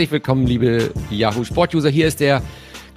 Herzlich 0.00 0.12
willkommen, 0.12 0.46
liebe 0.46 0.94
Yahoo 1.10 1.44
Sportuser. 1.44 1.90
Hier 1.90 2.08
ist 2.08 2.20
der 2.20 2.42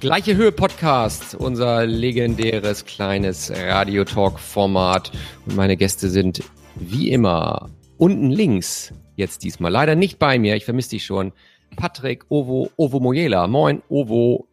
gleiche 0.00 0.36
Höhe 0.36 0.52
Podcast, 0.52 1.34
unser 1.34 1.84
legendäres 1.84 2.86
kleines 2.86 3.52
Radio 3.54 4.06
Talk 4.06 4.40
Format. 4.40 5.12
Und 5.44 5.54
meine 5.54 5.76
Gäste 5.76 6.08
sind 6.08 6.42
wie 6.76 7.10
immer 7.10 7.68
unten 7.98 8.30
links 8.30 8.94
jetzt 9.16 9.44
diesmal. 9.44 9.70
Leider 9.70 9.96
nicht 9.96 10.18
bei 10.18 10.38
mir. 10.38 10.56
Ich 10.56 10.64
vermisse 10.64 10.88
dich 10.88 11.04
schon. 11.04 11.34
Patrick 11.76 12.24
Ovo 12.30 12.70
Ovo 12.78 13.00
Moyela. 13.00 13.48
Moin, 13.48 13.82
Ovo. 13.90 14.48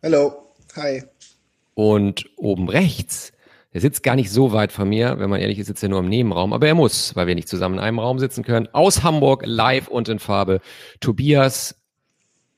Hallo. 0.00 0.54
Hi. 0.76 1.02
Und 1.74 2.24
oben 2.36 2.68
rechts 2.68 3.31
der 3.72 3.80
sitzt 3.80 4.02
gar 4.02 4.16
nicht 4.16 4.30
so 4.30 4.52
weit 4.52 4.72
von 4.72 4.88
mir, 4.88 5.18
wenn 5.18 5.30
man 5.30 5.40
ehrlich 5.40 5.58
ist, 5.58 5.66
sitzt 5.66 5.82
er 5.82 5.88
nur 5.88 6.00
im 6.00 6.08
Nebenraum, 6.08 6.52
aber 6.52 6.66
er 6.66 6.74
muss, 6.74 7.16
weil 7.16 7.26
wir 7.26 7.34
nicht 7.34 7.48
zusammen 7.48 7.76
in 7.76 7.80
einem 7.80 7.98
Raum 7.98 8.18
sitzen 8.18 8.44
können. 8.44 8.68
Aus 8.72 9.02
Hamburg, 9.02 9.42
live 9.46 9.88
und 9.88 10.08
in 10.08 10.18
Farbe. 10.18 10.60
Tobias, 11.00 11.80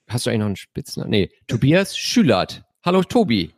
hast 0.08 0.26
du 0.26 0.30
eigentlich 0.30 0.40
noch 0.40 0.46
einen 0.46 0.56
Spitznamen? 0.56 1.10
Nee, 1.10 1.30
Tobias 1.46 1.96
Schülert. 1.96 2.64
Hallo 2.84 3.02
Tobi. 3.02 3.50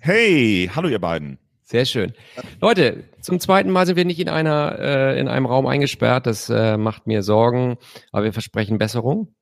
Hey, 0.00 0.70
hallo 0.74 0.88
ihr 0.88 0.98
beiden. 0.98 1.38
Sehr 1.62 1.86
schön. 1.86 2.12
Leute, 2.60 3.04
zum 3.20 3.40
zweiten 3.40 3.70
Mal 3.70 3.86
sind 3.86 3.96
wir 3.96 4.04
nicht 4.04 4.20
in 4.20 4.28
einer 4.28 4.78
äh, 4.78 5.18
in 5.18 5.28
einem 5.28 5.46
Raum 5.46 5.66
eingesperrt. 5.66 6.26
Das 6.26 6.50
äh, 6.50 6.76
macht 6.76 7.06
mir 7.06 7.22
Sorgen, 7.22 7.78
aber 8.12 8.24
wir 8.24 8.32
versprechen 8.34 8.76
Besserung. 8.76 9.34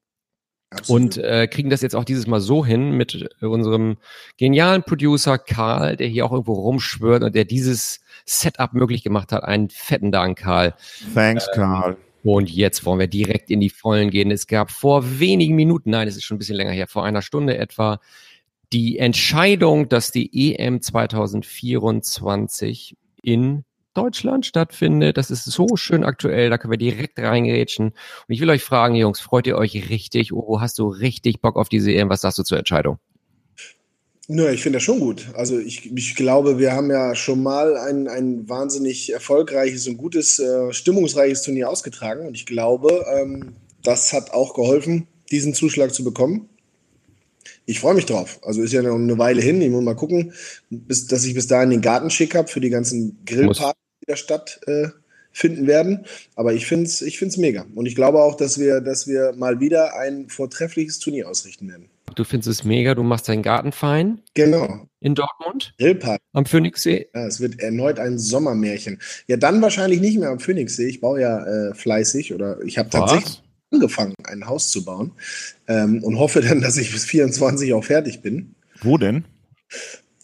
Absolut. 0.72 1.02
Und 1.02 1.18
äh, 1.18 1.46
kriegen 1.46 1.70
das 1.70 1.82
jetzt 1.82 1.94
auch 1.94 2.04
dieses 2.04 2.26
Mal 2.26 2.40
so 2.40 2.64
hin 2.64 2.92
mit 2.92 3.28
unserem 3.40 3.98
genialen 4.38 4.82
Producer 4.82 5.38
Karl, 5.38 5.96
der 5.96 6.08
hier 6.08 6.24
auch 6.24 6.32
irgendwo 6.32 6.54
rumschwört 6.54 7.22
und 7.22 7.34
der 7.34 7.44
dieses 7.44 8.00
Setup 8.24 8.72
möglich 8.72 9.02
gemacht 9.02 9.32
hat. 9.32 9.44
Einen 9.44 9.68
fetten 9.68 10.12
Dank, 10.12 10.38
Karl. 10.38 10.74
Thanks, 11.14 11.46
ähm, 11.52 11.60
Karl. 11.60 11.96
Und 12.24 12.50
jetzt 12.50 12.86
wollen 12.86 13.00
wir 13.00 13.08
direkt 13.08 13.50
in 13.50 13.60
die 13.60 13.70
Vollen 13.70 14.10
gehen. 14.10 14.30
Es 14.30 14.46
gab 14.46 14.70
vor 14.70 15.18
wenigen 15.18 15.56
Minuten, 15.56 15.90
nein, 15.90 16.06
es 16.06 16.16
ist 16.16 16.22
schon 16.24 16.36
ein 16.36 16.38
bisschen 16.38 16.56
länger 16.56 16.70
her, 16.70 16.86
vor 16.86 17.04
einer 17.04 17.22
Stunde 17.22 17.58
etwa, 17.58 17.98
die 18.72 18.98
Entscheidung, 18.98 19.88
dass 19.88 20.12
die 20.12 20.56
EM 20.56 20.80
2024 20.80 22.96
in 23.22 23.64
Deutschland 23.94 24.46
stattfindet. 24.46 25.16
Das 25.16 25.30
ist 25.30 25.44
so 25.44 25.76
schön 25.76 26.04
aktuell, 26.04 26.50
da 26.50 26.58
können 26.58 26.72
wir 26.72 26.78
direkt 26.78 27.18
reingerätschen. 27.18 27.86
Und 27.88 27.94
ich 28.28 28.40
will 28.40 28.50
euch 28.50 28.62
fragen, 28.62 28.94
Jungs, 28.94 29.20
freut 29.20 29.46
ihr 29.46 29.56
euch 29.56 29.88
richtig? 29.90 30.32
Oh, 30.32 30.60
hast 30.60 30.78
du 30.78 30.88
richtig 30.88 31.40
Bock 31.40 31.56
auf 31.56 31.68
diese 31.68 31.92
EM? 31.92 32.08
Was 32.08 32.22
sagst 32.22 32.38
du 32.38 32.42
zur 32.42 32.58
Entscheidung? 32.58 32.98
Nö, 34.28 34.48
ich 34.50 34.62
finde 34.62 34.76
das 34.76 34.84
schon 34.84 35.00
gut. 35.00 35.26
Also 35.34 35.58
ich, 35.58 35.92
ich 35.94 36.14
glaube, 36.14 36.58
wir 36.58 36.72
haben 36.72 36.90
ja 36.90 37.14
schon 37.14 37.42
mal 37.42 37.76
ein, 37.76 38.08
ein 38.08 38.48
wahnsinnig 38.48 39.12
erfolgreiches 39.12 39.88
und 39.88 39.96
gutes, 39.96 40.38
äh, 40.38 40.72
stimmungsreiches 40.72 41.42
Turnier 41.42 41.68
ausgetragen. 41.68 42.26
Und 42.26 42.34
ich 42.34 42.46
glaube, 42.46 43.04
ähm, 43.14 43.56
das 43.82 44.12
hat 44.12 44.30
auch 44.30 44.54
geholfen, 44.54 45.08
diesen 45.30 45.54
Zuschlag 45.54 45.92
zu 45.92 46.04
bekommen. 46.04 46.48
Ich 47.66 47.80
freue 47.80 47.94
mich 47.94 48.06
drauf. 48.06 48.40
Also 48.42 48.62
ist 48.62 48.72
ja 48.72 48.82
noch 48.82 48.94
eine 48.94 49.18
Weile 49.18 49.40
hin. 49.40 49.60
Ich 49.60 49.70
muss 49.70 49.84
mal 49.84 49.94
gucken, 49.94 50.32
bis, 50.70 51.06
dass 51.06 51.24
ich 51.24 51.34
bis 51.34 51.46
dahin 51.46 51.70
den 51.70 51.80
Garten 51.80 52.10
schick 52.10 52.34
habe 52.34 52.48
für 52.48 52.60
die 52.60 52.70
ganzen 52.70 53.18
Grillpartys 53.24 53.80
der 54.08 54.16
Stadt 54.16 54.60
äh, 54.66 54.88
finden 55.30 55.66
werden. 55.66 56.06
Aber 56.34 56.52
ich 56.52 56.66
finde 56.66 56.86
es 56.86 57.02
ich 57.02 57.18
find's 57.18 57.36
mega. 57.36 57.64
Und 57.74 57.86
ich 57.86 57.94
glaube 57.94 58.22
auch, 58.22 58.36
dass 58.36 58.58
wir, 58.58 58.80
dass 58.80 59.06
wir 59.06 59.32
mal 59.36 59.60
wieder 59.60 59.96
ein 59.96 60.28
vortreffliches 60.28 60.98
Turnier 60.98 61.28
ausrichten 61.28 61.68
werden. 61.68 61.88
Du 62.14 62.24
findest 62.24 62.48
es 62.48 62.64
mega, 62.64 62.94
du 62.94 63.02
machst 63.02 63.28
deinen 63.28 63.42
Garten 63.42 63.72
fein. 63.72 64.20
Genau. 64.34 64.86
In 65.00 65.14
Dortmund? 65.14 65.74
Grillparty. 65.78 66.22
Am 66.32 66.44
Phoenixsee? 66.44 67.08
Ja, 67.14 67.26
es 67.26 67.40
wird 67.40 67.60
erneut 67.60 67.98
ein 67.98 68.18
Sommermärchen. 68.18 69.00
Ja, 69.28 69.36
dann 69.36 69.62
wahrscheinlich 69.62 70.00
nicht 70.00 70.18
mehr 70.18 70.28
am 70.28 70.40
Phoenixsee. 70.40 70.86
Ich 70.88 71.00
baue 71.00 71.20
ja 71.20 71.44
äh, 71.44 71.74
fleißig 71.74 72.34
oder 72.34 72.60
ich 72.62 72.76
habe 72.76 72.90
tatsächlich 72.90 73.41
angefangen, 73.72 74.14
ein 74.24 74.46
Haus 74.46 74.70
zu 74.70 74.84
bauen 74.84 75.12
ähm, 75.68 76.02
und 76.02 76.18
hoffe 76.18 76.40
dann, 76.40 76.60
dass 76.60 76.76
ich 76.76 76.92
bis 76.92 77.04
24 77.04 77.72
auch 77.74 77.84
fertig 77.84 78.20
bin. 78.20 78.54
Wo 78.80 78.98
denn? 78.98 79.24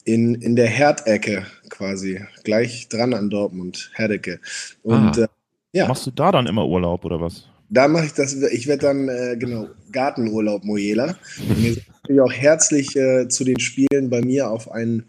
in, 0.09 0.35
in 0.37 0.57
der 0.57 0.67
Herdecke 0.67 1.47
quasi, 1.69 2.21
gleich 2.43 2.89
dran 2.89 3.13
an 3.13 3.29
Dortmund, 3.29 3.91
Herdecke. 3.95 4.41
Und 4.83 5.19
ah. 5.19 5.25
äh, 5.25 5.29
ja. 5.73 5.87
Machst 5.87 6.07
du 6.07 6.11
da 6.11 6.33
dann 6.33 6.47
immer 6.47 6.67
Urlaub 6.67 7.05
oder 7.05 7.21
was? 7.21 7.47
Da 7.69 7.87
mache 7.87 8.07
ich 8.07 8.15
das, 8.15 8.35
ich 8.35 8.67
werde 8.67 8.87
dann, 8.87 9.09
äh, 9.09 9.37
genau, 9.39 9.69
Gartenurlaub 9.93 10.65
Mojela. 10.65 11.15
Und 11.47 11.63
ihr 11.63 11.75
seid 11.75 12.21
auch 12.21 12.33
herzlich 12.33 12.97
äh, 12.97 13.29
zu 13.29 13.45
den 13.45 13.61
Spielen 13.61 14.09
bei 14.09 14.23
mir 14.23 14.51
auf 14.51 14.71
ein, 14.71 15.05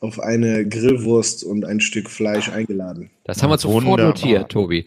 auf 0.00 0.20
eine 0.20 0.68
Grillwurst 0.68 1.42
und 1.42 1.64
ein 1.64 1.80
Stück 1.80 2.10
Fleisch 2.10 2.50
eingeladen. 2.50 3.10
Das 3.24 3.42
haben 3.42 3.48
wir 3.48 3.56
sofort 3.56 3.98
notiert, 3.98 4.52
Tobi. 4.52 4.84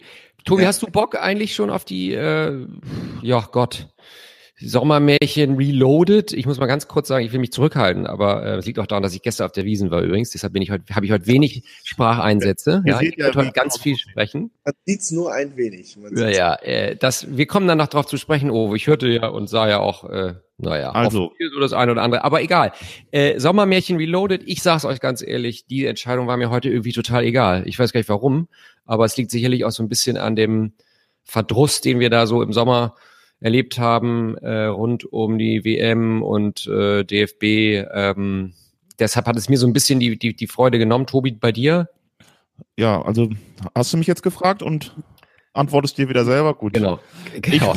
Tobi, 0.48 0.62
ja. 0.62 0.68
hast 0.68 0.82
du 0.82 0.86
Bock 0.86 1.14
eigentlich 1.20 1.54
schon 1.54 1.68
auf 1.68 1.84
die, 1.84 2.14
äh, 2.14 2.66
ja 3.20 3.46
Gott, 3.52 3.88
Sommermärchen 4.60 5.56
Reloaded. 5.56 6.32
Ich 6.32 6.46
muss 6.46 6.58
mal 6.58 6.66
ganz 6.66 6.88
kurz 6.88 7.06
sagen, 7.06 7.24
ich 7.24 7.32
will 7.32 7.38
mich 7.38 7.52
zurückhalten, 7.52 8.06
aber 8.06 8.44
äh, 8.44 8.56
es 8.56 8.66
liegt 8.66 8.78
auch 8.78 8.86
daran, 8.86 9.02
dass 9.02 9.14
ich 9.14 9.22
gestern 9.22 9.44
auf 9.46 9.52
der 9.52 9.64
Wiesen 9.64 9.90
war 9.90 10.00
übrigens. 10.00 10.30
Deshalb 10.30 10.52
bin 10.52 10.62
ich 10.62 10.70
heute, 10.70 10.94
habe 10.94 11.06
ich 11.06 11.12
heute 11.12 11.26
wenig 11.26 11.64
Spracheinsätze. 11.84 12.82
Ja, 12.84 13.00
ich 13.00 13.16
werde 13.18 13.38
heute 13.38 13.52
ganz 13.52 13.78
viel 13.78 13.96
sprechen. 13.96 14.50
Man 14.64 14.74
sieht's 14.84 15.10
nur 15.12 15.32
ein 15.32 15.56
wenig. 15.56 15.96
ja, 16.16 16.28
ja. 16.28 16.54
Äh, 16.56 16.96
das, 16.96 17.36
wir 17.36 17.46
kommen 17.46 17.68
dann 17.68 17.78
noch 17.78 17.86
drauf 17.86 18.06
zu 18.06 18.16
sprechen. 18.16 18.50
Oh, 18.50 18.74
ich 18.74 18.88
hörte 18.88 19.06
ja 19.06 19.28
und 19.28 19.48
sah 19.48 19.68
ja 19.68 19.78
auch, 19.78 20.04
äh, 20.10 20.34
naja, 20.56 20.90
also 20.90 21.30
so 21.54 21.60
das 21.60 21.72
eine 21.72 21.92
oder 21.92 22.02
andere. 22.02 22.24
Aber 22.24 22.42
egal. 22.42 22.72
Äh, 23.12 23.38
Sommermärchen 23.38 23.96
Reloaded. 23.96 24.42
Ich 24.46 24.62
sag's 24.62 24.84
euch 24.84 24.98
ganz 24.98 25.22
ehrlich, 25.22 25.66
die 25.66 25.86
Entscheidung 25.86 26.26
war 26.26 26.36
mir 26.36 26.50
heute 26.50 26.68
irgendwie 26.68 26.92
total 26.92 27.22
egal. 27.22 27.62
Ich 27.66 27.78
weiß 27.78 27.92
gar 27.92 28.00
nicht 28.00 28.08
warum, 28.08 28.48
aber 28.88 29.04
es 29.04 29.16
liegt 29.16 29.30
sicherlich 29.30 29.64
auch 29.64 29.70
so 29.70 29.82
ein 29.82 29.88
bisschen 29.88 30.16
an 30.16 30.34
dem 30.34 30.72
Verdruss, 31.22 31.80
den 31.80 32.00
wir 32.00 32.10
da 32.10 32.26
so 32.26 32.42
im 32.42 32.52
Sommer 32.52 32.94
erlebt 33.40 33.78
haben 33.78 34.36
äh, 34.38 34.64
rund 34.64 35.04
um 35.04 35.38
die 35.38 35.64
WM 35.64 36.22
und 36.22 36.66
äh, 36.66 37.04
DFB. 37.04 37.86
Ähm, 37.94 38.54
deshalb 38.98 39.26
hat 39.26 39.36
es 39.36 39.48
mir 39.48 39.58
so 39.58 39.66
ein 39.66 39.72
bisschen 39.72 40.00
die, 40.00 40.18
die, 40.18 40.34
die 40.34 40.46
Freude 40.46 40.78
genommen. 40.78 41.06
Tobi, 41.06 41.32
bei 41.32 41.52
dir? 41.52 41.88
Ja, 42.76 43.00
also 43.02 43.28
hast 43.74 43.92
du 43.92 43.98
mich 43.98 44.08
jetzt 44.08 44.22
gefragt 44.22 44.62
und 44.62 44.96
antwortest 45.58 45.98
dir 45.98 46.08
wieder 46.08 46.24
selber? 46.24 46.54
Gut. 46.54 46.74
Genau. 46.74 47.00
genau. 47.40 47.74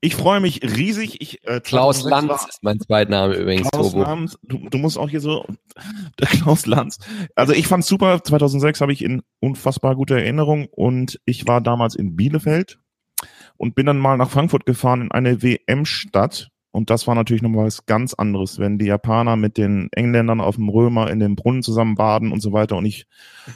Ich, 0.00 0.12
ich 0.12 0.16
freue 0.16 0.40
mich 0.40 0.62
riesig. 0.62 1.20
Ich, 1.20 1.46
äh, 1.46 1.60
Klaus 1.60 2.02
Lanz 2.04 2.28
war, 2.28 2.48
ist 2.48 2.62
mein 2.62 2.80
Zweitname 2.80 3.34
übrigens. 3.34 3.70
Klaus 3.70 3.92
Tobo. 3.92 4.02
Lanz, 4.02 4.38
du, 4.42 4.68
du, 4.68 4.78
musst 4.78 4.98
auch 4.98 5.10
hier 5.10 5.20
so, 5.20 5.44
Klaus 6.16 6.66
Lanz. 6.66 6.98
Also 7.34 7.52
ich 7.52 7.66
fand's 7.66 7.88
super. 7.88 8.22
2006 8.22 8.80
habe 8.80 8.92
ich 8.92 9.02
in 9.02 9.22
unfassbar 9.40 9.96
guter 9.96 10.16
Erinnerung 10.16 10.66
und 10.70 11.20
ich 11.24 11.46
war 11.46 11.60
damals 11.60 11.94
in 11.94 12.16
Bielefeld 12.16 12.78
und 13.56 13.74
bin 13.74 13.86
dann 13.86 13.98
mal 13.98 14.16
nach 14.16 14.30
Frankfurt 14.30 14.64
gefahren 14.64 15.02
in 15.02 15.12
eine 15.12 15.42
WM-Stadt. 15.42 16.48
Und 16.78 16.90
das 16.90 17.08
war 17.08 17.16
natürlich 17.16 17.42
noch 17.42 17.52
was 17.56 17.86
ganz 17.86 18.14
anderes, 18.14 18.60
wenn 18.60 18.78
die 18.78 18.86
Japaner 18.86 19.34
mit 19.34 19.58
den 19.58 19.88
Engländern 19.90 20.40
auf 20.40 20.54
dem 20.54 20.68
Römer 20.68 21.10
in 21.10 21.18
den 21.18 21.34
Brunnen 21.34 21.64
zusammen 21.64 21.96
baden 21.96 22.30
und 22.30 22.40
so 22.40 22.52
weiter. 22.52 22.76
Und 22.76 22.86
ich 22.86 23.08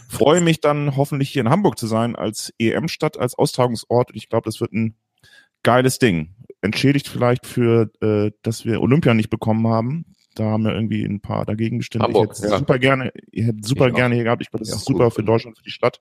freue 0.08 0.40
mich 0.40 0.60
dann 0.60 0.96
hoffentlich 0.96 1.30
hier 1.30 1.42
in 1.42 1.48
Hamburg 1.48 1.78
zu 1.78 1.86
sein 1.86 2.16
als 2.16 2.52
EM-Stadt, 2.58 3.16
als 3.16 3.38
Austragungsort. 3.38 4.10
Und 4.10 4.16
ich 4.16 4.28
glaube, 4.28 4.46
das 4.46 4.60
wird 4.60 4.72
ein 4.72 4.96
geiles 5.62 6.00
Ding. 6.00 6.34
Entschädigt 6.62 7.06
vielleicht 7.06 7.46
für, 7.46 7.92
äh, 8.00 8.32
dass 8.42 8.64
wir 8.64 8.82
Olympia 8.82 9.14
nicht 9.14 9.30
bekommen 9.30 9.68
haben. 9.68 10.04
Da 10.34 10.42
haben 10.46 10.64
wir 10.64 10.74
irgendwie 10.74 11.04
ein 11.04 11.20
paar 11.20 11.46
dagegen 11.46 11.78
gestimmt. 11.78 12.02
Hamburg, 12.02 12.32
ich 12.32 12.42
hätte 12.42 12.50
ja. 12.50 12.58
super 12.58 12.80
gerne, 12.80 13.12
ich 13.30 13.46
hätte 13.46 13.58
super 13.62 13.86
ich 13.86 13.94
gerne 13.94 14.16
hier 14.16 14.24
gehabt. 14.24 14.42
Ich 14.42 14.50
glaube, 14.50 14.64
das 14.64 14.74
ist 14.74 14.84
super 14.84 15.12
für 15.12 15.22
Deutschland, 15.22 15.56
für 15.56 15.62
die 15.62 15.70
Stadt. 15.70 16.00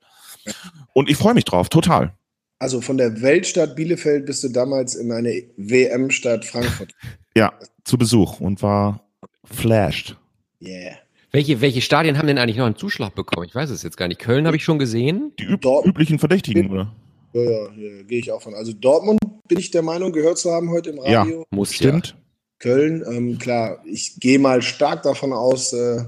Und 0.94 1.08
ich 1.08 1.18
freue 1.18 1.36
mich 1.36 1.46
drauf, 1.46 1.70
total. 1.70 2.16
Also 2.61 2.79
von 2.79 2.99
der 2.99 3.23
Weltstadt 3.23 3.75
Bielefeld 3.75 4.27
bist 4.27 4.44
du 4.44 4.49
damals 4.49 4.94
in 4.94 5.11
eine 5.11 5.45
WM-Stadt 5.57 6.45
Frankfurt. 6.45 6.94
Ja, 7.35 7.53
zu 7.85 7.97
Besuch 7.97 8.39
und 8.39 8.61
war 8.61 9.03
flashed. 9.45 10.16
Yeah. 10.61 10.91
Welche, 11.31 11.59
welche 11.61 11.81
Stadien 11.81 12.19
haben 12.19 12.28
denn 12.28 12.37
eigentlich 12.37 12.58
noch 12.58 12.67
einen 12.67 12.75
Zuschlag 12.75 13.16
bekommen? 13.16 13.47
Ich 13.47 13.55
weiß 13.55 13.72
es 13.72 13.81
jetzt 13.81 13.97
gar 13.97 14.08
nicht. 14.08 14.19
Köln 14.19 14.46
habe 14.46 14.58
ich 14.58 14.63
schon 14.63 14.78
gesehen. 14.78 15.31
Die 15.40 15.46
üb 15.46 15.66
üblichen 15.85 16.19
Verdächtigen, 16.19 16.69
oder? 16.69 16.93
Ja, 17.34 17.41
ja, 17.41 17.67
ja 17.78 18.03
gehe 18.03 18.19
ich 18.19 18.31
auch 18.31 18.43
von. 18.43 18.53
Also 18.53 18.73
Dortmund 18.73 19.17
bin 19.47 19.57
ich 19.57 19.72
der 19.72 19.81
Meinung, 19.81 20.11
gehört 20.11 20.37
zu 20.37 20.52
haben 20.52 20.69
heute 20.69 20.91
im 20.91 20.99
Radio. 20.99 21.40
Ja, 21.40 21.46
muss 21.49 21.73
stimmt. 21.73 22.09
Ja. 22.09 22.16
Köln, 22.59 23.03
ähm, 23.09 23.40
klar, 23.40 23.81
ich 23.85 24.19
gehe 24.19 24.37
mal 24.37 24.61
stark 24.61 25.02
davon 25.02 25.34
aus, 25.34 25.73
äh, 25.73 26.03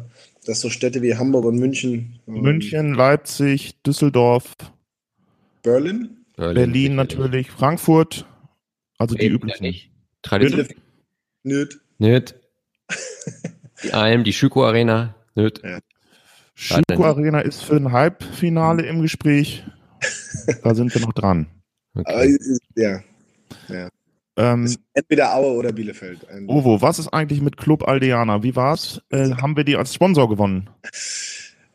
dass 0.45 0.61
so 0.61 0.69
Städte 0.69 1.01
wie 1.01 1.15
Hamburg 1.15 1.45
und 1.45 1.57
München. 1.57 2.19
Ähm, 2.27 2.41
München, 2.41 2.93
Leipzig, 2.93 3.81
Düsseldorf. 3.81 4.53
Berlin? 5.63 6.22
Berlin, 6.47 6.71
Berlin 6.71 6.95
natürlich, 6.95 7.51
Frankfurt, 7.51 8.25
also 8.97 9.15
die 9.15 9.27
üblichen. 9.27 9.63
Nicht. 9.63 9.91
Tradition. 10.21 10.67
Nöt. 11.43 11.79
Nöt. 11.97 12.35
Die 13.83 13.91
Alm, 13.91 14.23
die 14.23 14.31
Schüko 14.31 14.65
Arena. 14.65 15.13
Nöt. 15.35 15.61
Ja. 15.61 15.79
Schüko 16.55 17.03
Arena 17.03 17.41
ist 17.41 17.63
für 17.63 17.75
ein 17.75 17.91
Halbfinale 17.91 18.83
im 18.83 19.01
Gespräch. 19.01 19.65
da 20.63 20.73
sind 20.73 20.93
wir 20.93 21.01
noch 21.01 21.11
dran. 21.11 21.47
Okay. 21.93 22.37
ja. 22.75 23.01
ja. 23.67 23.89
Ähm, 24.35 24.73
entweder 24.93 25.35
Aue 25.35 25.53
oder 25.53 25.71
Bielefeld. 25.73 26.27
Ein 26.29 26.47
Ovo, 26.47 26.81
was 26.81 26.97
ist 26.97 27.09
eigentlich 27.09 27.41
mit 27.41 27.57
Club 27.57 27.87
Aldeana? 27.87 28.41
Wie 28.41 28.55
war's? 28.55 29.01
Äh, 29.09 29.31
haben 29.31 29.55
wir 29.55 29.63
die 29.63 29.75
als 29.75 29.93
Sponsor 29.93 30.27
gewonnen? 30.27 30.69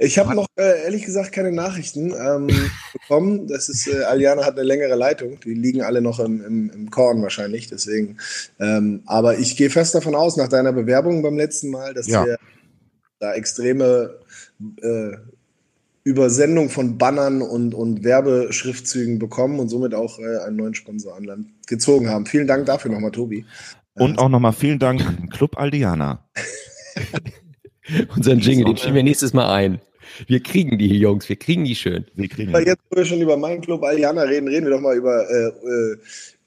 Ich 0.00 0.16
habe 0.16 0.34
noch 0.36 0.46
äh, 0.56 0.84
ehrlich 0.84 1.04
gesagt 1.04 1.32
keine 1.32 1.50
Nachrichten 1.50 2.12
ähm, 2.12 2.46
bekommen. 2.92 3.48
Das 3.48 3.68
ist, 3.68 3.88
äh, 3.88 4.04
Aliana 4.04 4.44
hat 4.44 4.54
eine 4.54 4.62
längere 4.62 4.94
Leitung. 4.94 5.40
Die 5.40 5.54
liegen 5.54 5.82
alle 5.82 6.00
noch 6.00 6.20
im, 6.20 6.40
im, 6.44 6.70
im 6.70 6.90
Korn 6.90 7.20
wahrscheinlich. 7.20 7.66
Deswegen. 7.68 8.18
Ähm, 8.60 9.02
aber 9.06 9.38
ich 9.38 9.56
gehe 9.56 9.70
fest 9.70 9.96
davon 9.96 10.14
aus, 10.14 10.36
nach 10.36 10.48
deiner 10.48 10.72
Bewerbung 10.72 11.22
beim 11.22 11.36
letzten 11.36 11.70
Mal, 11.70 11.94
dass 11.94 12.06
Ja. 12.06 12.24
wir 12.24 12.38
da 13.18 13.34
extreme 13.34 14.18
äh, 14.80 15.16
Übersendung 16.04 16.70
von 16.70 16.96
Bannern 16.96 17.42
und, 17.42 17.74
und 17.74 18.04
Werbeschriftzügen 18.04 19.18
bekommen 19.18 19.58
und 19.58 19.68
somit 19.68 19.94
auch 19.94 20.20
äh, 20.20 20.38
einen 20.46 20.56
neuen 20.56 20.74
Sponsor 20.74 21.16
an 21.16 21.24
Land 21.24 21.48
gezogen 21.66 22.08
haben. 22.08 22.24
Vielen 22.24 22.46
Dank 22.46 22.66
dafür 22.66 22.92
nochmal, 22.92 23.10
Tobi. 23.10 23.44
Und 23.94 24.20
auch 24.20 24.28
nochmal 24.28 24.52
vielen 24.52 24.78
Dank 24.78 25.32
Club 25.32 25.58
Aldiana. 25.58 26.24
Unseren 28.16 28.38
Jingle, 28.38 28.64
den 28.64 28.76
schieben 28.76 28.94
wir 28.94 29.02
nächstes 29.02 29.32
Mal 29.32 29.52
ein. 29.52 29.80
Wir 30.26 30.40
kriegen 30.42 30.78
die 30.78 30.98
Jungs, 30.98 31.28
wir 31.28 31.36
kriegen 31.36 31.64
die 31.64 31.74
schön. 31.74 32.04
Wir 32.14 32.28
kriegen 32.28 32.54
Aber 32.54 32.64
jetzt, 32.64 32.82
wo 32.90 32.96
wir 32.96 33.04
schon 33.04 33.20
über 33.20 33.36
meinen 33.36 33.60
Club 33.60 33.82
Aliana 33.82 34.22
reden, 34.22 34.48
reden 34.48 34.66
wir 34.66 34.72
doch 34.72 34.80
mal 34.80 34.96
über, 34.96 35.28
äh, 35.28 35.48
äh, 35.48 35.96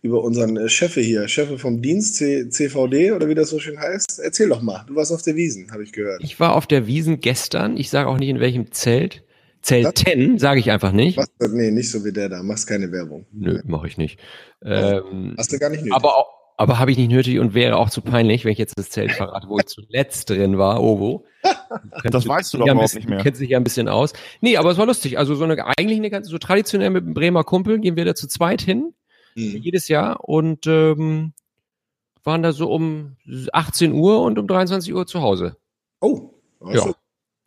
über 0.02 0.24
unseren 0.24 0.58
äh, 0.58 0.70
Chef 0.70 0.96
hier, 0.96 1.28
Chef 1.28 1.60
vom 1.60 1.82
Dienst, 1.82 2.16
C 2.16 2.50
CVD 2.50 3.12
oder 3.12 3.28
wie 3.28 3.36
das 3.36 3.50
so 3.50 3.60
schön 3.60 3.80
heißt. 3.80 4.20
Erzähl 4.24 4.50
doch 4.50 4.62
mal, 4.62 4.84
du 4.88 4.96
warst 4.96 5.12
auf 5.12 5.22
der 5.22 5.36
Wiesen, 5.36 5.72
habe 5.72 5.84
ich 5.84 5.92
gehört. 5.92 6.24
Ich 6.24 6.40
war 6.40 6.56
auf 6.56 6.68
der 6.68 6.88
Wiesen 6.88 7.20
gestern, 7.20 7.78
ich 7.78 7.90
sage 7.90 8.10
auch 8.10 8.18
nicht 8.18 8.30
in 8.30 8.40
welchem 8.40 8.72
Zelt. 8.72 9.24
Zelten, 9.62 10.40
sage 10.40 10.60
ich 10.60 10.72
einfach 10.72 10.92
nicht. 10.92 11.18
Was, 11.18 11.30
nee, 11.52 11.70
nicht 11.70 11.92
so 11.92 12.04
wie 12.04 12.12
der 12.12 12.30
da, 12.30 12.42
machst 12.42 12.68
keine 12.68 12.92
Werbung. 12.92 13.28
Nö, 13.32 13.62
mache 13.66 13.88
ich 13.88 13.98
nicht. 13.98 14.20
Ähm, 14.64 15.36
Hast 15.38 15.54
du 15.54 15.60
gar 15.60 15.70
nicht 15.70 15.82
nötig. 15.82 15.94
aber 15.94 16.18
auch, 16.18 16.41
aber 16.58 16.80
habe 16.80 16.92
ich 16.92 16.98
nicht 16.98 17.10
nötig 17.12 17.40
und 17.40 17.54
wäre 17.54 17.78
auch 17.78 17.90
zu 17.90 18.02
peinlich, 18.02 18.46
wenn 18.46 18.52
ich 18.52 18.58
jetzt 18.58 18.78
das 18.78 18.90
Zelt 18.90 19.12
verrate, 19.12 19.48
wo 19.48 19.58
ich 19.58 19.66
zuletzt 19.66 20.30
drin 20.30 20.58
war, 20.58 20.82
Ovo. 20.82 21.26
Das 22.04 22.28
weißt 22.28 22.54
du 22.54 22.58
doch 22.60 22.66
überhaupt 22.66 22.84
bisschen, 22.84 23.00
nicht 23.00 23.10
mehr. 23.10 23.18
Du 23.20 23.24
kennst 23.24 23.42
dich 23.42 23.50
ja 23.50 23.58
ein 23.58 23.64
bisschen 23.64 23.88
aus. 23.88 24.14
Nee, 24.42 24.58
aber 24.58 24.72
es 24.72 24.78
war 24.78 24.86
lustig. 24.86 25.18
Also 25.18 25.36
so 25.36 25.44
eine 25.46 25.66
eigentlich 25.78 25.98
eine 25.98 26.10
ganz 26.10 26.28
so 26.28 26.38
traditionell 26.38 26.90
mit 26.90 27.06
dem 27.06 27.14
Bremer 27.14 27.44
Kumpel 27.44 27.80
gehen 27.80 27.96
wir 27.96 28.06
da 28.06 28.14
zu 28.16 28.28
zweit 28.28 28.62
hin, 28.62 28.94
Hm. 29.36 29.58
jedes 29.62 29.88
Jahr 29.88 30.28
und 30.28 30.68
ähm, 30.68 31.34
waren 32.24 32.44
da 32.44 32.52
so 32.52 32.70
um 32.72 33.16
18 33.54 33.94
Uhr 33.94 34.22
und 34.22 34.38
um 34.38 34.48
23 34.48 34.94
Uhr 34.94 35.08
zu 35.08 35.22
Hause. 35.22 35.56
Oh, 36.02 36.32
Ja. 36.66 36.88
ja. 36.88 36.94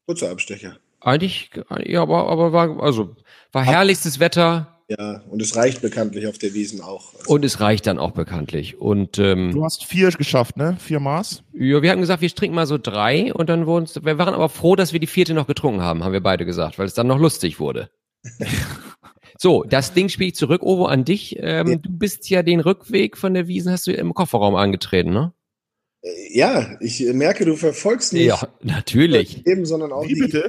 kurzer 0.07 0.31
Abstecher. 0.31 0.79
Eigentlich, 1.01 1.51
ja, 1.85 2.01
aber, 2.03 2.29
aber 2.29 2.53
war, 2.53 2.83
also, 2.83 3.15
war 3.53 3.63
herrlichstes 3.63 4.19
Wetter 4.21 4.74
Ja, 4.89 5.23
und 5.31 5.41
es 5.41 5.57
reicht 5.57 5.81
bekanntlich 5.81 6.27
auf 6.27 6.37
der 6.37 6.53
Wiesen 6.53 6.83
auch. 6.83 7.15
Also, 7.15 7.33
und 7.33 7.45
es 7.45 7.61
reicht 7.61 7.87
dann 7.87 7.99
auch 7.99 8.11
bekanntlich. 8.11 8.79
Und 8.79 9.19
ähm, 9.19 9.53
Du 9.53 9.65
hast 9.65 9.85
vier 9.85 10.11
geschafft, 10.11 10.59
ne? 10.59 10.77
Vier 10.79 11.01
Maß? 11.01 11.43
ja, 11.55 11.81
wir 11.81 11.91
hatten 11.91 12.03
gesagt, 12.03 12.21
wir 12.21 12.29
trinken 12.29 12.55
mal 12.55 12.67
so 12.67 12.77
drei 12.77 13.33
und 13.33 13.49
dann 13.49 13.67
wurden 13.67 13.89
wir 14.05 14.19
waren 14.19 14.35
aber 14.35 14.51
froh, 14.51 14.77
dass 14.77 14.93
wir 14.93 15.01
die 15.01 15.07
vierte 15.07 15.33
noch 15.33 15.47
getrunken 15.47 15.81
haben, 15.81 16.05
haben 16.05 16.13
wir 16.13 16.23
beide 16.23 16.45
gesagt, 16.45 16.79
weil 16.79 16.87
es 16.87 16.93
dann 16.95 17.07
noch 17.07 17.19
lustig 17.19 17.59
wurde. 17.61 17.89
so, 19.39 19.65
das 19.65 19.95
Ding 19.95 20.11
spiele 20.11 20.29
ich 20.29 20.35
zurück, 20.35 20.63
Ovo, 20.63 20.85
an 20.85 21.05
dich. 21.07 21.37
Ähm, 21.39 21.69
Ja. 21.69 21.77
Du 21.77 21.91
bist 21.91 22.29
ja 22.29 22.43
den 22.43 22.61
Rückweg 22.61 23.17
von 23.17 23.33
der 23.33 23.49
Wiesen, 23.49 23.73
hast 23.73 23.87
du 23.87 23.93
im 23.93 24.13
Kofferraum 24.13 24.55
angetreten, 24.55 25.13
ne? 25.15 25.33
äh, 26.03 26.39
ja, 26.39 26.77
ich 26.81 27.01
merke, 27.15 27.47
du 27.47 27.57
verfolgst 27.57 28.13
nicht 28.13 28.27
Ja, 28.27 28.49
natürlich. 28.63 29.43
Leben, 29.47 29.65
sondern 29.65 29.93
auch 29.93 30.07
Wie 30.07 30.15
die. 30.15 30.43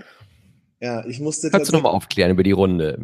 Ja, 0.81 1.05
ich 1.05 1.21
musste 1.21 1.49
Kannst 1.49 1.71
du 1.71 1.75
nochmal 1.75 1.93
aufklären 1.93 2.31
über 2.31 2.43
die 2.43 2.51
Runde 2.51 2.99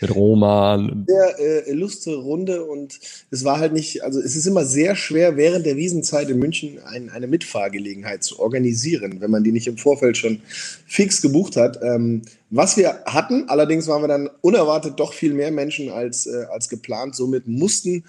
mit 0.00 0.14
Roman? 0.14 1.04
sehr 1.06 1.38
äh, 1.38 1.70
illustre 1.70 2.16
Runde 2.16 2.64
und 2.64 2.98
es 3.30 3.44
war 3.44 3.58
halt 3.58 3.74
nicht, 3.74 4.02
also 4.02 4.18
es 4.18 4.34
ist 4.34 4.46
immer 4.46 4.64
sehr 4.64 4.96
schwer, 4.96 5.36
während 5.36 5.66
der 5.66 5.76
Wiesenzeit 5.76 6.30
in 6.30 6.38
München 6.38 6.78
ein, 6.84 7.10
eine 7.10 7.26
Mitfahrgelegenheit 7.26 8.22
zu 8.24 8.40
organisieren, 8.40 9.20
wenn 9.20 9.30
man 9.30 9.44
die 9.44 9.52
nicht 9.52 9.66
im 9.66 9.76
Vorfeld 9.76 10.16
schon 10.16 10.40
fix 10.86 11.20
gebucht 11.20 11.56
hat. 11.56 11.80
Ähm, 11.82 12.22
was 12.48 12.78
wir 12.78 13.04
hatten, 13.04 13.48
allerdings 13.48 13.88
waren 13.88 14.02
wir 14.02 14.08
dann 14.08 14.30
unerwartet 14.40 14.98
doch 14.98 15.12
viel 15.12 15.34
mehr 15.34 15.50
Menschen 15.50 15.90
als, 15.90 16.26
äh, 16.26 16.46
als 16.50 16.70
geplant. 16.70 17.14
Somit 17.14 17.46
mussten 17.46 18.04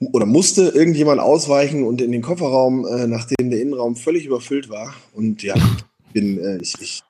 oder 0.00 0.26
musste 0.26 0.62
irgendjemand 0.68 1.20
ausweichen 1.20 1.84
und 1.84 2.00
in 2.00 2.12
den 2.12 2.22
Kofferraum, 2.22 2.84
äh, 2.84 3.06
nachdem 3.06 3.50
der 3.50 3.60
Innenraum 3.60 3.96
völlig 3.96 4.26
überfüllt 4.26 4.68
war. 4.68 4.94
Und 5.14 5.42
ja, 5.42 5.54
ich 5.56 6.12
bin, 6.12 6.38
äh, 6.38 6.58
ich, 6.60 6.74
ich 6.80 7.02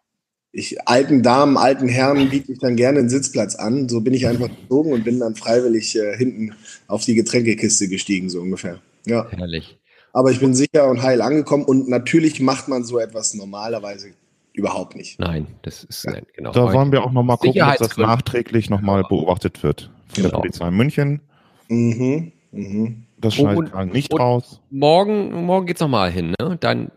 ich, 0.59 0.89
alten 0.89 1.23
Damen, 1.23 1.57
alten 1.57 1.89
Herren 1.89 2.29
biete 2.31 2.53
ich 2.53 2.59
dann 2.59 2.77
gerne 2.77 2.99
einen 2.99 3.09
Sitzplatz 3.09 3.55
an. 3.55 3.89
So 3.89 4.01
bin 4.01 4.15
ich 4.15 4.27
einfach 4.27 4.49
gezogen 4.49 4.93
und 4.93 5.05
bin 5.05 5.21
dann 5.21 5.35
freiwillig 5.37 5.97
äh, 5.97 6.17
hinten 6.17 6.55
auf 6.87 7.05
die 7.05 7.15
Getränkekiste 7.15 7.89
gestiegen, 7.89 8.29
so 8.29 8.41
ungefähr. 8.41 8.81
Ja, 9.07 9.27
Herrlich. 9.31 9.79
aber 10.13 10.31
ich 10.33 10.41
bin 10.41 10.55
sicher 10.55 10.89
und 10.91 11.03
heil 11.03 11.23
angekommen 11.23 11.65
und 11.65 11.89
natürlich 11.89 12.41
macht 12.41 12.69
man 12.69 12.85
so 12.85 12.99
etwas 12.99 13.35
normalerweise 13.35 14.09
überhaupt 14.53 14.97
nicht. 14.97 15.21
Nein, 15.21 15.47
das 15.63 15.85
ist 15.85 16.05
Ja. 16.05 16.13
nein, 16.13 16.27
genau. 16.35 16.51
Da 16.53 16.73
wollen 16.73 16.91
wir 16.93 17.05
auch 17.05 17.13
nochmal 17.13 17.37
gucken, 17.37 17.61
dass 17.61 17.79
das 17.79 17.97
nachträglich 17.97 18.69
nochmal 18.71 19.05
beobachtet 19.09 19.63
wird. 19.63 19.91
Von 20.09 20.23
der 20.23 20.31
Genau. 20.31 20.41
Polizei 20.41 20.71
München. 20.73 21.21
Mhm, 21.69 22.33
mhm. 22.53 23.05
Das 23.21 23.35
schneidet 23.35 23.69
Frank 23.71 23.93
nicht 23.93 24.13
und- 24.13 24.21
raus. 24.21 24.61
morgen, 24.71 25.45
morgen 25.45 25.67
geht's 25.67 25.81
noch 25.81 25.89
mal 25.89 26.11
hin, 26.11 26.35
ne? 26.41 26.57
Dann 26.61 26.91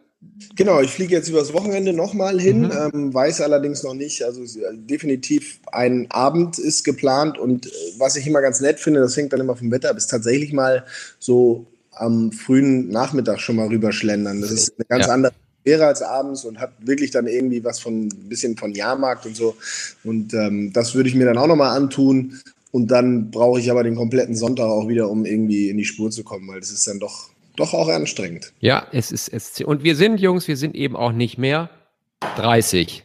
Genau, 0.56 0.82
ich 0.82 0.92
fliege 0.92 1.14
jetzt 1.16 1.30
übers 1.30 1.54
Wochenende 1.54 1.94
nochmal 1.94 2.40
hin, 2.40 2.62
Mhm. 2.62 2.72
ähm, 2.94 3.14
weiß 3.14 3.42
allerdings 3.42 3.84
noch 3.84 3.94
nicht. 3.94 4.24
Also 4.24 4.44
äh, 4.44 4.76
definitiv 4.76 5.60
ein 5.72 6.08
Abend 6.12 6.58
ist 6.60 6.84
geplant 6.84 7.38
und 7.38 7.68
äh, 7.68 7.70
was 7.98 8.16
ich 8.16 8.28
immer 8.28 8.42
ganz 8.42 8.60
nett 8.62 8.80
finde, 8.80 9.00
das 9.00 9.16
hängt 9.18 9.34
dann 9.34 9.40
immer 9.40 9.56
vom 9.56 9.72
Wetter 9.72 9.90
ab, 9.90 9.98
ist 9.98 10.08
tatsächlich 10.10 10.54
mal 10.54 10.86
so 11.20 11.66
am 11.94 12.32
frühen 12.32 12.90
Nachmittag 12.90 13.40
schon 13.40 13.58
mal 13.58 13.68
rüberschlendern. 13.68 14.42
Das 14.42 14.52
ist 14.52 14.74
eine 14.78 14.86
ganz 14.88 15.08
Ja. 15.08 15.14
andere 15.14 15.34
Atmosphäre 15.34 15.88
als 15.88 16.02
abends 16.02 16.46
und 16.46 16.60
hat 16.60 16.72
wirklich 16.80 17.12
dann 17.12 17.28
irgendwie 17.28 17.64
was 17.64 17.80
von 17.80 18.08
ein 18.08 18.30
bisschen 18.30 18.58
von 18.58 18.74
Jahrmarkt 18.74 19.26
und 19.26 19.36
so. 19.36 19.56
Und 20.04 20.34
ähm, 20.34 20.72
das 20.74 20.96
würde 20.96 21.10
ich 21.10 21.16
mir 21.16 21.26
dann 21.26 21.38
auch 21.38 21.48
nochmal 21.48 21.76
antun. 21.78 22.40
Und 22.72 22.90
dann 22.90 23.32
brauche 23.32 23.60
ich 23.60 23.70
aber 23.70 23.84
den 23.84 23.96
kompletten 23.96 24.34
Sonntag 24.36 24.66
auch 24.66 24.88
wieder, 24.88 25.10
um 25.10 25.26
irgendwie 25.26 25.70
in 25.70 25.78
die 25.78 25.84
Spur 25.86 26.10
zu 26.10 26.24
kommen, 26.24 26.48
weil 26.48 26.62
das 26.62 26.72
ist 26.72 26.88
dann 26.88 27.00
doch, 27.00 27.31
doch 27.56 27.74
auch 27.74 27.88
anstrengend. 27.90 28.54
Ja, 28.60 28.88
es 28.92 29.12
ist 29.12 29.28
es 29.30 29.60
und 29.62 29.84
wir 29.84 29.96
sind 29.96 30.20
Jungs, 30.20 30.48
wir 30.48 30.58
sind 30.58 30.76
eben 30.76 30.96
auch 30.96 31.12
nicht 31.12 31.38
mehr 31.38 31.70
30. 32.38 33.04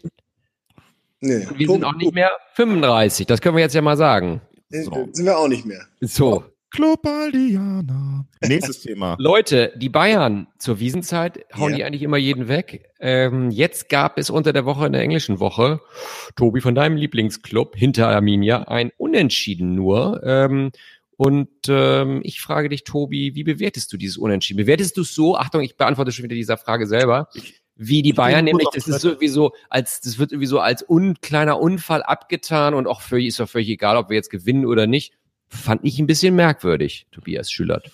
Nee, 1.21 1.47
Wir 1.57 1.67
sind 1.69 1.81
Tobi, 1.81 1.85
auch 1.85 1.95
nicht 1.97 2.15
mehr 2.15 2.31
35. 2.55 3.27
Das 3.27 3.41
können 3.41 3.57
wir 3.57 3.63
jetzt 3.63 3.75
ja 3.75 3.83
mal 3.83 3.97
sagen. 3.97 4.41
äh, 4.71 4.83
So. 4.83 5.09
Sind 5.13 5.25
wir 5.25 5.39
auch 5.39 5.49
nicht 5.49 5.65
mehr. 5.65 5.81
So, 6.01 6.45
Club 6.71 7.07
Aldiana. 7.07 8.27
Nächstes 8.43 8.83
Thema. 8.83 9.17
Leute, 9.19 9.73
die 9.77 9.89
Bayern 9.89 10.47
zur 10.59 10.79
Wiesenzeit 10.79 11.47
hauen 11.57 11.71
Ja. 11.71 11.77
die 11.77 11.85
eigentlich 11.85 12.03
immer 12.03 12.19
jeden 12.19 12.49
weg. 12.49 12.91
Ähm, 13.01 13.51
jetzt 13.51 13.89
gab 13.89 14.19
es 14.19 14.29
unter 14.29 14.53
der 14.53 14.67
Woche 14.67 14.87
in 14.87 14.93
der 14.93 15.01
englischen 15.01 15.41
Woche, 15.41 15.81
Tobi 16.37 16.61
von 16.61 16.75
deinem 16.75 16.97
Lieblingsclub 16.97 17.75
hinter 17.77 18.09
Arminia, 18.09 18.63
ein 18.65 18.93
Unentschieden 18.99 19.75
nur. 19.75 20.23
Ähm, 20.23 20.71
und 21.17 21.49
ähm, 21.69 22.21
ich 22.25 22.41
frage 22.41 22.69
dich, 22.69 22.85
Tobi, 22.85 23.35
wie 23.35 23.45
bewertest 23.45 23.93
du 23.93 23.97
dieses 23.97 24.19
Unentschieden? 24.19 24.59
Bewertest 24.59 24.97
du 24.97 25.03
es 25.03 25.15
so? 25.15 25.37
Achtung, 25.37 25.63
ich 25.63 25.77
beantworte 25.77 26.13
schon 26.13 26.25
wieder 26.25 26.35
dieser 26.35 26.59
Frage 26.59 26.87
selber. 26.87 27.29
Wie 27.75 28.03
die 28.03 28.11
Ich 28.11 28.17
Bayern, 28.17 28.45
nämlich, 28.45 28.69
das 28.73 28.87
ist 28.87 29.01
sowieso 29.01 29.53
als, 29.69 30.01
das 30.01 30.19
wird 30.19 30.33
irgendwie 30.33 30.47
so 30.47 30.61
als 30.61 30.85
un, 30.89 31.21
kleiner 31.21 31.61
Unfall 31.61 32.03
abgetan 32.03 32.75
und 32.75 32.87
auch 32.87 33.01
völlig, 33.01 33.29
ist 33.29 33.41
doch 33.41 33.49
völlig 33.49 33.69
egal, 33.69 33.97
ob 33.97 34.09
wir 34.09 34.17
jetzt 34.17 34.31
gewinnen 34.31 34.67
oder 34.67 34.87
nicht. 34.87 35.13
Fand 35.49 35.85
ich 35.85 35.99
ein 35.99 36.07
bisschen 36.07 36.35
merkwürdig, 36.35 37.07
Tobias 37.13 37.51
Schülert. 37.51 37.91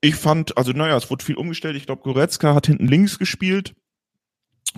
Ich 0.00 0.14
fand, 0.14 0.56
also 0.56 0.72
naja, 0.72 0.96
es 0.96 1.10
wurde 1.10 1.24
viel 1.24 1.36
umgestellt. 1.36 1.76
Ich 1.76 1.86
glaube, 1.86 2.02
Goretzka 2.02 2.54
hat 2.54 2.66
hinten 2.66 2.86
links 2.86 3.18
gespielt. 3.18 3.74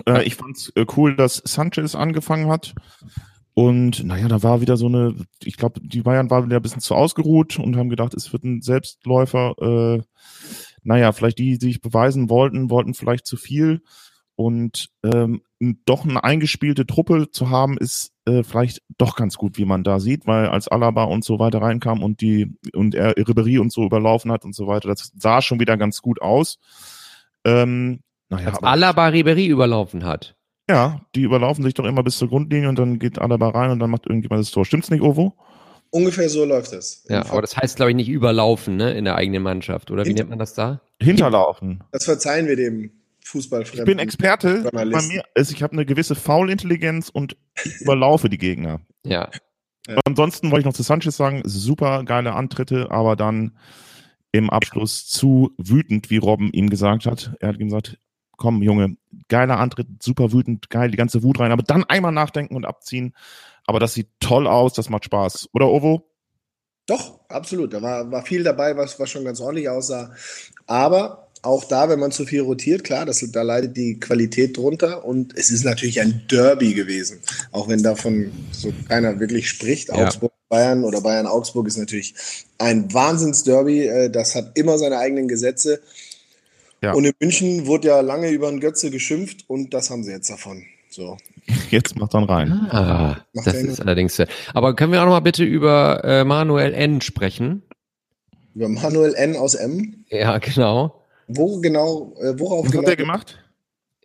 Äh, 0.05 0.23
ich 0.23 0.35
fand's 0.35 0.71
äh, 0.75 0.85
cool, 0.95 1.15
dass 1.15 1.41
Sanchez 1.45 1.95
angefangen 1.95 2.49
hat. 2.49 2.73
Und 3.55 4.03
naja, 4.03 4.27
da 4.27 4.43
war 4.43 4.59
wieder 4.59 4.75
so 4.75 4.87
eine, 4.87 5.15
ich 5.41 5.55
glaube, 5.55 5.79
die 5.81 6.01
Bayern 6.01 6.29
waren 6.29 6.45
wieder 6.45 6.57
ein 6.57 6.61
bisschen 6.61 6.81
zu 6.81 6.93
ausgeruht 6.93 7.57
und 7.57 7.77
haben 7.77 7.89
gedacht, 7.89 8.13
es 8.13 8.33
wird 8.33 8.43
ein 8.43 8.61
Selbstläufer. 8.61 9.55
Äh, 9.61 10.01
naja, 10.83 11.13
vielleicht 11.13 11.39
die, 11.39 11.57
die 11.57 11.67
sich 11.67 11.81
beweisen 11.81 12.29
wollten, 12.29 12.69
wollten 12.69 12.93
vielleicht 12.93 13.25
zu 13.25 13.37
viel. 13.37 13.81
Und 14.35 14.89
ähm, 15.05 15.41
doch 15.85 16.03
eine 16.03 16.21
eingespielte 16.21 16.85
Truppe 16.85 17.31
zu 17.31 17.49
haben, 17.49 17.77
ist 17.77 18.11
äh, 18.25 18.43
vielleicht 18.43 18.81
doch 18.97 19.15
ganz 19.15 19.37
gut, 19.37 19.57
wie 19.57 19.63
man 19.63 19.85
da 19.85 20.01
sieht, 20.01 20.27
weil 20.27 20.47
als 20.47 20.67
Alaba 20.67 21.05
und 21.05 21.23
so 21.23 21.39
weiter 21.39 21.61
reinkam 21.61 22.03
und 22.03 22.19
die 22.19 22.57
und 22.73 22.93
er 22.93 23.15
Ribery 23.15 23.57
und 23.59 23.71
so 23.71 23.85
überlaufen 23.85 24.33
hat 24.33 24.43
und 24.43 24.53
so 24.53 24.67
weiter, 24.67 24.89
das 24.89 25.13
sah 25.15 25.41
schon 25.41 25.61
wieder 25.61 25.77
ganz 25.77 26.01
gut 26.01 26.21
aus. 26.21 26.57
Ähm, 27.45 28.01
naja, 28.27 28.49
Als 28.49 28.63
Alaba 28.63 29.07
Ribery 29.07 29.47
überlaufen 29.47 30.03
hat. 30.03 30.34
Ja, 30.69 31.01
die 31.15 31.21
überlaufen 31.21 31.63
sich 31.63 31.73
doch 31.73 31.85
immer 31.85 32.03
bis 32.03 32.17
zur 32.17 32.29
Grundlinie 32.29 32.69
und 32.69 32.79
dann 32.79 32.99
geht 32.99 33.19
Alaba 33.19 33.49
rein 33.49 33.71
und 33.71 33.79
dann 33.79 33.89
macht 33.89 34.07
irgendjemand 34.07 34.41
das 34.41 34.51
Tor. 34.51 34.65
Stimmt's 34.65 34.89
nicht, 34.89 35.01
Ovo? 35.01 35.35
Ungefähr 35.91 36.27
so 36.29 36.43
läuft 36.43 36.73
das. 36.73 37.05
Ja, 37.07 37.25
aber 37.29 37.41
das 37.41 37.55
heißt, 37.55 37.77
glaube 37.77 37.91
ich, 37.91 37.95
nicht 37.95 38.09
überlaufen, 38.09 38.75
ne, 38.75 38.93
in 38.93 39.05
der 39.05 39.15
eigenen 39.15 39.43
Mannschaft. 39.43 39.91
Oder 39.91 40.03
wie 40.03 40.09
Hinter- 40.09 40.23
nennt 40.23 40.29
man 40.31 40.39
das 40.39 40.53
da? 40.53 40.81
Hinterlaufen. 41.01 41.83
Das 41.91 42.05
verzeihen 42.05 42.47
wir 42.47 42.55
dem 42.55 42.91
Fußballfremden. 43.23 43.83
Ich 43.83 43.85
bin 43.85 43.99
Experte. 43.99 44.69
Bei 44.73 44.85
mir 44.85 45.23
ist, 45.35 45.51
ich 45.51 45.63
habe 45.63 45.73
eine 45.73 45.85
gewisse 45.85 46.15
Faulintelligenz 46.15 47.09
und 47.09 47.37
ich 47.63 47.81
überlaufe 47.81 48.29
die 48.29 48.37
Gegner. 48.37 48.81
Ja. 49.05 49.29
Ansonsten 50.05 50.51
wollte 50.51 50.61
ich 50.61 50.65
noch 50.65 50.73
zu 50.73 50.83
Sanchez 50.83 51.15
sagen, 51.15 51.43
super 51.45 52.03
geile 52.03 52.33
Antritte, 52.33 52.89
aber 52.91 53.15
dann 53.15 53.57
im 54.31 54.49
Abschluss 54.49 55.07
zu 55.07 55.51
wütend, 55.57 56.09
wie 56.09 56.17
Robben 56.17 56.49
ihm 56.51 56.69
gesagt 56.69 57.05
hat. 57.05 57.35
Er 57.39 57.49
hat 57.49 57.59
ihm 57.59 57.67
gesagt, 57.67 57.97
komm, 58.37 58.61
Junge, 58.61 58.97
geiler 59.29 59.59
Antritt, 59.59 59.87
super 60.01 60.31
wütend, 60.31 60.69
geil, 60.69 60.91
die 60.91 60.97
ganze 60.97 61.23
Wut 61.23 61.39
rein, 61.39 61.51
aber 61.51 61.63
dann 61.63 61.83
einmal 61.83 62.11
nachdenken 62.11 62.55
und 62.55 62.65
abziehen. 62.65 63.13
Aber 63.65 63.79
das 63.79 63.93
sieht 63.93 64.09
toll 64.19 64.47
aus, 64.47 64.73
das 64.73 64.89
macht 64.89 65.05
Spaß. 65.05 65.49
Oder 65.53 65.67
Ovo? 65.67 66.07
Doch, 66.87 67.19
absolut. 67.29 67.73
Da 67.73 67.81
war, 67.81 68.11
war 68.11 68.23
viel 68.23 68.43
dabei, 68.43 68.77
was, 68.77 68.99
was 68.99 69.09
schon 69.09 69.25
ganz 69.25 69.41
ordentlich 69.41 69.69
aussah. 69.69 70.11
Aber 70.67 71.25
auch 71.41 71.63
da, 71.63 71.89
wenn 71.89 71.99
man 71.99 72.11
zu 72.11 72.25
viel 72.25 72.41
rotiert, 72.41 72.83
klar, 72.83 73.05
das, 73.05 73.25
da 73.31 73.41
leidet 73.41 73.77
die 73.77 73.99
Qualität 73.99 74.57
drunter. 74.57 75.05
Und 75.05 75.35
es 75.37 75.49
ist 75.49 75.63
natürlich 75.63 75.99
ein 75.99 76.23
Derby 76.29 76.73
gewesen. 76.73 77.19
Auch 77.51 77.67
wenn 77.67 77.81
davon 77.81 78.31
so 78.51 78.71
keiner 78.87 79.19
wirklich 79.19 79.49
spricht. 79.49 79.89
Ja. 79.89 79.95
Augsburg, 79.95 80.31
Bayern 80.49 80.83
oder 80.83 81.01
Bayern 81.01 81.27
Augsburg 81.27 81.67
ist 81.67 81.77
natürlich 81.77 82.13
ein 82.59 82.93
Wahnsinns-Derby. 82.93 83.87
Äh, 83.87 84.09
Das 84.09 84.35
hat 84.35 84.51
immer 84.55 84.77
seine 84.77 84.97
eigenen 84.97 85.27
Gesetze. 85.27 85.81
Ja. 86.85 86.93
Und 86.93 87.05
in 87.05 87.13
München 87.19 87.65
wurde 87.65 87.87
ja 87.87 88.01
lange 88.01 88.29
über 88.29 88.47
einen 88.47 88.59
Götze 88.59 88.91
geschimpft 88.91 89.45
und 89.47 89.73
das 89.73 89.89
haben 89.89 90.03
sie 90.03 90.11
jetzt 90.11 90.29
davon. 90.29 90.63
So. 90.89 91.17
Jetzt 91.71 91.97
macht 91.97 92.13
dann 92.13 92.23
rein. 92.25 92.51
Ah, 92.69 93.17
Macht 93.33 93.47
das 93.47 93.55
ist 93.55 93.81
allerdings. 93.81 94.17
äh, 94.19 94.27
Aber 94.53 94.75
können 94.75 94.91
wir 94.93 95.01
auch 95.01 95.05
noch 95.05 95.11
mal 95.11 95.19
bitte 95.19 95.43
über 95.43 96.03
äh, 96.03 96.23
Manuel 96.23 96.73
N. 96.73 97.01
sprechen? 97.01 97.63
Über 98.53 98.69
Manuel 98.69 99.13
N. 99.15 99.35
aus 99.35 99.55
M. 99.55 100.05
Ja, 100.09 100.37
genau. 100.37 101.03
Wo 101.27 101.59
genau, 101.59 102.13
äh, 102.21 102.39
worauf 102.39 102.65
Was 102.65 102.71
genau? 102.71 102.83
hat 102.83 102.87
der 102.89 102.95
gemacht? 102.95 103.39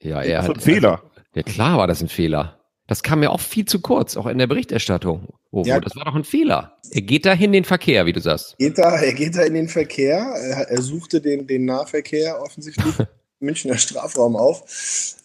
Ja, 0.00 0.22
er 0.22 0.40
Was 0.40 0.48
hat 0.48 0.56
ein 0.56 0.60
Fehler. 0.62 1.02
Ja, 1.34 1.42
klar 1.42 1.78
war 1.78 1.86
das 1.86 2.00
ein 2.02 2.08
Fehler. 2.08 2.58
Das 2.86 3.02
kam 3.02 3.20
mir 3.20 3.30
auch 3.30 3.40
viel 3.40 3.66
zu 3.66 3.80
kurz, 3.80 4.16
auch 4.16 4.26
in 4.26 4.38
der 4.38 4.46
Berichterstattung. 4.48 5.28
Oh, 5.52 5.64
Ja. 5.64 5.80
das 5.80 5.96
war 5.96 6.04
doch 6.04 6.14
ein 6.14 6.24
Fehler. 6.24 6.76
Er 6.92 7.00
geht 7.02 7.26
dahin 7.26 7.46
in 7.46 7.52
den 7.52 7.64
Verkehr, 7.64 8.06
wie 8.06 8.12
du 8.12 8.20
sagst. 8.20 8.56
Geht 8.58 8.78
da, 8.78 8.96
er 9.00 9.12
geht 9.12 9.34
da 9.36 9.42
in 9.42 9.54
den 9.54 9.68
Verkehr, 9.68 10.18
er, 10.18 10.68
er 10.70 10.82
suchte 10.82 11.20
den, 11.20 11.46
den 11.46 11.64
Nahverkehr 11.64 12.40
offensichtlich 12.40 12.94
im 13.40 13.46
Münchner 13.46 13.76
Strafraum 13.76 14.36
auf. 14.36 14.62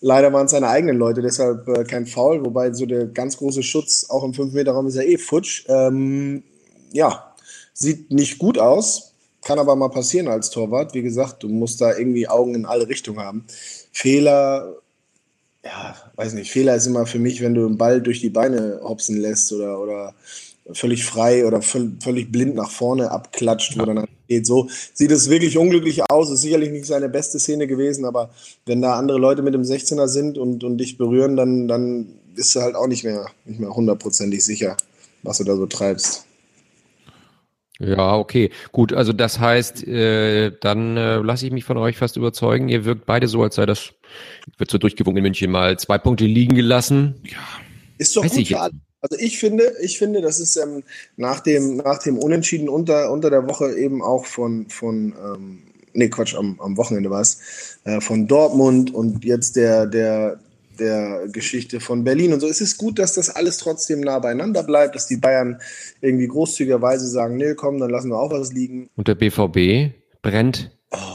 Leider 0.01 0.34
waren 0.34 0.46
es 0.46 0.51
seine 0.51 0.67
eigenen 0.70 0.98
Leute, 0.98 1.22
deshalb 1.22 1.67
äh, 1.67 1.84
kein 1.84 2.08
Foul, 2.08 2.44
wobei 2.44 2.74
so 2.74 2.86
der 2.88 3.05
ganz 3.05 3.38
große 3.38 3.62
Schutz 3.62 4.08
auch 4.10 4.24
im 4.24 4.32
5-Meter-Raum 4.32 4.88
ist 4.88 4.96
ja 4.96 5.03
eh 5.03 5.17
futsch. 5.17 5.65
Ähm, 5.67 6.44
ja, 6.91 7.36
sieht 7.74 8.10
nicht 8.12 8.39
gut 8.39 8.58
aus, 8.58 9.13
kann 9.44 9.60
aber 9.60 9.75
mal 9.75 9.89
passieren 9.89 10.27
als 10.27 10.50
Torwart. 10.50 10.96
Wie 10.96 11.03
gesagt, 11.03 11.44
du 11.44 11.50
musst 11.50 11.82
da 11.82 11.96
irgendwie 11.96 12.27
Augen 12.27 12.55
in 12.55 12.65
alle 12.65 12.88
Richtungen 12.88 13.20
haben. 13.20 13.46
Fehler, 13.91 14.75
ja, 15.65 15.95
weiß 16.15 16.34
nicht, 16.34 16.51
Fehler 16.51 16.75
ist 16.75 16.86
immer 16.86 17.05
für 17.07 17.19
mich, 17.19 17.41
wenn 17.41 17.55
du 17.55 17.65
einen 17.65 17.77
Ball 17.77 18.01
durch 18.01 18.22
die 18.22 18.29
Beine 18.29 18.79
hopsen 18.84 19.17
lässt 19.17 19.51
oder, 19.51 19.81
oder 19.81 20.13
völlig 20.74 21.05
frei 21.05 21.45
oder 21.45 21.62
völ 21.62 21.93
völlig 22.00 22.31
blind 22.31 22.55
nach 22.55 22.69
vorne 22.69 23.12
abklatscht, 23.12 23.77
wo 23.77 23.86
dann 23.86 24.05
geht. 24.27 24.45
So 24.45 24.69
sieht 24.93 25.12
es 25.12 25.29
wirklich 25.29 25.57
unglücklich 25.57 26.10
aus. 26.10 26.29
Ist 26.31 26.41
sicherlich 26.41 26.72
nicht 26.72 26.86
seine 26.86 27.10
beste 27.10 27.39
Szene 27.39 27.67
gewesen, 27.67 28.05
aber 28.05 28.29
wenn 28.65 28.81
da 28.81 28.95
andere 28.95 29.17
Leute 29.17 29.41
mit 29.41 29.53
dem 29.53 29.63
16er 29.63 30.07
sind 30.07 30.38
und, 30.38 30.63
und 30.63 30.77
dich 30.77 30.98
berühren, 30.98 31.36
dann, 31.36 31.67
dann 31.67 32.07
bist 32.36 32.55
du 32.55 32.62
halt 32.62 32.75
auch 32.75 32.88
nicht 32.88 33.03
mehr, 33.03 33.27
nicht 33.45 33.60
mehr 33.60 33.75
hundertprozentig 33.75 34.43
sicher, 34.43 34.77
was 35.24 35.39
du 35.39 35.43
da 35.43 35.55
so 35.55 35.65
treibst. 35.65 36.25
Ja, 37.79 38.15
okay. 38.15 38.51
Gut, 38.72 38.94
also 38.94 39.12
das 39.12 39.39
heißt, 39.39 39.86
äh, 39.86 40.51
dann 40.62 40.96
äh, 40.96 41.17
lasse 41.17 41.46
ich 41.46 41.51
mich 41.51 41.65
von 41.65 41.77
euch 41.77 41.98
fast 41.98 42.15
überzeugen. 42.15 42.70
Ihr 42.70 42.86
wirkt 42.86 43.05
beide 43.05 43.27
so, 43.27 43.44
als 43.44 43.55
sei 43.55 43.65
das, 43.65 43.91
wird 44.58 44.72
so 44.72 44.77
durchgewunken 44.77 45.17
in 45.17 45.24
München 45.24 45.51
mal 45.51 45.77
zwei 45.77 45.98
Punkte 45.98 46.25
liegen 46.25 46.55
gelassen. 46.55 47.15
Ist 47.98 48.15
doch 48.15 48.24
Weiß 48.24 48.32
gut 48.32 48.41
ich 48.41 48.50
für. 48.50 48.70
Also 49.01 49.17
ich 49.20 49.38
finde, 49.38 49.72
ich 49.84 50.00
finde, 50.00 50.22
das 50.22 50.39
ist 50.39 50.55
ähm, 50.55 50.84
nach 51.15 51.39
dem 51.39 51.77
nach 51.77 52.00
dem 52.00 52.17
Unentschieden 52.17 52.70
unter 52.70 53.12
unter 53.12 53.29
der 53.29 53.48
Woche 53.48 53.72
eben 53.75 54.01
auch 54.01 54.25
von 54.25 54.67
von 54.70 55.13
ähm, 55.24 55.60
nee 55.94 56.10
Quatsch 56.10 56.34
am, 56.34 56.60
am 56.60 56.75
Wochenende 56.75 57.12
war 57.12 57.22
es 57.22 57.77
äh, 57.84 58.01
von 58.01 58.25
Dortmund 58.25 58.91
und 58.94 59.24
jetzt 59.24 59.58
der 59.58 59.86
der 59.86 60.39
der 60.79 61.27
Geschichte 61.32 61.79
von 61.79 62.03
Berlin 62.03 62.34
und 62.34 62.39
so. 62.39 62.48
Es 62.48 62.62
ist 62.62 62.77
gut, 62.77 63.00
dass 63.00 63.13
das 63.13 63.29
alles 63.29 63.58
trotzdem 63.58 64.01
nah 64.01 64.20
beieinander 64.20 64.63
bleibt, 64.63 64.96
dass 64.96 65.08
die 65.08 65.17
Bayern 65.17 65.60
irgendwie 66.01 66.27
großzügigerweise 66.27 67.08
sagen, 67.08 67.38
nee, 67.38 67.55
komm, 67.55 67.79
dann 67.79 67.89
lassen 67.89 68.10
wir 68.10 68.20
auch 68.20 68.32
was 68.32 68.53
liegen. 68.53 68.89
Und 68.96 69.08
der 69.08 69.15
BVB 69.15 69.94
brennt 70.22 70.72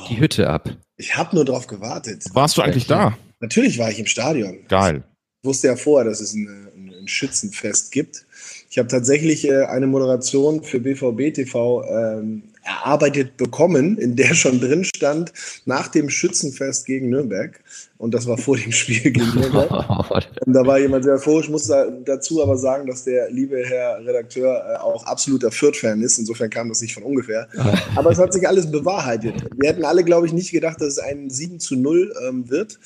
die 0.09 0.21
Hütte 0.21 0.49
ab. 0.49 0.76
Ich 0.97 1.17
habe 1.17 1.35
nur 1.35 1.45
darauf 1.45 1.67
gewartet. 1.67 2.25
Warst 2.33 2.57
du 2.57 2.62
eigentlich 2.62 2.87
da? 2.87 3.17
Natürlich 3.40 3.79
war 3.79 3.90
ich 3.90 3.99
im 3.99 4.07
Stadion. 4.07 4.67
Geil. 4.69 5.05
Ich 5.43 5.49
wusste 5.49 5.69
ja 5.69 5.76
vorher, 5.76 6.09
dass 6.09 6.21
es 6.21 6.35
ein 6.35 6.79
Schützenfest 7.11 7.93
gibt. 7.93 8.25
Ich 8.71 8.79
habe 8.79 8.88
tatsächlich 8.88 9.47
äh, 9.47 9.64
eine 9.64 9.87
Moderation 9.87 10.62
für 10.62 10.81
BVB 10.81 11.35
TV 11.35 11.85
ähm, 11.85 12.43
erarbeitet 12.62 13.37
bekommen, 13.37 13.99
in 13.99 14.17
der 14.17 14.35
schon 14.35 14.61
drin 14.61 14.85
stand, 14.85 15.33
nach 15.64 15.88
dem 15.88 16.09
Schützenfest 16.09 16.87
gegen 16.87 17.09
Nürnberg. 17.09 17.61
Und 17.99 18.14
das 18.14 18.26
war 18.26 18.38
vor 18.38 18.57
dem 18.57 18.73
Spiel 18.73 19.11
gegen 19.11 19.29
Nürnberg. 19.35 19.71
Und 20.47 20.52
da 20.52 20.67
war 20.67 20.79
jemand 20.79 21.05
sehr 21.05 21.14
euphorisch. 21.14 21.47
Ich 21.47 21.50
muss 21.50 21.67
da, 21.67 21.87
dazu 22.05 22.43
aber 22.43 22.57
sagen, 22.57 22.87
dass 22.87 23.05
der 23.05 23.31
liebe 23.31 23.62
Herr 23.64 23.99
Redakteur 24.05 24.55
äh, 24.55 24.76
auch 24.79 25.05
absoluter 25.05 25.50
Fürth-Fan 25.50 26.00
ist. 26.02 26.19
Insofern 26.19 26.49
kam 26.49 26.69
das 26.69 26.81
nicht 26.81 26.95
von 26.95 27.02
ungefähr. 27.02 27.49
Aber 27.97 28.11
es 28.11 28.19
hat 28.19 28.33
sich 28.33 28.47
alles 28.47 28.71
bewahrheitet. 28.71 29.35
Wir 29.57 29.71
hätten 29.71 29.85
alle, 29.85 30.05
glaube 30.05 30.26
ich, 30.26 30.33
nicht 30.33 30.50
gedacht, 30.50 30.81
dass 30.81 30.88
es 30.88 30.99
ein 30.99 31.29
7 31.29 31.61
zu 31.61 31.76
0 31.76 32.14
ähm, 32.26 32.49
wird. 32.49 32.79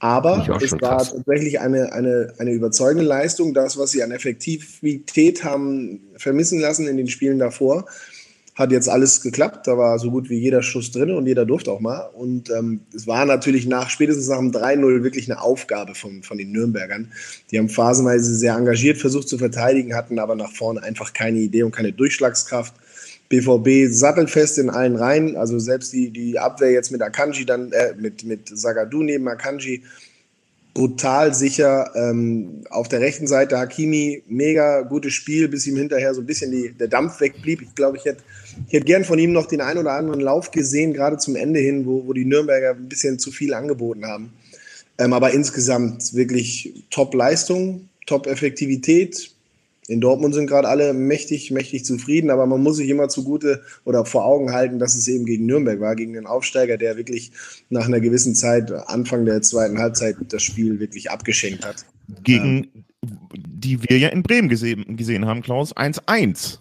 Aber 0.00 0.46
es 0.62 0.72
war 0.72 0.98
krass. 0.98 1.12
tatsächlich 1.12 1.58
eine, 1.60 1.92
eine, 1.92 2.32
eine 2.38 2.52
überzeugende 2.52 3.04
Leistung. 3.04 3.52
Das, 3.52 3.76
was 3.76 3.90
sie 3.90 4.02
an 4.02 4.12
Effektivität 4.12 5.42
haben 5.42 6.00
vermissen 6.16 6.60
lassen 6.60 6.86
in 6.86 6.96
den 6.96 7.08
Spielen 7.08 7.40
davor, 7.40 7.86
hat 8.54 8.70
jetzt 8.70 8.88
alles 8.88 9.20
geklappt. 9.20 9.66
Da 9.66 9.76
war 9.76 9.98
so 9.98 10.10
gut 10.10 10.30
wie 10.30 10.38
jeder 10.38 10.62
Schuss 10.62 10.92
drin 10.92 11.10
und 11.10 11.26
jeder 11.26 11.46
durfte 11.46 11.72
auch 11.72 11.80
mal. 11.80 12.10
Und 12.12 12.50
ähm, 12.50 12.80
es 12.94 13.08
war 13.08 13.24
natürlich 13.24 13.66
nach 13.66 13.90
spätestens 13.90 14.28
nach 14.28 14.38
dem 14.38 14.52
3-0 14.52 15.02
wirklich 15.02 15.30
eine 15.30 15.40
Aufgabe 15.40 15.94
von, 15.94 16.22
von 16.22 16.38
den 16.38 16.52
Nürnbergern. 16.52 17.12
Die 17.50 17.58
haben 17.58 17.68
phasenweise 17.68 18.34
sehr 18.34 18.54
engagiert 18.54 18.98
versucht 18.98 19.28
zu 19.28 19.38
verteidigen, 19.38 19.94
hatten 19.94 20.18
aber 20.20 20.36
nach 20.36 20.52
vorne 20.52 20.82
einfach 20.82 21.12
keine 21.12 21.38
Idee 21.38 21.64
und 21.64 21.72
keine 21.72 21.92
Durchschlagskraft. 21.92 22.74
BVB 23.28 23.92
sattelfest 23.92 24.58
in 24.58 24.70
allen 24.70 24.96
Reihen, 24.96 25.36
also 25.36 25.58
selbst 25.58 25.92
die, 25.92 26.10
die 26.10 26.38
Abwehr 26.38 26.70
jetzt 26.70 26.90
mit 26.90 27.02
Akanji, 27.02 27.44
dann 27.44 27.72
äh, 27.72 27.94
mit, 27.98 28.24
mit 28.24 28.48
Sagadu 28.48 29.02
neben 29.02 29.28
Akanji, 29.28 29.82
brutal 30.72 31.34
sicher. 31.34 31.90
Ähm, 31.94 32.64
auf 32.70 32.88
der 32.88 33.00
rechten 33.00 33.26
Seite 33.26 33.58
Hakimi, 33.58 34.22
mega 34.28 34.82
gutes 34.82 35.12
Spiel, 35.12 35.48
bis 35.48 35.66
ihm 35.66 35.76
hinterher 35.76 36.14
so 36.14 36.20
ein 36.20 36.26
bisschen 36.26 36.52
die, 36.52 36.70
der 36.70 36.88
Dampf 36.88 37.20
wegblieb. 37.20 37.62
Ich 37.62 37.74
glaube, 37.74 37.96
ich 37.96 38.04
hätte 38.04 38.22
ich 38.66 38.72
hätte 38.72 38.86
gern 38.86 39.04
von 39.04 39.18
ihm 39.18 39.32
noch 39.32 39.46
den 39.46 39.60
einen 39.60 39.80
oder 39.80 39.92
anderen 39.92 40.20
Lauf 40.20 40.50
gesehen, 40.50 40.92
gerade 40.92 41.18
zum 41.18 41.36
Ende 41.36 41.60
hin, 41.60 41.86
wo, 41.86 42.06
wo 42.06 42.12
die 42.12 42.24
Nürnberger 42.24 42.70
ein 42.70 42.88
bisschen 42.88 43.18
zu 43.18 43.30
viel 43.30 43.54
angeboten 43.54 44.06
haben. 44.06 44.32
Ähm, 44.98 45.12
aber 45.12 45.32
insgesamt 45.32 46.14
wirklich 46.14 46.84
Top-Leistung, 46.90 47.88
Top-Effektivität. 48.06 49.32
In 49.88 50.00
Dortmund 50.00 50.34
sind 50.34 50.46
gerade 50.46 50.68
alle 50.68 50.92
mächtig, 50.92 51.50
mächtig 51.50 51.84
zufrieden, 51.84 52.30
aber 52.30 52.46
man 52.46 52.62
muss 52.62 52.76
sich 52.76 52.88
immer 52.88 53.08
zugute 53.08 53.62
oder 53.84 54.04
vor 54.04 54.26
Augen 54.26 54.52
halten, 54.52 54.78
dass 54.78 54.94
es 54.94 55.08
eben 55.08 55.24
gegen 55.24 55.46
Nürnberg 55.46 55.80
war, 55.80 55.96
gegen 55.96 56.12
den 56.12 56.26
Aufsteiger, 56.26 56.76
der 56.76 56.96
wirklich 56.96 57.32
nach 57.70 57.86
einer 57.86 58.00
gewissen 58.00 58.34
Zeit, 58.34 58.70
Anfang 58.70 59.24
der 59.24 59.40
zweiten 59.42 59.78
Halbzeit, 59.78 60.16
das 60.28 60.42
Spiel 60.42 60.78
wirklich 60.78 61.10
abgeschenkt 61.10 61.66
hat. 61.66 61.86
Gegen 62.22 62.84
die 63.02 63.82
wir 63.82 63.98
ja 63.98 64.08
in 64.08 64.22
Bremen 64.22 64.48
gesehen, 64.48 64.96
gesehen 64.96 65.26
haben, 65.26 65.42
Klaus. 65.42 65.74
1-1. 65.76 66.58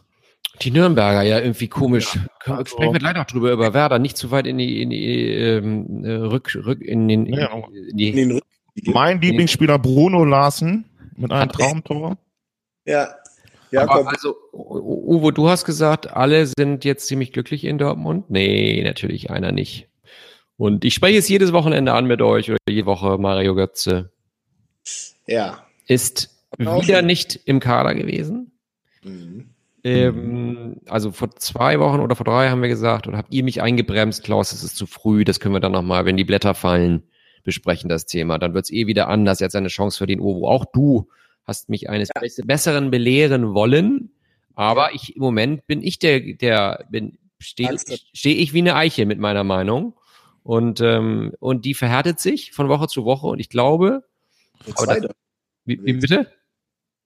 Die 0.62 0.72
Nürnberger, 0.72 1.22
ja, 1.22 1.39
irgendwie 1.39 1.67
komisch. 1.67 2.17
Ja, 2.46 2.65
Sprechen 2.65 2.93
wir 2.93 3.00
gleich 3.00 3.15
noch 3.15 3.25
drüber, 3.25 3.51
über 3.51 3.74
Werder, 3.74 4.00
nicht 4.00 4.17
zu 4.17 4.31
weit 4.31 4.48
in 4.48 4.57
die, 4.57 4.81
in 4.81 4.89
die 4.89 5.25
ähm, 5.25 6.03
äh, 6.03 6.12
Rück, 6.13 6.55
Rück, 6.55 6.81
in 6.81 7.07
den, 7.07 7.25
Ja, 7.27 7.53
in 7.53 7.98
die, 7.98 8.10
In 8.10 8.15
den 8.15 8.31
Rücken. 8.31 8.48
Mein 8.86 9.22
Lieblingsspieler 9.22 9.79
Bruno 9.79 10.24
Larsen 10.24 10.86
mit 11.15 11.31
einem 11.31 11.51
Traumtor. 11.51 12.17
Ja, 12.88 13.03
Aber 13.03 14.00
Jakob, 14.00 14.08
also, 14.08 14.36
Uwe, 14.53 15.34
du 15.34 15.50
hast 15.50 15.65
gesagt, 15.65 16.13
alle 16.13 16.48
sind 16.48 16.86
jetzt 16.86 17.08
ziemlich 17.08 17.34
glücklich 17.34 17.65
in 17.65 17.77
Dortmund. 17.77 18.29
Nee, 18.29 18.82
natürlich 18.84 19.29
einer 19.29 19.51
nicht. 19.51 19.89
Und 20.56 20.86
ich 20.86 20.94
spreche 20.94 21.20
es 21.20 21.29
jedes 21.29 21.53
Wochenende 21.53 21.94
an 21.94 22.06
mit 22.08 22.22
euch 22.22 22.50
oder 22.50 22.58
jede 22.67 22.86
Woche. 22.88 23.17
Mario 23.17 23.53
Götze 23.53 24.12
ja. 25.27 25.63
ist 25.86 26.36
wieder 26.58 27.01
nicht 27.01 27.39
im 27.46 27.60
Kader 27.60 27.94
gewesen. 27.94 28.51
Mhm. 29.03 29.50
Ähm, 29.84 30.82
also 30.88 31.12
vor 31.12 31.36
zwei 31.36 31.79
Wochen 31.79 32.00
oder 32.00 32.15
vor 32.15 32.25
drei 32.25 32.50
haben 32.50 32.62
wir 32.62 32.70
gesagt, 32.70 33.08
oder 33.08 33.17
habt 33.17 33.34
ihr 33.34 33.44
mich 33.44 33.62
eingebremst, 33.62 34.24
Klaus, 34.24 34.51
es 34.51 34.63
ist 34.63 34.75
zu 34.75 34.88
früh, 34.88 35.24
das 35.24 35.39
können 35.39 35.53
wir 35.53 35.60
dann 35.60 35.72
nochmal, 35.74 36.06
wenn 36.06 36.17
die 36.17 36.24
Blätter 36.24 36.56
fallen, 36.56 37.03
besprechen, 37.44 37.88
das 37.88 38.06
Thema. 38.06 38.39
Dann 38.39 38.53
wird's 38.53 38.72
eh 38.72 38.88
wieder 38.88 39.08
anders, 39.08 39.39
jetzt 39.39 39.56
eine 39.56 39.67
Chance 39.67 40.00
für 40.00 40.08
den 40.08 40.20
Uwe. 40.20 40.48
Auch 40.48 40.65
du 40.65 41.08
hast 41.48 41.70
mich 41.70 41.89
eines 41.89 42.10
Bess- 42.10 42.42
Besseren 42.46 42.92
belehren 42.92 43.54
wollen, 43.54 44.12
aber 44.56 44.94
ich 44.94 45.16
im 45.16 45.22
Moment 45.22 45.66
bin 45.68 45.82
ich 45.82 45.98
der, 46.00 46.20
der 46.20 46.86
bin, 46.92 47.18
stehe 47.39 47.70
steh 48.13 48.34
ich 48.34 48.54
wie 48.54 48.60
eine 48.60 48.75
Eiche 48.75 49.06
mit 49.06 49.20
meiner 49.20 49.44
Meinung. 49.44 49.94
Und, 50.44 50.80
ähm, 50.80 51.34
und 51.39 51.66
die 51.66 51.74
verhärtet 51.74 52.20
sich 52.20 52.54
von 52.54 52.70
Woche 52.70 52.88
zu 52.88 53.04
Woche 53.04 53.27
und 53.27 53.39
ich 53.39 53.50
glaube, 53.50 54.04
das- 54.66 54.75
zweideutig. 54.75 55.12
wie, 55.66 55.80
wie 55.84 55.94
bitte? 55.94 56.32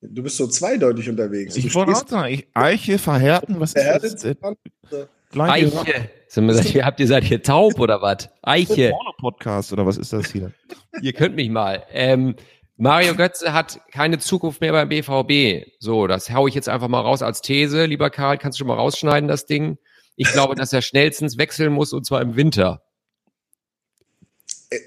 Du 0.04 0.24
bist 0.24 0.38
so 0.38 0.48
zweideutig 0.48 1.10
unterwegs. 1.10 1.56
Ich 1.58 1.74
wollte 1.76 1.92
auch 1.92 2.08
sagen, 2.08 2.34
ich, 2.34 2.48
Eiche 2.56 2.98
verhärten, 2.98 3.60
was 3.60 3.74
verhärtet 3.74 4.14
ist 4.14 4.26
das? 4.26 4.32
sich 4.32 5.42
Eiche. 5.42 6.10
Eiche. 6.30 6.86
Habt 6.86 7.00
ihr 7.00 7.08
seid 7.08 7.24
hier 7.24 7.42
taub 7.44 7.80
oder 7.80 8.02
was? 8.02 8.30
Eiche. 8.42 8.94
Podcast 9.20 9.72
oder 9.74 9.86
was 9.86 9.98
ist 9.98 10.12
das 10.14 10.32
hier? 10.32 10.52
ihr 11.02 11.14
könnt 11.14 11.36
mich 11.36 11.50
mal. 11.50 11.84
Ähm, 11.92 12.36
Mario 12.82 13.14
Götze 13.14 13.54
hat 13.54 13.80
keine 13.92 14.18
Zukunft 14.18 14.60
mehr 14.60 14.72
beim 14.72 14.90
BVB. 14.90 15.72
So, 15.80 16.08
das 16.08 16.32
hau 16.32 16.48
ich 16.48 16.56
jetzt 16.56 16.68
einfach 16.68 16.88
mal 16.88 17.02
raus 17.02 17.22
als 17.22 17.42
These. 17.42 17.86
Lieber 17.86 18.10
Karl, 18.10 18.40
kannst 18.40 18.58
du 18.58 18.62
schon 18.62 18.70
mal 18.70 18.74
rausschneiden, 18.74 19.28
das 19.28 19.46
Ding? 19.46 19.78
Ich 20.16 20.32
glaube, 20.32 20.56
dass 20.56 20.74
er 20.74 20.82
schnellstens 20.82 21.38
wechseln 21.38 21.72
muss 21.74 21.94
und 21.94 22.08
zwar 22.08 22.24
im 22.24 22.36
Winter. 22.36 22.82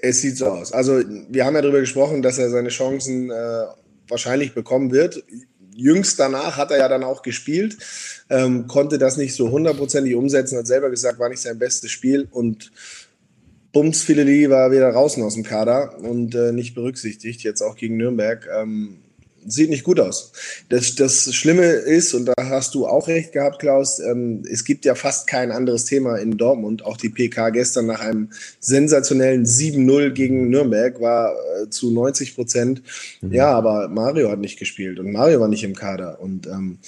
Es 0.01 0.19
sieht 0.19 0.35
so 0.35 0.47
aus. 0.47 0.73
Also, 0.73 1.01
wir 1.29 1.45
haben 1.45 1.55
ja 1.55 1.61
darüber 1.61 1.79
gesprochen, 1.79 2.21
dass 2.21 2.37
er 2.37 2.49
seine 2.49 2.67
Chancen 2.67 3.31
äh, 3.31 3.65
wahrscheinlich 4.09 4.53
bekommen 4.53 4.91
wird. 4.91 5.23
Jüngst 5.73 6.19
danach 6.19 6.57
hat 6.57 6.71
er 6.71 6.79
ja 6.79 6.89
dann 6.89 7.03
auch 7.05 7.21
gespielt, 7.21 7.77
ähm, 8.29 8.67
konnte 8.67 8.97
das 8.97 9.15
nicht 9.15 9.35
so 9.35 9.51
hundertprozentig 9.51 10.15
umsetzen, 10.15 10.57
hat 10.57 10.67
selber 10.67 10.89
gesagt, 10.89 11.19
war 11.19 11.29
nicht 11.29 11.41
sein 11.41 11.59
bestes 11.59 11.91
Spiel 11.91 12.27
und 12.29 12.73
Bums 13.75 14.03
Fileli 14.03 14.49
war 14.49 14.71
wieder 14.71 14.89
draußen 14.89 15.21
aus 15.21 15.33
dem 15.33 15.43
Kader 15.43 15.99
und 15.99 16.33
äh, 16.33 16.53
nicht 16.53 16.75
berücksichtigt, 16.75 17.43
jetzt 17.43 17.61
auch 17.61 17.75
gegen 17.75 17.97
Nürnberg. 17.97 18.47
Ähm, 18.57 18.99
sieht 19.47 19.69
nicht 19.69 19.83
gut 19.83 19.99
aus. 19.99 20.31
Das, 20.69 20.95
das 20.95 21.33
Schlimme 21.33 21.63
ist, 21.63 22.13
und 22.13 22.25
da 22.25 22.33
hast 22.37 22.75
du 22.75 22.87
auch 22.87 23.07
recht 23.07 23.31
gehabt, 23.31 23.59
Klaus, 23.59 23.99
ähm, 23.99 24.43
es 24.49 24.63
gibt 24.63 24.85
ja 24.85 24.95
fast 24.95 25.27
kein 25.27 25.51
anderes 25.51 25.85
Thema 25.85 26.17
in 26.17 26.37
Dortmund. 26.37 26.83
Auch 26.85 26.97
die 26.97 27.09
PK 27.09 27.49
gestern 27.49 27.85
nach 27.85 27.99
einem 27.99 28.29
sensationellen 28.59 29.45
7-0 29.45 30.09
gegen 30.11 30.49
Nürnberg 30.49 30.99
war 30.99 31.33
äh, 31.33 31.69
zu 31.69 31.91
90 31.91 32.35
Prozent. 32.35 32.81
Mhm. 33.21 33.33
Ja, 33.33 33.51
aber 33.51 33.87
Mario 33.87 34.29
hat 34.29 34.39
nicht 34.39 34.59
gespielt 34.59 34.99
und 34.99 35.11
Mario 35.11 35.39
war 35.39 35.47
nicht 35.47 35.63
im 35.63 35.75
Kader. 35.75 36.19
Und 36.19 36.47
ähm, 36.47 36.79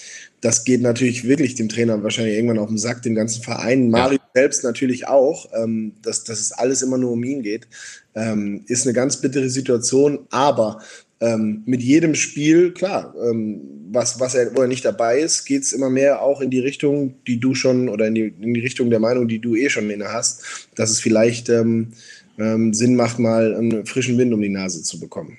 das 0.42 0.64
geht 0.64 0.82
natürlich 0.82 1.28
wirklich 1.28 1.56
dem 1.56 1.70
Trainer 1.70 2.04
wahrscheinlich 2.04 2.36
irgendwann 2.36 2.60
auf 2.60 2.70
den 2.70 2.78
Sack, 2.78 3.02
dem 3.02 3.16
ganzen 3.16 3.42
Verein. 3.42 3.90
Mario 3.90 4.20
ja. 4.20 4.30
selbst 4.34 4.64
natürlich 4.64 5.08
auch, 5.08 5.50
ähm, 5.54 5.94
dass, 6.04 6.24
dass 6.24 6.40
es 6.40 6.52
alles 6.52 6.82
immer 6.82 6.98
nur 6.98 7.12
um 7.12 7.24
ihn 7.24 7.42
geht. 7.42 7.68
Ähm, 8.16 8.64
ist 8.68 8.86
eine 8.86 8.94
ganz 8.94 9.18
bittere 9.18 9.50
Situation, 9.50 10.20
aber 10.30 10.80
ähm, 11.20 11.64
mit 11.66 11.82
jedem 11.82 12.16
Spiel, 12.16 12.74
klar, 12.74 13.14
ähm, 13.22 13.62
was, 13.90 14.20
was 14.20 14.36
er, 14.36 14.56
wo 14.56 14.62
er 14.62 14.68
nicht 14.68 14.86
dabei 14.86 15.20
ist, 15.20 15.46
geht 15.46 15.64
es 15.64 15.74
immer 15.74 15.90
mehr 15.90 16.22
auch 16.22 16.42
in 16.42 16.50
die 16.50 16.60
Richtung, 16.60 17.16
die 17.26 17.40
du 17.40 17.56
schon, 17.56 17.90
oder 17.90 18.08
in 18.08 18.16
die, 18.16 18.34
in 18.40 18.54
die 18.54 18.60
Richtung 18.60 18.90
der 18.90 19.00
Meinung, 19.00 19.28
die 19.28 19.40
du 19.40 19.56
eh 19.56 19.70
schon 19.70 19.90
inne 19.90 20.12
hast, 20.12 20.70
dass 20.76 20.90
es 20.90 21.00
vielleicht 21.00 21.50
ähm, 21.50 21.94
ähm, 22.38 22.74
Sinn 22.74 22.96
macht, 22.96 23.18
mal 23.20 23.56
einen 23.56 23.86
frischen 23.86 24.18
Wind 24.18 24.34
um 24.34 24.42
die 24.42 24.50
Nase 24.50 24.84
zu 24.84 25.00
bekommen. 25.00 25.38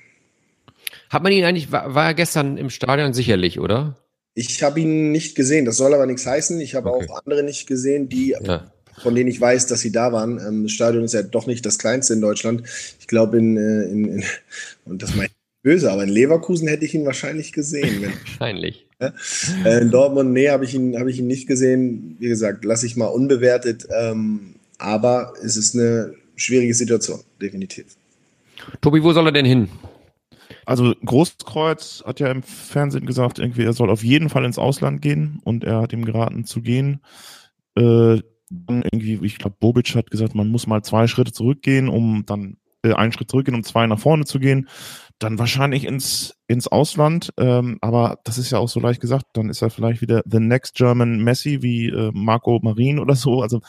Hat 1.11 1.23
man 1.23 1.33
ihn 1.33 1.45
eigentlich, 1.45 1.71
war, 1.71 1.95
war 1.95 2.07
er 2.07 2.15
gestern 2.15 2.57
im 2.57 2.71
Stadion 2.71 3.15
sicherlich, 3.15 3.61
oder? 3.61 3.97
Ich 4.35 4.63
habe 4.63 4.81
ihn 4.81 5.11
nicht 5.11 5.37
gesehen, 5.37 5.65
das 5.65 5.77
soll 5.77 5.95
aber 5.95 6.07
nichts 6.07 6.27
heißen. 6.27 6.61
Ich 6.61 6.75
habe 6.75 6.93
okay. 6.93 7.07
auch 7.09 7.23
andere 7.23 7.43
nicht 7.43 7.67
gesehen, 7.67 8.09
die 8.09 8.37
ja 8.41 8.71
von 8.99 9.15
denen 9.15 9.31
ich 9.31 9.41
weiß, 9.41 9.67
dass 9.67 9.81
sie 9.81 9.93
da 9.93 10.13
waren. 10.13 10.39
Ähm, 10.39 10.65
das 10.65 10.73
Stadion 10.73 11.05
ist 11.05 11.15
ja 11.15 11.23
doch 11.23 11.47
nicht 11.47 11.65
das 11.65 11.79
kleinste 11.79 12.15
in 12.15 12.21
Deutschland. 12.21 12.63
Ich 12.99 13.07
glaube, 13.07 13.39
in, 13.39 13.57
äh, 13.57 13.85
in, 13.85 14.05
in, 14.07 14.25
und 14.85 15.03
das 15.03 15.15
meine 15.15 15.31
böse, 15.69 15.93
aber 15.93 16.05
in 16.05 16.09
Leverkusen 16.09 16.67
hätte 16.67 16.87
ich 16.87 16.95
ihn 16.95 17.05
wahrscheinlich 17.05 17.53
gesehen. 17.53 18.05
wahrscheinlich. 18.25 18.87
Äh, 18.99 19.83
in 19.83 19.91
Dortmund, 19.91 20.33
nee, 20.33 20.49
habe 20.49 20.65
ich, 20.65 20.75
ihn, 20.75 20.99
hab 20.99 21.07
ich 21.09 21.19
ihn 21.19 21.27
nicht 21.27 21.47
gesehen. 21.47 22.17
Wie 22.21 22.29
gesagt, 22.29 22.65
lasse 22.65 22.87
ich 22.87 22.97
mal 22.97 23.09
unbewertet. 23.09 23.87
Ähm, 23.95 24.55
aber 24.79 25.35
es 25.43 25.59
ist 25.59 25.75
eine 25.75 26.15
schwierige 26.37 26.73
Situation, 26.73 27.21
definitiv. 27.43 27.85
Tobi, 28.81 29.03
wo 29.03 29.13
soll 29.13 29.27
er 29.27 29.33
denn 29.33 29.45
hin? 29.45 29.69
Also 30.65 30.95
Großkreuz 31.05 32.03
hat 32.07 32.19
ja 32.19 32.31
im 32.31 32.43
Fernsehen 32.43 33.05
gesagt, 33.05 33.39
irgendwie 33.39 33.65
er 33.65 33.75
soll 33.75 33.91
auf 33.91 34.03
jeden 34.03 34.31
Fall 34.31 34.47
ins 34.47 34.59
Ausland 34.59 35.03
gehen 35.03 35.41
und 35.45 35.65
er 35.65 35.83
hat 35.83 35.93
ihm 35.93 36.07
geraten 36.07 36.47
zu 36.47 36.63
gehen. 36.63 37.01
Äh, 37.77 38.21
irgendwie, 38.51 39.19
ich 39.23 39.37
glaube, 39.37 39.57
Bobic 39.61 39.95
hat 39.95 40.11
gesagt, 40.11 40.35
man 40.35 40.49
muss 40.49 40.67
mal 40.67 40.83
zwei 40.83 41.07
Schritte 41.07 41.33
zurückgehen, 41.33 41.91
um 41.91 42.25
dann 42.25 42.57
äh, 42.83 42.95
einen 42.95 43.13
Schritt 43.13 43.31
zurückgehen, 43.31 43.55
um 43.55 43.65
zwei 43.65 43.87
nach 43.87 43.99
vorne 43.99 44.25
zu 44.25 44.39
gehen 44.39 44.69
dann 45.19 45.39
wahrscheinlich 45.39 45.85
ins, 45.85 46.37
ins 46.47 46.69
Ausland. 46.69 47.33
Ähm, 47.39 47.79
aber 47.81 48.19
das 48.25 48.39
ist 48.39 48.51
ja 48.51 48.59
auch 48.59 48.69
so 48.69 48.81
leicht 48.81 49.01
gesagt. 49.01 49.27
Dann 49.33 49.51
ist 49.51 49.63
er 49.63 49.71
vielleicht 49.71 50.01
wieder 50.01 50.23
the 50.25 50.39
next 50.39 50.75
German 50.75 51.23
Messi 51.23 51.63
wie 51.63 51.89
äh, 51.89 52.11
Marco 52.15 52.61
Marin 52.63 52.99
oder 52.99 53.17
so. 53.17 53.43
Also 53.43 53.61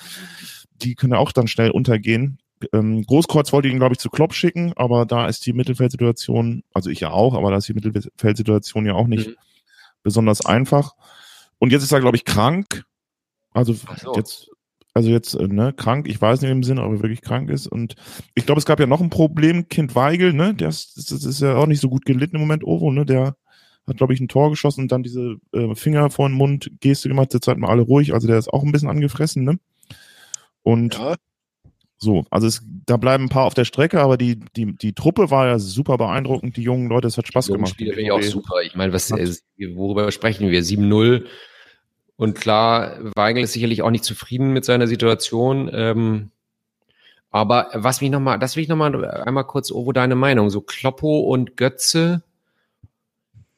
die 0.75 0.95
können 0.95 1.13
ja 1.13 1.19
auch 1.19 1.31
dann 1.31 1.47
schnell 1.47 1.71
untergehen. 1.71 2.39
Ähm, 2.73 3.03
Großkreuz 3.03 3.53
wollte 3.53 3.69
ihn, 3.69 3.79
glaube 3.79 3.93
ich, 3.93 3.99
zu 3.99 4.09
Klopp 4.09 4.33
schicken, 4.33 4.73
aber 4.75 5.05
da 5.05 5.27
ist 5.27 5.45
die 5.45 5.53
Mittelfeldsituation, 5.53 6.63
also 6.73 6.89
ich 6.89 6.99
ja 6.99 7.11
auch, 7.11 7.33
aber 7.35 7.51
da 7.51 7.57
ist 7.57 7.69
die 7.69 7.73
Mittelfeldsituation 7.73 8.85
ja 8.85 8.93
auch 8.95 9.07
nicht 9.07 9.29
mhm. 9.29 9.35
besonders 10.03 10.45
einfach. 10.45 10.93
Und 11.57 11.71
jetzt 11.71 11.83
ist 11.83 11.91
er, 11.91 12.01
glaube 12.01 12.17
ich, 12.17 12.25
krank. 12.25 12.83
Also 13.51 13.73
so. 13.73 14.15
jetzt 14.15 14.49
also 14.99 15.11
jetzt 15.11 15.33
äh, 15.33 15.47
ne, 15.47 15.71
krank, 15.71 16.09
ich 16.09 16.21
weiß 16.21 16.41
nicht 16.41 16.51
im 16.51 16.61
Sinne, 16.61 16.83
ob 16.83 16.91
er 16.91 17.01
wirklich 17.01 17.21
krank 17.21 17.49
ist. 17.49 17.67
Und 17.67 17.95
ich 18.35 18.45
glaube, 18.45 18.59
es 18.59 18.65
gab 18.65 18.81
ja 18.81 18.85
noch 18.85 18.99
ein 18.99 19.09
Problem, 19.09 19.69
Kind 19.69 19.95
Weigel, 19.95 20.33
ne, 20.33 20.53
der 20.53 20.67
ist, 20.67 20.97
das 20.97 21.23
ist 21.23 21.39
ja 21.39 21.55
auch 21.55 21.67
nicht 21.67 21.79
so 21.79 21.87
gut 21.87 22.03
gelitten 22.03 22.35
im 22.35 22.41
Moment, 22.41 22.65
Ovo, 22.65 22.91
ne, 22.91 23.05
der 23.05 23.37
hat, 23.87 23.95
glaube 23.95 24.13
ich, 24.13 24.19
ein 24.19 24.27
Tor 24.27 24.49
geschossen 24.49 24.81
und 24.81 24.91
dann 24.91 25.01
diese 25.01 25.37
äh, 25.53 25.73
Finger 25.73 26.09
vor 26.09 26.27
den 26.27 26.37
Mund 26.37 26.69
Geste 26.81 27.07
gemacht, 27.07 27.33
jetzt 27.33 27.45
seid 27.45 27.57
mal 27.57 27.69
alle 27.69 27.81
ruhig, 27.81 28.13
also 28.13 28.27
der 28.27 28.37
ist 28.37 28.51
auch 28.51 28.61
ein 28.61 28.73
bisschen 28.73 28.89
angefressen, 28.89 29.45
ne? 29.45 29.57
Und 30.63 30.95
ja. 30.95 31.15
so, 31.97 32.25
also 32.29 32.45
es, 32.45 32.61
da 32.85 32.97
bleiben 32.97 33.23
ein 33.23 33.29
paar 33.29 33.45
auf 33.45 33.53
der 33.53 33.63
Strecke, 33.63 34.01
aber 34.01 34.17
die, 34.17 34.41
die, 34.57 34.75
die 34.75 34.91
Truppe 34.91 35.31
war 35.31 35.47
ja 35.47 35.59
super 35.59 35.97
beeindruckend, 35.97 36.57
die 36.57 36.63
jungen 36.63 36.89
Leute, 36.89 37.07
es 37.07 37.17
hat 37.17 37.27
Spaß 37.27 37.47
gemacht. 37.47 37.71
Spieler 37.71 37.93
finde 37.93 38.03
ich 38.03 38.11
auch 38.11 38.21
super. 38.21 38.61
Ich 38.63 38.75
meine, 38.75 38.91
was, 38.91 39.11
worüber 39.11 40.11
sprechen 40.11 40.49
wir? 40.49 40.61
7-0 40.61 41.23
und 42.19 42.35
klar, 42.35 42.97
Weigel 43.15 43.43
ist 43.43 43.53
sicherlich 43.53 43.81
auch 43.81 43.91
nicht 43.91 44.03
zufrieden 44.03 44.51
mit 44.51 44.65
seiner 44.65 44.87
Situation. 44.87 45.71
Ähm, 45.73 46.31
aber 47.31 47.69
was 47.73 48.01
mich 48.01 48.09
nochmal, 48.09 48.37
das 48.37 48.57
will 48.57 48.63
ich 48.63 48.67
nochmal 48.67 49.05
einmal 49.05 49.45
kurz, 49.45 49.71
Ovo, 49.71 49.93
deine 49.93 50.15
Meinung. 50.15 50.49
So 50.49 50.59
Kloppo 50.59 51.21
und 51.21 51.55
Götze, 51.55 52.21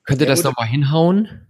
könnte 0.03 0.25
ja, 0.25 0.29
das 0.29 0.43
nochmal 0.43 0.67
hinhauen? 0.67 1.47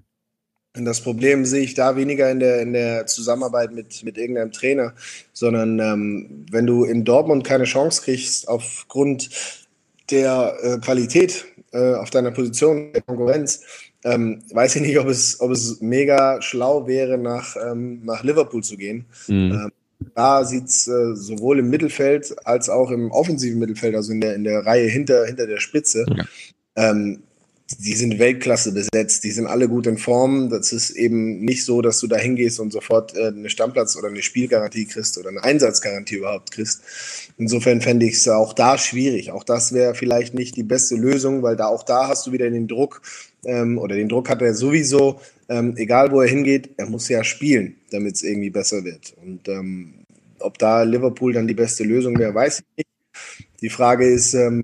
Das 0.74 1.02
Problem 1.02 1.44
sehe 1.44 1.64
ich 1.64 1.74
da 1.74 1.98
weniger 1.98 2.32
in 2.32 2.40
der, 2.40 2.62
in 2.62 2.72
der 2.72 3.08
Zusammenarbeit 3.08 3.74
mit, 3.74 4.06
mit 4.06 4.18
irgendeinem 4.18 4.54
Trainer, 4.54 4.94
sondern 5.34 5.80
ähm, 5.80 6.46
wenn 6.50 6.66
du 6.66 6.86
in 6.86 7.04
Dortmund 7.04 7.44
keine 7.44 7.66
Chance 7.66 8.04
kriegst 8.04 8.48
aufgrund 8.48 9.30
der 10.12 10.56
äh, 10.62 10.78
Qualität 10.78 11.44
äh, 11.74 11.96
auf 11.96 12.10
deiner 12.10 12.32
Position, 12.32 12.94
der 12.94 13.02
Konkurrenz, 13.02 13.66
ähm, 14.04 14.42
weiß 14.52 14.78
ich 14.78 14.82
nicht, 14.82 15.00
ob 15.00 15.08
es, 15.08 15.40
ob 15.40 15.52
es 15.52 15.80
mega 15.82 16.42
schlau 16.42 16.88
wäre, 16.88 17.18
nach, 17.18 17.56
ähm, 17.56 18.02
nach 18.04 18.24
Liverpool 18.24 18.64
zu 18.64 18.78
gehen. 18.78 19.06
Mhm. 19.28 19.52
Ähm, 19.52 19.72
da 20.16 20.44
sieht 20.44 20.66
es 20.66 20.88
äh, 20.88 21.16
sowohl 21.16 21.60
im 21.60 21.70
Mittelfeld 21.70 22.36
als 22.46 22.70
auch 22.70 22.90
im 22.92 23.12
offensiven 23.12 23.60
Mittelfeld, 23.60 23.96
also 23.96 24.12
in 24.12 24.22
der, 24.22 24.36
in 24.36 24.44
der 24.44 24.66
Reihe 24.66 24.88
hinter, 24.88 25.26
hinter 25.26 25.46
der 25.46 25.60
Spitze, 25.60 26.06
ja. 26.10 26.26
ähm, 26.76 27.22
die 27.80 27.96
sind 27.96 28.20
Weltklasse 28.20 28.74
besetzt, 28.74 29.24
die 29.24 29.32
sind 29.32 29.48
alle 29.48 29.68
gut 29.68 29.88
in 29.88 29.98
Form. 29.98 30.50
Das 30.50 30.74
ist 30.74 30.92
eben 30.92 31.40
nicht 31.40 31.66
so, 31.66 31.82
dass 31.82 32.00
du 32.00 32.08
da 32.08 32.18
hingehst 32.18 32.60
und 32.60 32.74
sofort 32.74 33.16
äh, 33.16 33.28
eine 33.28 33.50
Stammplatz- 33.50 33.96
oder 33.96 34.10
eine 34.10 34.22
Spielgarantie 34.22 34.86
kriegst 34.86 35.18
oder 35.18 35.30
eine 35.30 35.44
Einsatzgarantie 35.44 36.16
überhaupt 36.16 36.52
kriegst. 36.52 36.82
Insofern 37.38 37.82
fände 37.82 38.06
ich 38.06 38.16
es 38.16 38.28
auch 38.28 38.54
da 38.54 38.78
schwierig. 38.78 39.32
Auch 39.32 39.44
das 39.44 39.74
wäre 39.74 39.96
vielleicht 39.96 40.34
nicht 40.34 40.56
die 40.56 40.64
beste 40.64 40.96
Lösung, 40.96 41.44
weil 41.44 41.56
da 41.56 41.68
auch 41.68 41.84
da 41.84 42.08
hast 42.08 42.28
du 42.28 42.32
wieder 42.32 42.50
den 42.50 42.68
Druck, 42.68 43.02
ähm, 43.46 43.78
oder 43.78 43.96
den 43.96 44.10
Druck 44.10 44.30
hat 44.30 44.42
er 44.42 44.54
sowieso, 44.54 45.20
ähm, 45.50 45.76
egal 45.78 46.12
wo 46.12 46.22
er 46.22 46.28
hingeht, 46.28 46.72
er 46.78 46.88
muss 46.88 47.10
ja 47.10 47.24
spielen, 47.24 47.76
damit 47.92 48.16
es 48.16 48.24
irgendwie 48.24 48.50
besser 48.50 48.84
wird. 48.84 49.14
Und 49.22 49.48
ähm, 49.48 49.94
ob 50.40 50.58
da 50.58 50.84
Liverpool 50.84 51.34
dann 51.34 51.48
die 51.48 51.54
beste 51.54 51.84
Lösung 51.84 52.18
wäre, 52.18 52.34
weiß 52.34 52.60
ich 52.60 52.78
nicht. 52.78 52.90
Die 53.62 53.70
Frage 53.70 54.08
ist, 54.08 54.34
ähm, 54.34 54.64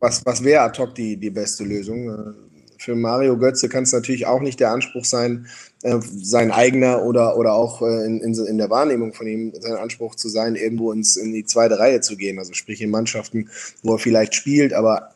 was, 0.00 0.24
was 0.24 0.42
wäre 0.42 0.62
ad 0.62 0.80
hoc 0.80 0.94
die, 0.94 1.16
die 1.16 1.30
beste 1.30 1.64
Lösung? 1.64 2.08
Äh, 2.08 2.46
für 2.78 2.94
Mario 2.94 3.36
Götze 3.38 3.68
kann 3.68 3.84
es 3.84 3.92
natürlich 3.92 4.26
auch 4.26 4.40
nicht 4.40 4.60
der 4.60 4.70
Anspruch 4.70 5.04
sein, 5.04 5.46
äh, 5.82 5.98
sein 6.00 6.50
eigener 6.50 7.02
oder, 7.02 7.36
oder 7.36 7.54
auch 7.54 7.82
äh, 7.82 8.04
in, 8.06 8.20
in, 8.20 8.34
in, 8.34 8.58
der 8.58 8.70
Wahrnehmung 8.70 9.12
von 9.12 9.26
ihm 9.26 9.52
sein 9.58 9.74
Anspruch 9.74 10.14
zu 10.14 10.28
sein, 10.28 10.54
irgendwo 10.54 10.92
ins, 10.92 11.16
in 11.16 11.32
die 11.32 11.44
zweite 11.44 11.78
Reihe 11.78 12.00
zu 12.00 12.16
gehen. 12.16 12.38
Also 12.38 12.52
sprich 12.52 12.80
in 12.82 12.90
Mannschaften, 12.90 13.48
wo 13.82 13.94
er 13.94 13.98
vielleicht 13.98 14.34
spielt, 14.34 14.72
aber 14.72 15.15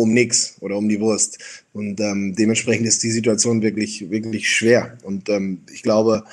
um 0.00 0.12
nichts 0.12 0.56
oder 0.60 0.76
um 0.76 0.88
die 0.88 1.00
Wurst. 1.00 1.38
Und 1.72 2.00
ähm, 2.00 2.34
dementsprechend 2.36 2.86
ist 2.86 3.02
die 3.02 3.10
Situation 3.10 3.62
wirklich, 3.62 4.10
wirklich 4.10 4.50
schwer. 4.50 4.96
Und 5.02 5.28
ähm, 5.28 5.60
ich 5.72 5.82
glaube, 5.82 6.24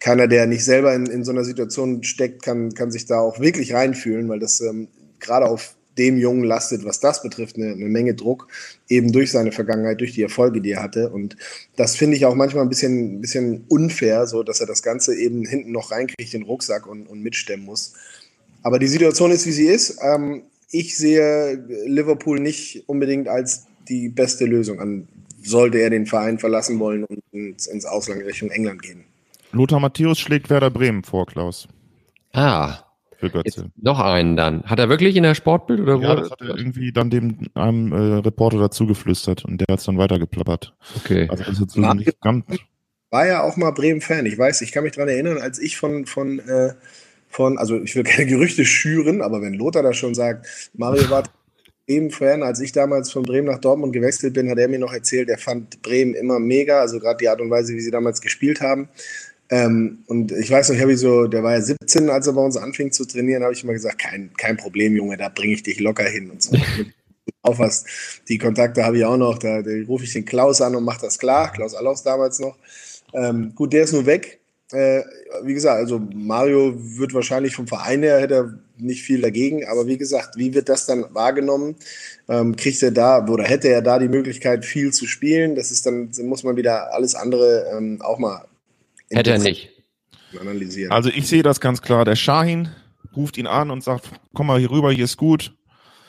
keiner, 0.00 0.28
der 0.28 0.46
nicht 0.46 0.64
selber 0.64 0.94
in, 0.94 1.06
in 1.06 1.24
so 1.24 1.32
einer 1.32 1.44
Situation 1.44 2.02
steckt, 2.02 2.42
kann, 2.42 2.74
kann 2.74 2.90
sich 2.90 3.06
da 3.06 3.20
auch 3.20 3.40
wirklich 3.40 3.72
reinfühlen, 3.72 4.28
weil 4.28 4.38
das 4.38 4.60
ähm, 4.60 4.88
gerade 5.18 5.46
auf 5.46 5.76
dem 5.96 6.18
Jungen 6.18 6.44
lastet, 6.44 6.84
was 6.84 7.00
das 7.00 7.22
betrifft, 7.22 7.56
eine, 7.56 7.72
eine, 7.72 7.86
Menge 7.86 8.14
Druck, 8.14 8.48
eben 8.88 9.12
durch 9.12 9.30
seine 9.30 9.52
Vergangenheit, 9.52 10.00
durch 10.00 10.12
die 10.12 10.22
Erfolge, 10.22 10.60
die 10.60 10.72
er 10.72 10.82
hatte. 10.82 11.10
Und 11.10 11.36
das 11.76 11.96
finde 11.96 12.16
ich 12.16 12.26
auch 12.26 12.34
manchmal 12.34 12.64
ein 12.64 12.68
bisschen, 12.68 13.16
ein 13.16 13.20
bisschen 13.20 13.64
unfair, 13.68 14.26
so 14.26 14.42
dass 14.42 14.60
er 14.60 14.66
das 14.66 14.82
Ganze 14.82 15.14
eben 15.14 15.46
hinten 15.46 15.72
noch 15.72 15.90
reinkriegt, 15.90 16.32
den 16.32 16.42
Rucksack 16.42 16.86
und, 16.86 17.06
und 17.06 17.22
mitstemmen 17.22 17.64
muss. 17.64 17.94
Aber 18.62 18.78
die 18.78 18.88
Situation 18.88 19.30
ist, 19.30 19.46
wie 19.46 19.52
sie 19.52 19.66
ist. 19.66 19.98
Ähm, 20.02 20.42
ich 20.74 20.96
sehe 20.96 21.64
Liverpool 21.86 22.40
nicht 22.40 22.82
unbedingt 22.88 23.28
als 23.28 23.66
die 23.88 24.08
beste 24.08 24.44
Lösung 24.46 24.80
an, 24.80 25.08
sollte 25.42 25.78
er 25.78 25.90
den 25.90 26.06
Verein 26.06 26.38
verlassen 26.38 26.78
wollen 26.78 27.04
und 27.04 27.22
ins, 27.32 27.66
ins 27.66 27.84
Ausland 27.84 28.24
Richtung 28.24 28.50
England 28.50 28.82
gehen. 28.82 29.04
Lothar 29.52 29.78
Matthäus 29.78 30.18
schlägt 30.18 30.50
Werder 30.50 30.70
Bremen 30.70 31.04
vor, 31.04 31.26
Klaus. 31.26 31.68
Ah, 32.32 32.78
Für 33.18 33.30
Götze. 33.30 33.70
noch 33.76 34.00
einen 34.00 34.36
dann. 34.36 34.64
Hat 34.64 34.80
er 34.80 34.88
wirklich 34.88 35.14
in 35.14 35.22
der 35.22 35.34
Sportbild 35.36 35.80
oder 35.80 35.96
Ja, 36.00 36.16
wo? 36.16 36.20
das 36.20 36.30
hat 36.30 36.40
er 36.40 36.56
irgendwie 36.56 36.90
dann 36.92 37.10
dem 37.10 37.38
einem 37.54 37.92
äh, 37.92 38.16
Reporter 38.18 38.58
dazu 38.58 38.86
geflüstert 38.86 39.44
und 39.44 39.58
der 39.60 39.66
hat 39.72 39.78
es 39.78 39.84
dann 39.86 39.98
weitergeplappert. 39.98 40.74
Okay. 40.96 41.28
Also 41.30 41.44
das 41.44 41.52
ist 41.54 41.60
jetzt 41.60 41.76
nicht 41.76 42.20
ganz. 42.20 42.44
War 43.10 43.26
ja 43.26 43.42
auch 43.44 43.56
mal 43.56 43.70
Bremen-Fan. 43.70 44.26
Ich 44.26 44.36
weiß, 44.36 44.60
ich 44.62 44.72
kann 44.72 44.82
mich 44.82 44.94
daran 44.94 45.08
erinnern, 45.08 45.38
als 45.38 45.60
ich 45.60 45.76
von, 45.76 46.04
von, 46.06 46.40
äh, 46.40 46.72
von, 47.34 47.58
also 47.58 47.80
ich 47.82 47.94
will 47.96 48.04
keine 48.04 48.26
Gerüchte 48.26 48.64
schüren, 48.64 49.20
aber 49.20 49.42
wenn 49.42 49.54
Lothar 49.54 49.82
das 49.82 49.96
schon 49.96 50.14
sagt, 50.14 50.70
Mario 50.74 51.10
war 51.10 51.24
Bremen-Fan, 51.86 52.42
als 52.42 52.60
ich 52.60 52.72
damals 52.72 53.12
von 53.12 53.24
Bremen 53.24 53.48
nach 53.48 53.58
Dortmund 53.58 53.92
gewechselt 53.92 54.32
bin, 54.32 54.48
hat 54.48 54.58
er 54.58 54.68
mir 54.68 54.78
noch 54.78 54.94
erzählt, 54.94 55.28
er 55.28 55.36
fand 55.36 55.82
Bremen 55.82 56.14
immer 56.14 56.38
mega, 56.38 56.80
also 56.80 56.98
gerade 56.98 57.18
die 57.18 57.28
Art 57.28 57.42
und 57.42 57.50
Weise, 57.50 57.74
wie 57.74 57.80
sie 57.80 57.90
damals 57.90 58.22
gespielt 58.22 58.62
haben. 58.62 58.88
Ähm, 59.50 59.98
und 60.06 60.32
ich 60.32 60.50
weiß 60.50 60.70
noch, 60.70 60.76
ich 60.76 60.82
habe 60.82 60.96
so, 60.96 61.26
der 61.26 61.42
war 61.42 61.52
ja 61.52 61.60
17, 61.60 62.08
als 62.08 62.26
er 62.26 62.32
bei 62.32 62.40
uns 62.40 62.56
anfing 62.56 62.90
zu 62.90 63.04
trainieren, 63.04 63.42
habe 63.42 63.52
ich 63.52 63.62
immer 63.62 63.74
gesagt, 63.74 63.98
kein, 63.98 64.30
kein 64.38 64.56
Problem, 64.56 64.96
Junge, 64.96 65.18
da 65.18 65.28
bringe 65.28 65.52
ich 65.52 65.62
dich 65.62 65.78
locker 65.80 66.04
hin 66.04 66.30
und 66.30 66.42
so. 66.42 66.56
Du 67.26 67.32
aufhast, 67.40 67.86
die 68.28 68.36
Kontakte 68.36 68.84
habe 68.84 68.98
ich 68.98 69.04
auch 69.06 69.16
noch, 69.16 69.38
da, 69.38 69.62
da 69.62 69.70
rufe 69.88 70.04
ich 70.04 70.12
den 70.12 70.26
Klaus 70.26 70.60
an 70.60 70.76
und 70.76 70.84
mache 70.84 71.00
das 71.00 71.18
klar, 71.18 71.50
Klaus 71.52 71.74
Allaus 71.74 72.02
damals 72.02 72.38
noch. 72.38 72.58
Ähm, 73.14 73.54
gut, 73.54 73.72
der 73.72 73.84
ist 73.84 73.94
nur 73.94 74.04
weg. 74.04 74.40
Äh, 74.74 75.04
wie 75.44 75.54
gesagt, 75.54 75.76
also 75.78 76.00
Mario 76.14 76.74
wird 76.76 77.14
wahrscheinlich 77.14 77.54
vom 77.54 77.66
Verein 77.66 78.02
her, 78.02 78.20
hätte 78.20 78.34
er 78.34 78.58
nicht 78.76 79.02
viel 79.02 79.20
dagegen, 79.20 79.64
aber 79.66 79.86
wie 79.86 79.96
gesagt, 79.98 80.36
wie 80.36 80.52
wird 80.54 80.68
das 80.68 80.86
dann 80.86 81.04
wahrgenommen? 81.14 81.76
Ähm, 82.28 82.56
kriegt 82.56 82.82
er 82.82 82.90
da 82.90 83.24
oder 83.26 83.44
hätte 83.44 83.68
er 83.68 83.82
da 83.82 83.98
die 83.98 84.08
Möglichkeit, 84.08 84.64
viel 84.64 84.92
zu 84.92 85.06
spielen? 85.06 85.54
Das 85.54 85.70
ist 85.70 85.86
dann, 85.86 86.10
muss 86.24 86.42
man 86.42 86.56
wieder 86.56 86.92
alles 86.92 87.14
andere 87.14 87.66
ähm, 87.76 88.00
auch 88.02 88.18
mal 88.18 88.44
Hätte 89.10 89.30
er 89.30 89.38
nicht. 89.38 89.70
analysieren. 90.40 90.90
Also 90.90 91.10
ich 91.10 91.28
sehe 91.28 91.42
das 91.42 91.60
ganz 91.60 91.82
klar. 91.82 92.04
Der 92.04 92.16
Shahin 92.16 92.68
ruft 93.14 93.38
ihn 93.38 93.46
an 93.46 93.70
und 93.70 93.84
sagt, 93.84 94.10
komm 94.34 94.48
mal 94.48 94.58
hier 94.58 94.70
rüber, 94.70 94.90
hier 94.92 95.04
ist 95.04 95.16
gut. 95.16 95.54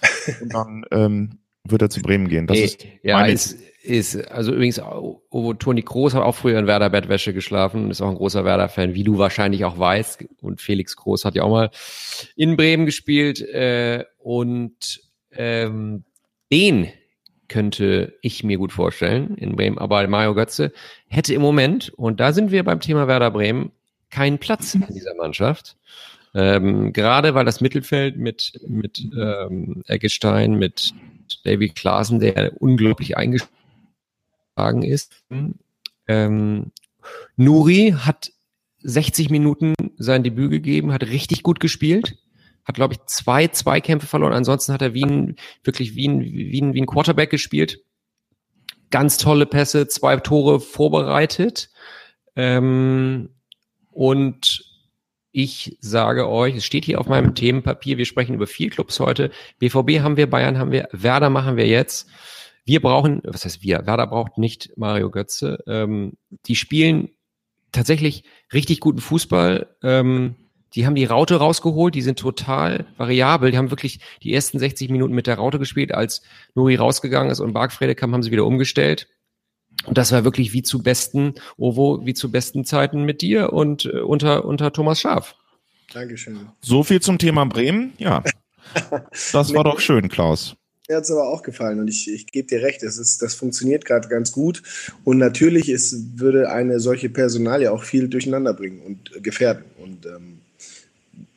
Und 0.42 0.54
dann 0.54 0.86
ähm, 0.92 1.38
wird 1.64 1.82
er 1.82 1.90
zu 1.90 2.02
Bremen 2.02 2.28
gehen. 2.28 2.48
Das 2.48 2.58
Nee, 2.58 2.64
ist 2.66 2.86
ja, 3.04 3.18
meine- 3.20 3.34
ist, 3.34 3.58
ist, 3.86 4.16
also 4.32 4.54
übrigens, 4.54 4.80
Ovo 4.80 5.54
Toni 5.54 5.82
Groß 5.82 6.14
hat 6.14 6.24
auch 6.24 6.36
früher 6.36 6.60
in 6.60 6.68
Werder-Bettwäsche 6.68 7.34
geschlafen, 7.34 7.92
ist 7.92 8.02
auch 8.02 8.10
ein 8.10 8.16
großer 8.16 8.46
Werder-Fan, 8.46 8.94
wie 8.94 9.04
du 9.04 9.18
wahrscheinlich 9.18 9.66
auch 9.66 9.78
weißt. 9.78 10.26
Und 10.42 10.62
Felix 10.62 10.96
Groß 10.96 11.26
hat 11.26 11.36
ja 11.36 11.44
auch 11.44 11.50
mal 11.50 11.70
in 12.36 12.58
Bremen 12.58 12.86
gespielt. 12.86 13.42
Äh, 13.42 14.06
und 14.20 15.02
ähm, 15.32 16.04
den 16.52 16.90
könnte 17.48 18.18
ich 18.22 18.44
mir 18.44 18.58
gut 18.58 18.72
vorstellen 18.72 19.36
in 19.36 19.56
Bremen. 19.56 19.78
Aber 19.78 20.06
Mario 20.08 20.34
Götze 20.34 20.72
hätte 21.08 21.34
im 21.34 21.42
Moment, 21.42 21.90
und 21.90 22.20
da 22.20 22.34
sind 22.34 22.52
wir 22.52 22.64
beim 22.64 22.80
Thema 22.80 23.08
Werder 23.08 23.32
Bremen, 23.32 23.72
keinen 24.10 24.40
Platz 24.40 24.74
in 24.76 24.86
dieser 24.94 25.16
Mannschaft. 25.16 25.78
Ähm, 26.34 26.92
gerade 26.92 27.34
weil 27.34 27.46
das 27.46 27.62
Mittelfeld 27.62 28.18
mit, 28.18 28.60
mit 28.68 29.02
ähm, 29.18 29.84
Eggestein, 29.88 30.56
mit 30.56 30.94
David 31.44 31.76
Klaasen, 31.76 32.20
der 32.20 32.62
unglaublich 32.62 33.16
eingeschlagen 34.56 34.84
ist. 34.84 35.14
Ähm, 36.08 36.72
Nuri 37.36 37.96
hat 37.98 38.32
60 38.84 39.30
Minuten 39.30 39.74
sein 39.98 40.24
Debüt 40.24 40.52
gegeben, 40.52 40.94
hat 40.94 41.04
richtig 41.04 41.44
gut 41.44 41.60
gespielt, 41.60 42.18
hat, 42.64 42.76
glaube 42.76 42.94
ich, 42.94 43.00
zwei 43.06 43.48
Zweikämpfe 43.48 44.08
verloren. 44.08 44.34
Ansonsten 44.34 44.74
hat 44.74 44.82
er 44.82 44.94
wie 44.94 45.06
ein, 45.06 45.36
wirklich 45.64 45.96
wie 45.96 46.08
ein, 46.08 46.22
wie 46.22 46.62
ein, 46.62 46.74
wie 46.74 46.82
ein 46.82 46.88
Quarterback 46.88 47.30
gespielt. 47.30 47.82
Ganz 48.92 49.18
tolle 49.18 49.46
Pässe, 49.46 49.88
zwei 49.88 50.18
Tore 50.18 50.60
vorbereitet. 50.60 51.70
Ähm, 52.36 53.30
und 53.92 54.64
ich 55.32 55.78
sage 55.82 56.30
euch, 56.30 56.56
es 56.56 56.66
steht 56.66 56.86
hier 56.86 57.00
auf 57.00 57.08
meinem 57.08 57.36
Themenpapier, 57.36 57.98
wir 57.98 58.06
sprechen 58.06 58.36
über 58.36 58.48
vier 58.48 58.70
Clubs 58.70 59.00
heute. 59.00 59.32
BVB 59.60 60.00
haben 60.00 60.18
wir, 60.18 60.30
Bayern 60.30 60.58
haben 60.58 60.72
wir, 60.72 60.88
Werder 60.92 61.30
machen 61.30 61.58
wir 61.58 61.68
jetzt. 61.68 62.08
Wir 62.66 62.82
brauchen, 62.82 63.22
was 63.24 63.46
heißt 63.46 63.62
wir? 63.62 63.86
Werder 63.86 64.08
braucht 64.08 64.38
nicht 64.38 64.72
Mario 64.76 65.12
Götze. 65.12 65.64
Ähm, 65.68 66.14
die 66.48 66.56
spielen 66.56 67.10
tatsächlich 67.72 68.24
richtig 68.54 68.80
guten 68.80 69.00
Fußball. 69.00 69.76
Ähm, 69.84 70.36
die 70.74 70.86
haben 70.86 70.96
die 70.96 71.06
Raute 71.06 71.36
rausgeholt, 71.36 71.96
die 71.96 72.02
sind 72.02 72.20
total 72.20 72.86
variabel. 72.98 73.52
Die 73.52 73.58
haben 73.58 73.70
wirklich 73.70 74.00
die 74.24 74.34
ersten 74.34 74.60
60 74.60 74.90
Minuten 74.90 75.14
mit 75.14 75.28
der 75.28 75.36
Raute 75.36 75.60
gespielt. 75.60 75.94
Als 75.94 76.24
Nuri 76.56 76.76
rausgegangen 76.76 77.32
ist 77.32 77.40
und 77.40 77.54
Bargfrede 77.54 77.96
kam, 77.96 78.14
haben 78.14 78.24
sie 78.24 78.32
wieder 78.32 78.46
umgestellt. 78.46 79.08
Und 79.86 79.98
das 79.98 80.12
war 80.12 80.24
wirklich 80.24 80.54
wie 80.54 80.64
zu 80.64 80.82
besten, 80.82 81.36
Ovo, 81.58 82.06
wie 82.06 82.14
zu 82.14 82.32
besten 82.32 82.66
Zeiten 82.66 83.04
mit 83.04 83.22
dir 83.22 83.54
und 83.54 83.86
äh, 83.86 84.00
unter, 84.00 84.46
unter 84.46 84.74
Thomas 84.74 85.00
Schaf. 85.00 85.36
Dankeschön. 85.94 86.50
so 86.62 86.84
viel 86.84 87.00
zum 87.00 87.20
Thema 87.20 87.46
Bremen. 87.46 87.94
Ja, 88.00 88.24
das 89.32 89.54
war 89.54 89.64
doch 89.64 89.80
schön, 89.80 90.10
Klaus. 90.10 90.58
Mir 90.88 90.98
hat 90.98 91.04
es 91.06 91.12
aber 91.12 91.28
auch 91.28 91.42
gefallen 91.42 91.80
und 91.80 91.88
ich, 91.88 92.12
ich 92.12 92.28
gebe 92.28 92.48
dir 92.48 92.62
recht, 92.62 92.84
das, 92.84 92.98
ist, 93.00 93.22
das 93.24 93.34
funktioniert 93.34 93.86
gerade 93.86 94.08
ganz 94.08 94.32
gut. 94.32 94.62
Und 95.04 95.18
natürlich 95.18 95.68
ist, 95.70 96.20
würde 96.20 96.52
eine 96.52 96.80
solche 96.80 97.10
Personalie 97.10 97.72
auch 97.72 97.84
viel 97.84 98.08
durcheinander 98.08 98.54
bringen 98.54 98.82
und 98.82 99.16
äh, 99.16 99.20
gefährden. 99.20 99.66
Und 99.82 100.06
ähm, 100.06 100.42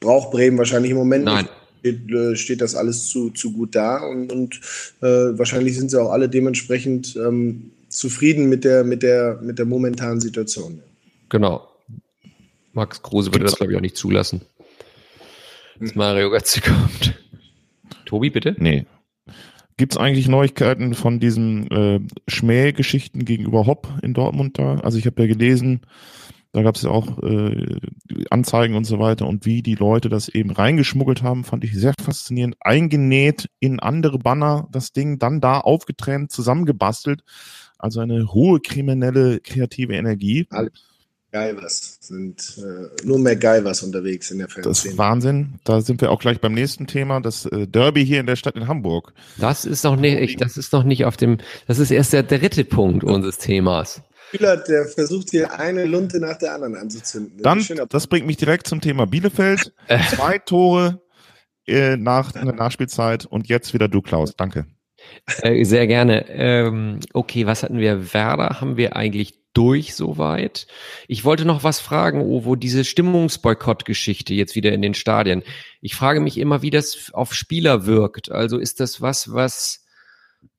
braucht 0.01 0.33
Bremen 0.33 0.59
wahrscheinlich 0.59 0.91
im 0.91 0.99
Moment 0.99 1.25
Nein. 1.25 1.45
nicht. 1.45 1.53
Steht, 1.81 2.11
äh, 2.11 2.37
steht 2.37 2.61
das 2.61 2.75
alles 2.75 3.07
zu, 3.09 3.31
zu 3.31 3.53
gut 3.53 3.75
da 3.75 3.99
und, 3.99 4.33
und 4.33 4.57
äh, 5.01 5.39
wahrscheinlich 5.39 5.77
sind 5.79 5.91
sie 5.91 6.01
auch 6.01 6.11
alle 6.11 6.29
dementsprechend 6.29 7.17
ähm, 7.17 7.71
zufrieden 7.89 8.49
mit 8.51 8.65
der, 8.65 8.85
mit, 8.85 9.03
der, 9.03 9.39
mit 9.41 9.59
der 9.59 9.65
momentanen 9.65 10.21
Situation. 10.21 10.83
Genau. 11.31 11.67
Max 12.75 13.01
Kruse 13.03 13.29
würde 13.29 13.39
Gibt's- 13.39 13.53
das, 13.53 13.59
glaube 13.59 13.73
ich, 13.73 13.79
auch 13.79 13.83
nicht 13.83 13.97
zulassen. 13.97 14.43
Dass 15.81 15.95
Mario 15.95 16.29
Götze 16.31 16.61
kommt. 16.61 17.15
Tobi, 18.05 18.29
bitte? 18.29 18.55
Nee. 18.59 18.85
Gibt 19.77 19.93
es 19.93 19.99
eigentlich 19.99 20.27
Neuigkeiten 20.27 20.95
von 20.95 21.21
diesen 21.21 21.71
äh, 21.71 22.01
Schmähgeschichten 22.27 23.25
gegenüber 23.25 23.67
Hopp 23.67 23.89
in 24.03 24.13
Dortmund 24.13 24.59
da? 24.59 24.77
Also 24.81 24.99
ich 24.99 25.07
habe 25.07 25.23
ja 25.23 25.29
gelesen, 25.29 25.83
da 26.53 26.63
gab 26.63 26.75
es 26.75 26.83
ja 26.83 26.91
auch 26.91 27.23
äh, 27.23 27.79
Anzeigen 28.31 28.75
und 28.75 28.85
so 28.85 28.99
weiter 28.99 29.27
und 29.27 29.47
wie 29.47 29.63
die 29.63 29.77
Leute 29.77 30.09
das 30.09 30.29
eben 30.29 30.51
reingeschmuggelt 30.51 31.23
haben, 31.23 31.45
fand 31.45 31.63
ich 31.63 31.75
sehr 31.75 31.95
faszinierend. 32.03 32.57
Eingenäht 32.61 33.51
in 33.61 33.79
andere 33.79 34.19
Banner, 34.19 34.67
das 34.73 34.93
Ding 34.93 35.19
dann 35.19 35.41
da 35.41 35.61
aufgetrennt, 35.61 36.33
zusammengebastelt. 36.33 37.23
Also 37.79 38.01
eine 38.01 38.33
hohe 38.33 38.61
kriminelle 38.61 39.39
kreative 39.39 39.95
Energie. 39.95 40.49
MacGyvers 41.33 41.99
sind 42.01 42.59
äh, 42.59 43.07
nur 43.07 43.19
MacGyvers 43.19 43.83
unterwegs 43.83 44.31
in 44.31 44.39
der 44.39 44.47
Das 44.49 44.55
Fanszene. 44.57 44.93
ist 44.93 44.99
Wahnsinn. 44.99 45.55
Da 45.65 45.81
sind 45.81 46.01
wir 46.01 46.11
auch 46.11 46.21
gleich 46.21 46.41
beim 46.41 46.55
nächsten 46.55 46.87
Thema, 46.87 47.21
das 47.21 47.45
äh, 47.47 47.67
Derby 47.67 48.05
hier 48.07 48.21
in 48.21 48.27
der 48.27 48.37
Stadt 48.37 48.57
in 48.57 48.67
Hamburg. 48.67 49.13
Das 49.39 49.65
ist 49.65 49.85
noch 49.85 49.97
nicht, 49.97 50.41
das 50.41 50.57
ist 50.57 50.73
noch 50.73 50.85
nicht 50.85 51.05
auf 51.05 51.17
dem, 51.17 51.39
das 51.67 51.79
ist 51.79 51.91
erst 51.91 52.13
der 52.13 52.23
dritte 52.23 52.65
Punkt 52.65 53.05
unseres 53.05 53.39
Themas. 53.39 54.03
Der 54.33 54.85
versucht 54.87 55.31
hier 55.31 55.59
eine 55.59 55.87
Lunte 55.87 56.21
nach 56.21 56.37
der 56.37 56.53
anderen 56.55 56.77
anzuzünden. 56.77 57.43
Das 57.43 57.67
Dann, 57.69 57.89
das 57.89 58.07
bringt 58.07 58.27
mich 58.27 58.37
direkt 58.37 58.67
zum 58.67 58.81
Thema 58.83 59.07
Bielefeld. 59.07 59.73
Zwei 60.11 60.39
Tore 60.39 61.01
äh, 61.67 61.97
nach 61.97 62.35
in 62.35 62.45
der 62.45 62.55
Nachspielzeit 62.55 63.25
und 63.25 63.49
jetzt 63.49 63.73
wieder 63.73 63.89
du, 63.89 64.03
Klaus. 64.03 64.37
Danke. 64.37 64.67
Äh, 65.43 65.65
sehr 65.65 65.87
gerne. 65.87 66.29
Ähm, 66.29 67.01
okay, 67.15 67.47
was 67.47 67.63
hatten 67.63 67.79
wir? 67.79 68.13
Werder 68.13 68.61
haben 68.61 68.77
wir 68.77 68.97
eigentlich 68.97 69.38
durch 69.55 69.95
soweit. 69.95 70.67
Ich 71.09 71.25
wollte 71.25 71.45
noch 71.45 71.65
was 71.65 71.81
fragen, 71.81 72.21
Ovo, 72.21 72.55
diese 72.55 72.85
Stimmungsboykott-Geschichte 72.85 74.35
jetzt 74.35 74.55
wieder 74.55 74.73
in 74.73 74.83
den 74.83 74.95
Stadien. 74.95 75.43
Ich 75.81 75.95
frage 75.95 76.21
mich 76.21 76.39
immer, 76.39 76.63
wie 76.63 76.71
das 76.71 77.11
auf 77.13 77.35
Spieler 77.35 77.87
wirkt. 77.87 78.31
Also 78.31 78.59
ist 78.59 78.81
das 78.81 79.01
was, 79.01 79.33
was 79.33 79.85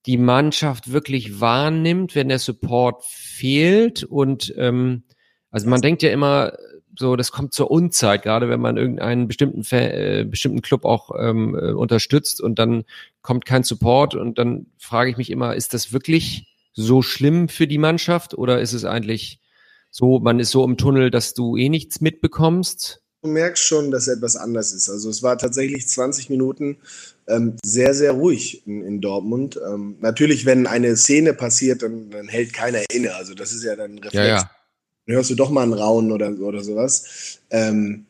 die 0.06 0.18
Mannschaft 0.18 0.92
wirklich 0.92 1.40
wahrnimmt, 1.40 2.16
wenn 2.16 2.30
der 2.30 2.40
Support 2.40 3.04
fehlt? 3.06 4.04
Und 4.04 4.54
ähm, 4.58 5.04
also 5.52 5.70
man 5.70 5.82
denkt 5.82 6.04
ja 6.04 6.10
immer, 6.10 6.54
so, 6.98 7.16
das 7.16 7.32
kommt 7.32 7.54
zur 7.54 7.72
Unzeit, 7.72 8.24
gerade 8.24 8.50
wenn 8.50 8.60
man 8.60 8.76
irgendeinen 8.76 9.28
bestimmten, 9.28 9.64
äh, 9.74 10.26
bestimmten 10.28 10.62
Club 10.62 10.84
auch 10.84 11.12
ähm, 11.18 11.56
äh, 11.56 11.72
unterstützt 11.72 12.42
und 12.42 12.60
dann 12.60 12.84
kommt 13.22 13.46
kein 13.46 13.64
Support 13.64 14.16
und 14.16 14.38
dann 14.38 14.66
frage 14.78 15.10
ich 15.10 15.18
mich 15.18 15.30
immer, 15.30 15.56
ist 15.56 15.74
das 15.74 15.94
wirklich 15.94 16.50
so 16.80 17.02
schlimm 17.02 17.50
für 17.50 17.68
die 17.68 17.78
Mannschaft 17.78 18.34
oder 18.34 18.62
ist 18.62 18.74
es 18.74 18.86
eigentlich 18.86 19.42
so, 19.92 20.20
man 20.20 20.40
ist 20.40 20.52
so 20.52 20.64
im 20.64 20.78
Tunnel, 20.78 21.12
dass 21.12 21.34
du 21.34 21.58
eh 21.58 21.70
nichts 21.70 22.02
mitbekommst? 22.02 23.02
du 23.22 23.30
merkst 23.30 23.64
schon, 23.64 23.92
dass 23.92 24.08
etwas 24.08 24.36
anders 24.36 24.72
ist. 24.72 24.90
Also 24.90 25.10
es 25.10 25.24
war 25.24 25.38
tatsächlich 25.38 25.88
20 25.88 26.30
Minuten 26.30 26.78
ähm, 27.28 27.58
sehr, 27.64 27.94
sehr 27.94 28.14
ruhig 28.14 28.66
in, 28.66 28.82
in 28.82 29.02
Dortmund. 29.02 29.60
Ähm, 29.66 29.98
natürlich, 30.00 30.46
wenn 30.46 30.68
eine 30.68 30.96
Szene 30.96 31.34
passiert, 31.34 31.84
dann, 31.84 32.10
dann 32.10 32.28
hält 32.28 32.54
keiner 32.54 32.82
inne. 32.92 33.16
Also 33.16 33.34
das 33.34 33.52
ist 33.52 33.64
ja 33.64 33.76
dann 33.76 33.96
ein 33.96 34.00
Reflex. 34.00 34.46
Dann 35.06 35.16
hörst 35.16 35.30
du 35.30 35.36
doch 35.36 35.50
mal 35.50 35.64
einen 35.64 35.74
Rauen 35.74 36.12
oder, 36.12 36.32
oder 36.40 36.64
sowas. 36.64 37.40
Ähm, 37.50 38.06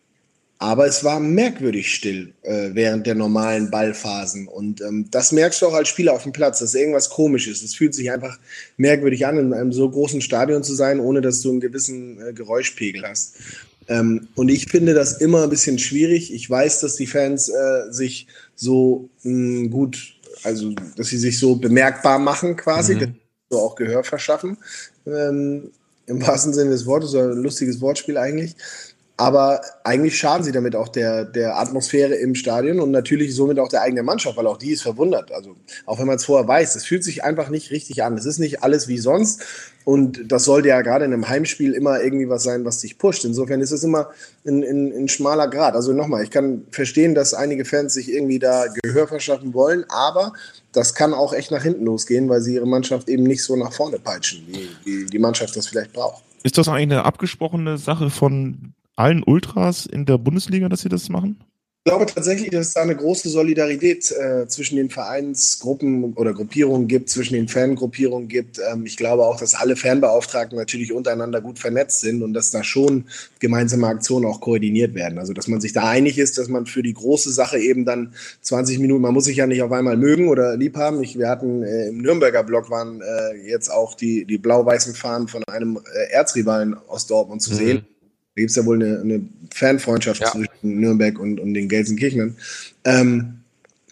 Aber 0.62 0.86
es 0.86 1.06
war 1.06 1.22
merkwürdig 1.22 1.94
still 1.94 2.34
äh, 2.42 2.72
während 2.74 3.08
der 3.08 3.16
normalen 3.16 3.72
Ballphasen. 3.72 4.50
Und 4.50 4.82
ähm, 4.82 5.08
das 5.10 5.32
merkst 5.32 5.62
du 5.62 5.68
auch 5.68 5.74
als 5.74 5.88
Spieler 5.88 6.12
auf 6.12 6.24
dem 6.24 6.34
Platz, 6.34 6.60
dass 6.60 6.76
irgendwas 6.76 7.10
komisch 7.10 7.48
ist. 7.48 7.64
Es 7.64 7.76
fühlt 7.76 7.96
sich 7.96 8.12
einfach 8.12 8.38
merkwürdig 8.76 9.26
an, 9.26 9.38
in 9.38 9.54
einem 9.54 9.72
so 9.72 9.90
großen 9.90 10.20
Stadion 10.20 10.62
zu 10.62 10.76
sein, 10.76 11.00
ohne 11.00 11.22
dass 11.22 11.40
du 11.40 11.52
einen 11.52 11.62
gewissen 11.62 12.22
äh, 12.22 12.34
Geräuschpegel 12.34 13.08
hast. 13.08 13.36
Ähm, 13.88 14.28
und 14.36 14.50
ich 14.50 14.66
finde 14.68 14.94
das 14.94 15.14
immer 15.22 15.44
ein 15.44 15.50
bisschen 15.50 15.80
schwierig. 15.80 16.34
Ich 16.34 16.50
weiß, 16.50 16.82
dass 16.82 16.98
die 16.98 17.08
Fans 17.08 17.48
äh, 17.48 17.92
sich 17.92 18.28
so 18.56 19.10
mh, 19.24 19.32
hm, 19.32 19.72
gut, 19.72 20.14
also 20.44 20.74
dass 20.98 21.08
sie 21.08 21.18
sich 21.18 21.40
so 21.40 21.56
bemerkbar 21.56 22.20
machen 22.20 22.58
quasi, 22.58 22.96
mhm. 22.96 23.16
so 23.50 23.60
auch 23.60 23.76
Gehör 23.76 24.04
verschaffen. 24.04 24.58
Ähm, 25.08 25.72
Im 26.06 26.22
wahrsten 26.22 26.54
Sinne 26.54 26.72
des 26.72 26.86
Wortes, 26.86 27.12
so 27.12 27.20
ein 27.20 27.42
lustiges 27.42 27.80
Wortspiel 27.80 28.18
eigentlich. 28.18 28.56
Aber 29.20 29.60
eigentlich 29.84 30.18
schaden 30.18 30.46
sie 30.46 30.54
damit 30.54 30.78
auch 30.78 30.88
der, 30.88 31.26
der 31.26 31.60
Atmosphäre 31.60 32.16
im 32.16 32.36
Stadion 32.36 32.80
und 32.80 32.92
natürlich 32.92 33.36
somit 33.36 33.60
auch 33.60 33.68
der 33.68 33.82
eigenen 33.82 34.06
Mannschaft, 34.06 34.38
weil 34.38 34.48
auch 34.48 34.56
die 34.56 34.72
ist 34.72 34.82
verwundert. 34.82 35.34
Also 35.34 35.58
auch 35.86 36.00
wenn 36.00 36.08
man 36.08 36.16
es 36.16 36.24
vorher 36.24 36.48
weiß, 36.48 36.78
es 36.78 36.86
fühlt 36.86 37.04
sich 37.04 37.22
einfach 37.22 37.50
nicht 37.50 37.70
richtig 37.70 38.02
an. 38.02 38.18
Es 38.18 38.24
ist 38.24 38.40
nicht 38.40 38.64
alles 38.64 38.88
wie 38.88 38.98
sonst 38.98 39.44
und 39.84 40.32
das 40.32 40.46
sollte 40.46 40.70
ja 40.70 40.82
gerade 40.84 41.04
in 41.04 41.12
einem 41.12 41.28
Heimspiel 41.28 41.74
immer 41.74 42.02
irgendwie 42.02 42.30
was 42.30 42.44
sein, 42.44 42.64
was 42.64 42.80
dich 42.80 42.98
pusht. 42.98 43.26
Insofern 43.26 43.60
ist 43.60 43.72
es 43.72 43.84
immer 43.84 44.08
ein, 44.48 44.64
ein, 44.64 44.94
ein 44.94 45.08
schmaler 45.10 45.50
Grad. 45.50 45.76
Also 45.76 45.92
nochmal, 45.92 46.24
ich 46.24 46.32
kann 46.32 46.66
verstehen, 46.72 47.14
dass 47.14 47.34
einige 47.34 47.66
Fans 47.66 47.96
sich 47.96 48.10
irgendwie 48.10 48.40
da 48.40 48.68
Gehör 48.84 49.10
verschaffen 49.10 49.54
wollen, 49.54 49.84
aber 49.90 50.32
das 50.72 50.96
kann 50.96 51.14
auch 51.14 51.34
echt 51.34 51.52
nach 51.52 51.64
hinten 51.64 51.84
losgehen, 51.84 52.30
weil 52.30 52.40
sie 52.40 52.56
ihre 52.56 52.68
Mannschaft 52.68 53.10
eben 53.10 53.24
nicht 53.24 53.44
so 53.44 53.58
nach 53.58 53.74
vorne 53.74 54.00
peitschen, 54.00 54.48
wie, 54.48 54.70
wie 54.86 55.06
die 55.08 55.20
Mannschaft 55.20 55.58
das 55.58 55.68
vielleicht 55.68 55.92
braucht. 55.92 56.24
Ist 56.44 56.58
das 56.58 56.70
eigentlich 56.70 56.84
eine 56.84 57.04
abgesprochene 57.04 57.78
Sache 57.78 58.10
von 58.10 58.76
allen 59.00 59.24
Ultras 59.24 59.86
in 59.86 60.06
der 60.06 60.18
Bundesliga, 60.18 60.70
dass 60.70 60.82
sie 60.82 60.90
das 60.90 61.10
machen? 61.10 61.40
Ich 61.86 61.92
glaube 61.92 62.06
tatsächlich, 62.06 62.50
dass 62.52 62.68
es 62.68 62.74
da 62.74 62.82
eine 62.82 62.96
große 62.96 63.30
Solidarität 63.30 64.12
äh, 64.12 64.46
zwischen 64.48 64.76
den 64.76 64.90
Vereinsgruppen 64.90 66.14
oder 66.16 66.34
Gruppierungen 66.34 66.90
gibt, 66.90 67.10
zwischen 67.10 67.36
den 67.36 67.48
Fangruppierungen 67.48 68.28
gibt. 68.28 68.60
Ähm, 68.60 68.86
ich 68.86 68.98
glaube 68.98 69.24
auch, 69.24 69.40
dass 69.40 69.56
alle 69.56 69.78
Fanbeauftragten 69.78 70.58
natürlich 70.58 70.92
untereinander 70.92 71.40
gut 71.40 71.58
vernetzt 71.58 72.02
sind 72.02 72.22
und 72.22 72.34
dass 72.34 72.52
da 72.52 72.66
schon 72.66 73.06
gemeinsame 73.40 73.88
Aktionen 73.88 74.26
auch 74.26 74.42
koordiniert 74.42 74.94
werden. 74.94 75.18
Also 75.18 75.32
dass 75.32 75.48
man 75.48 75.62
sich 75.62 75.72
da 75.72 75.88
einig 75.88 76.20
ist, 76.20 76.38
dass 76.38 76.50
man 76.50 76.66
für 76.66 76.84
die 76.84 76.94
große 76.94 77.32
Sache 77.32 77.58
eben 77.58 77.86
dann 77.86 78.14
20 78.42 78.78
Minuten, 78.80 79.02
man 79.02 79.14
muss 79.14 79.24
sich 79.24 79.38
ja 79.38 79.48
nicht 79.48 79.64
auf 79.64 79.72
einmal 79.72 79.96
mögen 79.96 80.28
oder 80.28 80.58
lieb 80.58 80.76
haben. 80.76 81.02
Ich, 81.02 81.18
wir 81.18 81.30
hatten 81.30 81.64
äh, 81.64 81.88
im 81.88 82.00
Nürnberger 82.00 82.44
Block 82.44 82.70
waren 82.70 83.02
äh, 83.02 83.50
jetzt 83.50 83.70
auch 83.70 83.96
die, 83.96 84.26
die 84.26 84.38
blau-weißen 84.38 84.94
Fahnen 84.94 85.30
von 85.30 85.44
einem 85.46 85.78
äh, 85.78 86.12
Erzrivalen 86.12 86.76
aus 86.90 87.08
Dortmund 87.08 87.42
zu 87.42 87.54
mhm. 87.54 87.58
sehen 87.58 87.86
da 88.36 88.42
gibt 88.42 88.52
es 88.52 88.56
ja 88.56 88.66
wohl 88.66 88.82
eine, 88.82 89.00
eine 89.02 89.22
Fanfreundschaft 89.54 90.22
ja. 90.22 90.32
zwischen 90.32 90.80
Nürnberg 90.80 91.20
und, 91.20 91.40
und 91.40 91.54
den 91.54 91.68
Gelsenkirchnern. 91.68 92.38
Ähm, 92.86 93.40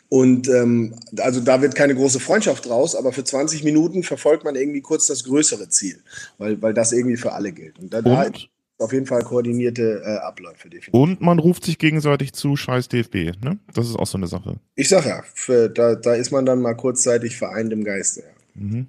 und 0.09 0.47
ähm, 0.47 0.95
also 1.17 1.41
da 1.41 1.61
wird 1.61 1.75
keine 1.75 1.95
große 1.95 2.19
Freundschaft 2.19 2.65
draus, 2.65 2.95
aber 2.95 3.11
für 3.11 3.23
20 3.23 3.63
Minuten 3.63 4.03
verfolgt 4.03 4.45
man 4.45 4.55
irgendwie 4.55 4.81
kurz 4.81 5.07
das 5.07 5.25
größere 5.25 5.67
Ziel, 5.69 5.99
weil, 6.37 6.61
weil 6.61 6.73
das 6.73 6.93
irgendwie 6.93 7.17
für 7.17 7.33
alle 7.33 7.51
gilt. 7.51 7.77
Und 7.79 7.93
da, 7.93 7.97
und? 7.97 8.05
da 8.05 8.31
auf 8.79 8.93
jeden 8.93 9.05
Fall 9.05 9.23
koordinierte 9.23 10.01
äh, 10.05 10.17
Abläufe. 10.19 10.69
Definitiv. 10.69 10.93
Und 10.93 11.19
man 11.19 11.39
ruft 11.39 11.65
sich 11.65 11.77
gegenseitig 11.77 12.33
zu, 12.33 12.55
scheiß 12.55 12.87
DFB, 12.87 13.15
ne? 13.43 13.57
Das 13.73 13.87
ist 13.89 13.95
auch 13.95 14.07
so 14.07 14.17
eine 14.17 14.27
Sache. 14.27 14.57
Ich 14.75 14.87
sag 14.87 15.05
ja, 15.05 15.23
für, 15.33 15.67
da, 15.67 15.95
da 15.95 16.13
ist 16.13 16.31
man 16.31 16.45
dann 16.45 16.61
mal 16.61 16.75
kurzzeitig 16.75 17.35
vereint 17.35 17.73
im 17.73 17.83
Geiste. 17.83 18.21
Ja. 18.21 18.61
Mhm. 18.61 18.87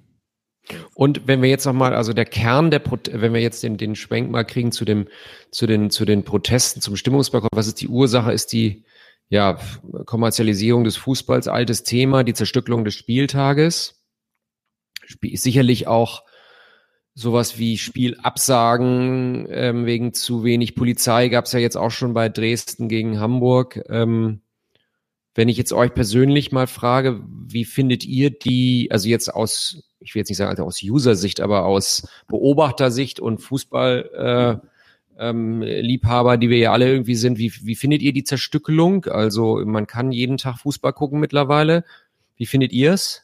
Und 0.93 1.27
wenn 1.27 1.41
wir 1.41 1.49
jetzt 1.49 1.65
nochmal, 1.65 1.93
also 1.93 2.13
der 2.13 2.25
Kern 2.25 2.71
der, 2.71 2.79
Pro 2.79 2.97
wenn 3.11 3.33
wir 3.33 3.41
jetzt 3.41 3.63
den, 3.63 3.77
den 3.77 3.95
Schwenk 3.95 4.29
mal 4.29 4.43
kriegen 4.43 4.71
zu 4.71 4.85
dem, 4.85 5.07
zu 5.51 5.67
den, 5.67 5.89
zu 5.89 6.05
den 6.05 6.23
Protesten, 6.23 6.81
zum 6.81 6.95
Stimmungsboykott, 6.95 7.49
was 7.53 7.67
ist 7.67 7.81
die 7.81 7.87
Ursache? 7.87 8.31
Ist 8.31 8.53
die, 8.53 8.83
ja, 9.29 9.59
Kommerzialisierung 10.05 10.83
des 10.83 10.97
Fußballs, 10.97 11.47
altes 11.47 11.83
Thema, 11.83 12.23
die 12.23 12.33
Zerstückelung 12.33 12.83
des 12.83 12.95
Spieltages. 12.95 14.01
Sicherlich 15.21 15.87
auch 15.87 16.23
sowas 17.13 17.57
wie 17.57 17.77
Spielabsagen 17.77 19.47
ähm, 19.49 19.85
wegen 19.85 20.13
zu 20.13 20.43
wenig 20.43 20.75
Polizei 20.75 21.29
gab 21.29 21.45
es 21.45 21.51
ja 21.51 21.59
jetzt 21.59 21.77
auch 21.77 21.91
schon 21.91 22.13
bei 22.13 22.29
Dresden 22.29 22.87
gegen 22.87 23.19
Hamburg. 23.19 23.83
Ähm, 23.89 24.41
wenn 25.35 25.49
ich 25.49 25.57
jetzt 25.57 25.73
euch 25.73 25.93
persönlich 25.93 26.51
mal 26.51 26.67
frage, 26.67 27.21
wie 27.27 27.65
findet 27.65 28.05
ihr 28.05 28.31
die, 28.31 28.89
also 28.91 29.07
jetzt 29.07 29.33
aus 29.33 29.88
ich 29.99 30.15
will 30.15 30.21
jetzt 30.21 30.29
nicht 30.29 30.37
sagen 30.37 30.51
also 30.51 30.63
aus 30.63 30.81
User-Sicht, 30.83 31.41
aber 31.41 31.65
aus 31.65 32.07
Beobachtersicht 32.27 33.19
und 33.19 33.39
Fußball, 33.39 34.61
äh, 34.61 34.67
ähm, 35.19 35.61
Liebhaber, 35.61 36.37
die 36.37 36.49
wir 36.49 36.57
ja 36.57 36.71
alle 36.71 36.89
irgendwie 36.89 37.15
sind. 37.15 37.37
Wie, 37.37 37.51
wie 37.63 37.75
findet 37.75 38.01
ihr 38.01 38.13
die 38.13 38.23
Zerstückelung? 38.23 39.05
Also 39.05 39.61
man 39.65 39.85
kann 39.85 40.11
jeden 40.11 40.37
Tag 40.37 40.59
Fußball 40.59 40.93
gucken 40.93 41.19
mittlerweile. 41.19 41.83
Wie 42.37 42.45
findet 42.45 42.71
ihr 42.71 42.93
es? 42.93 43.23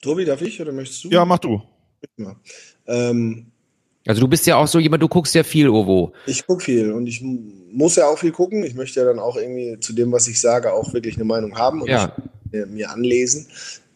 Tobi, 0.00 0.24
darf 0.24 0.40
ich 0.42 0.60
oder 0.60 0.72
möchtest 0.72 1.04
du? 1.04 1.08
Ja, 1.08 1.24
mach 1.24 1.40
du. 1.40 1.60
Ähm, 2.86 3.50
also 4.06 4.20
du 4.20 4.28
bist 4.28 4.46
ja 4.46 4.56
auch 4.56 4.68
so 4.68 4.78
jemand, 4.78 5.02
du 5.02 5.08
guckst 5.08 5.34
ja 5.34 5.42
viel, 5.42 5.68
Ovo. 5.68 6.12
Ich 6.26 6.46
guck 6.46 6.62
viel 6.62 6.92
und 6.92 7.08
ich 7.08 7.20
muss 7.20 7.96
ja 7.96 8.06
auch 8.06 8.18
viel 8.18 8.30
gucken. 8.30 8.62
Ich 8.62 8.74
möchte 8.74 9.00
ja 9.00 9.06
dann 9.06 9.18
auch 9.18 9.36
irgendwie 9.36 9.78
zu 9.80 9.92
dem, 9.92 10.12
was 10.12 10.28
ich 10.28 10.40
sage, 10.40 10.72
auch 10.72 10.94
wirklich 10.94 11.16
eine 11.16 11.24
Meinung 11.24 11.58
haben 11.58 11.82
und 11.82 11.88
ja. 11.88 12.14
mir, 12.52 12.66
mir 12.66 12.90
anlesen. 12.90 13.48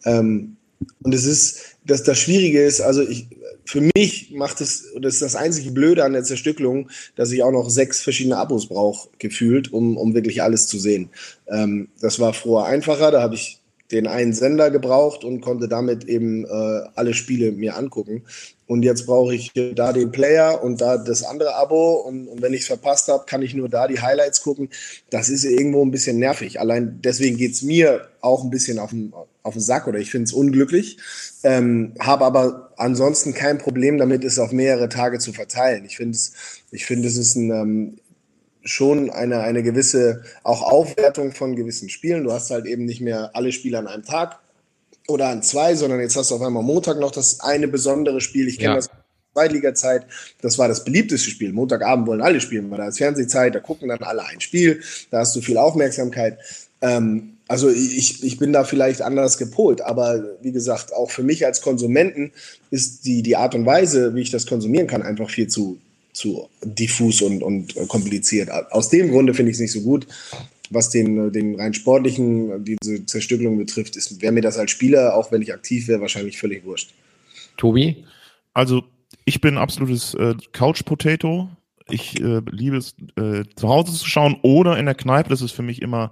Ähm, 0.03 0.57
und 1.03 1.13
es 1.13 1.25
ist, 1.25 1.59
dass 1.85 2.03
das 2.03 2.19
Schwierige 2.19 2.63
ist, 2.63 2.81
also 2.81 3.01
ich, 3.01 3.27
für 3.65 3.81
mich 3.95 4.31
macht 4.31 4.61
es, 4.61 4.85
das 4.99 5.15
ist 5.15 5.21
das 5.21 5.35
einzige 5.35 5.71
Blöde 5.71 6.03
an 6.03 6.13
der 6.13 6.23
Zerstückelung, 6.23 6.89
dass 7.15 7.31
ich 7.31 7.43
auch 7.43 7.51
noch 7.51 7.69
sechs 7.69 8.01
verschiedene 8.01 8.37
Abos 8.37 8.67
brauche, 8.67 9.09
gefühlt, 9.19 9.71
um, 9.71 9.97
um 9.97 10.13
wirklich 10.13 10.41
alles 10.43 10.67
zu 10.67 10.79
sehen. 10.79 11.09
Ähm, 11.47 11.87
das 12.01 12.19
war 12.19 12.33
vorher 12.33 12.71
einfacher, 12.71 13.11
da 13.11 13.21
habe 13.21 13.35
ich 13.35 13.59
den 13.93 14.07
einen 14.07 14.33
Sender 14.33 14.71
gebraucht 14.71 15.23
und 15.23 15.41
konnte 15.41 15.67
damit 15.67 16.05
eben 16.05 16.45
äh, 16.45 16.81
alle 16.95 17.13
Spiele 17.13 17.51
mir 17.51 17.77
angucken. 17.77 18.23
Und 18.65 18.83
jetzt 18.83 19.05
brauche 19.05 19.35
ich 19.35 19.51
da 19.75 19.93
den 19.93 20.11
Player 20.11 20.63
und 20.63 20.81
da 20.81 20.97
das 20.97 21.23
andere 21.23 21.55
Abo. 21.55 21.95
Und, 21.95 22.27
und 22.27 22.41
wenn 22.41 22.53
ich 22.53 22.61
es 22.61 22.67
verpasst 22.67 23.07
habe, 23.07 23.25
kann 23.25 23.41
ich 23.41 23.53
nur 23.53 23.69
da 23.69 23.87
die 23.87 24.01
Highlights 24.01 24.41
gucken. 24.41 24.69
Das 25.09 25.29
ist 25.29 25.43
irgendwo 25.43 25.83
ein 25.83 25.91
bisschen 25.91 26.17
nervig. 26.17 26.59
Allein 26.59 26.99
deswegen 27.03 27.37
geht 27.37 27.53
es 27.53 27.61
mir 27.61 28.07
auch 28.21 28.43
ein 28.43 28.49
bisschen 28.49 28.79
auf 28.79 28.91
den, 28.91 29.13
auf 29.43 29.53
den 29.53 29.61
Sack 29.61 29.87
oder 29.87 29.99
ich 29.99 30.09
finde 30.09 30.25
es 30.25 30.33
unglücklich. 30.33 30.97
Ähm, 31.43 31.93
habe 31.99 32.25
aber 32.25 32.71
ansonsten 32.77 33.33
kein 33.33 33.57
Problem 33.57 33.97
damit, 33.97 34.23
es 34.23 34.39
auf 34.39 34.51
mehrere 34.51 34.89
Tage 34.89 35.19
zu 35.19 35.33
verteilen. 35.33 35.85
Ich 35.85 35.97
finde 35.97 36.15
es, 36.15 36.33
ich 36.71 36.85
finde 36.85 37.09
es 37.09 37.17
ist 37.17 37.35
ein, 37.35 37.51
ähm, 37.51 37.97
schon 38.63 39.09
eine, 39.09 39.41
eine 39.41 39.63
gewisse 39.63 40.23
auch 40.43 40.61
Aufwertung 40.61 41.33
von 41.33 41.55
gewissen 41.55 41.89
Spielen. 41.89 42.23
Du 42.23 42.31
hast 42.31 42.49
halt 42.49 42.65
eben 42.65 42.85
nicht 42.85 43.01
mehr 43.01 43.31
alle 43.33 43.51
Spiele 43.51 43.77
an 43.77 43.87
einem 43.87 44.03
Tag 44.03 44.39
oder 45.07 45.27
an 45.27 45.43
zwei, 45.43 45.75
sondern 45.75 45.99
jetzt 45.99 46.15
hast 46.15 46.31
du 46.31 46.35
auf 46.35 46.41
einmal 46.41 46.63
Montag 46.63 46.99
noch 46.99 47.11
das 47.11 47.41
eine 47.41 47.67
besondere 47.67 48.21
Spiel. 48.21 48.47
Ich 48.47 48.57
kenne 48.57 48.69
ja. 48.69 48.75
das 48.75 48.89
Zweitliga-Zeit, 49.33 50.05
das 50.41 50.57
war 50.57 50.67
das 50.67 50.83
beliebteste 50.83 51.29
Spiel. 51.29 51.51
Montagabend 51.51 52.07
wollen 52.07 52.21
alle 52.21 52.39
spielen, 52.39 52.69
weil 52.71 52.77
da 52.77 52.87
ist 52.87 52.99
Fernsehzeit, 52.99 53.53
da 53.55 53.59
gucken 53.59 53.89
dann 53.89 54.01
alle 54.03 54.23
ein 54.25 54.41
Spiel, 54.41 54.81
da 55.11 55.19
hast 55.19 55.35
du 55.35 55.41
viel 55.41 55.57
Aufmerksamkeit. 55.57 56.37
Ähm, 56.81 57.37
also 57.47 57.69
ich, 57.69 58.23
ich 58.23 58.37
bin 58.37 58.53
da 58.53 58.63
vielleicht 58.63 59.01
anders 59.01 59.37
gepolt, 59.37 59.81
aber 59.81 60.23
wie 60.41 60.51
gesagt, 60.51 60.93
auch 60.93 61.11
für 61.11 61.23
mich 61.23 61.45
als 61.45 61.61
Konsumenten 61.61 62.31
ist 62.71 63.05
die, 63.05 63.21
die 63.21 63.35
Art 63.35 63.53
und 63.55 63.65
Weise, 63.65 64.15
wie 64.15 64.21
ich 64.21 64.31
das 64.31 64.47
konsumieren 64.47 64.87
kann, 64.87 65.01
einfach 65.01 65.29
viel 65.29 65.47
zu, 65.47 65.77
zu 66.13 66.47
diffus 66.63 67.21
und, 67.21 67.43
und 67.43 67.75
kompliziert. 67.87 68.49
Aus 68.71 68.89
dem 68.89 69.11
Grunde 69.11 69.33
finde 69.33 69.51
ich 69.51 69.55
es 69.55 69.61
nicht 69.61 69.71
so 69.71 69.81
gut. 69.81 70.07
Was 70.69 70.89
den, 70.89 71.31
den 71.31 71.59
rein 71.59 71.73
sportlichen, 71.73 72.63
diese 72.63 73.05
Zerstückelung 73.05 73.57
betrifft, 73.57 73.95
wäre 74.21 74.31
mir 74.31 74.41
das 74.41 74.57
als 74.57 74.71
Spieler, 74.71 75.15
auch 75.15 75.31
wenn 75.31 75.41
ich 75.41 75.53
aktiv 75.53 75.87
wäre, 75.87 76.01
wahrscheinlich 76.01 76.37
völlig 76.37 76.65
wurscht. 76.65 76.93
Tobi? 77.57 78.05
Also, 78.53 78.83
ich 79.25 79.41
bin 79.41 79.57
absolutes 79.57 80.13
äh, 80.15 80.35
Couch-Potato. 80.51 81.49
Ich 81.89 82.19
äh, 82.21 82.41
liebe 82.49 82.77
es, 82.77 82.95
äh, 83.17 83.43
zu 83.55 83.67
Hause 83.67 83.93
zu 83.93 84.07
schauen 84.07 84.37
oder 84.41 84.77
in 84.77 84.85
der 84.85 84.95
Kneipe. 84.95 85.29
Das 85.29 85.41
ist 85.41 85.51
für 85.51 85.61
mich 85.61 85.81
immer 85.81 86.11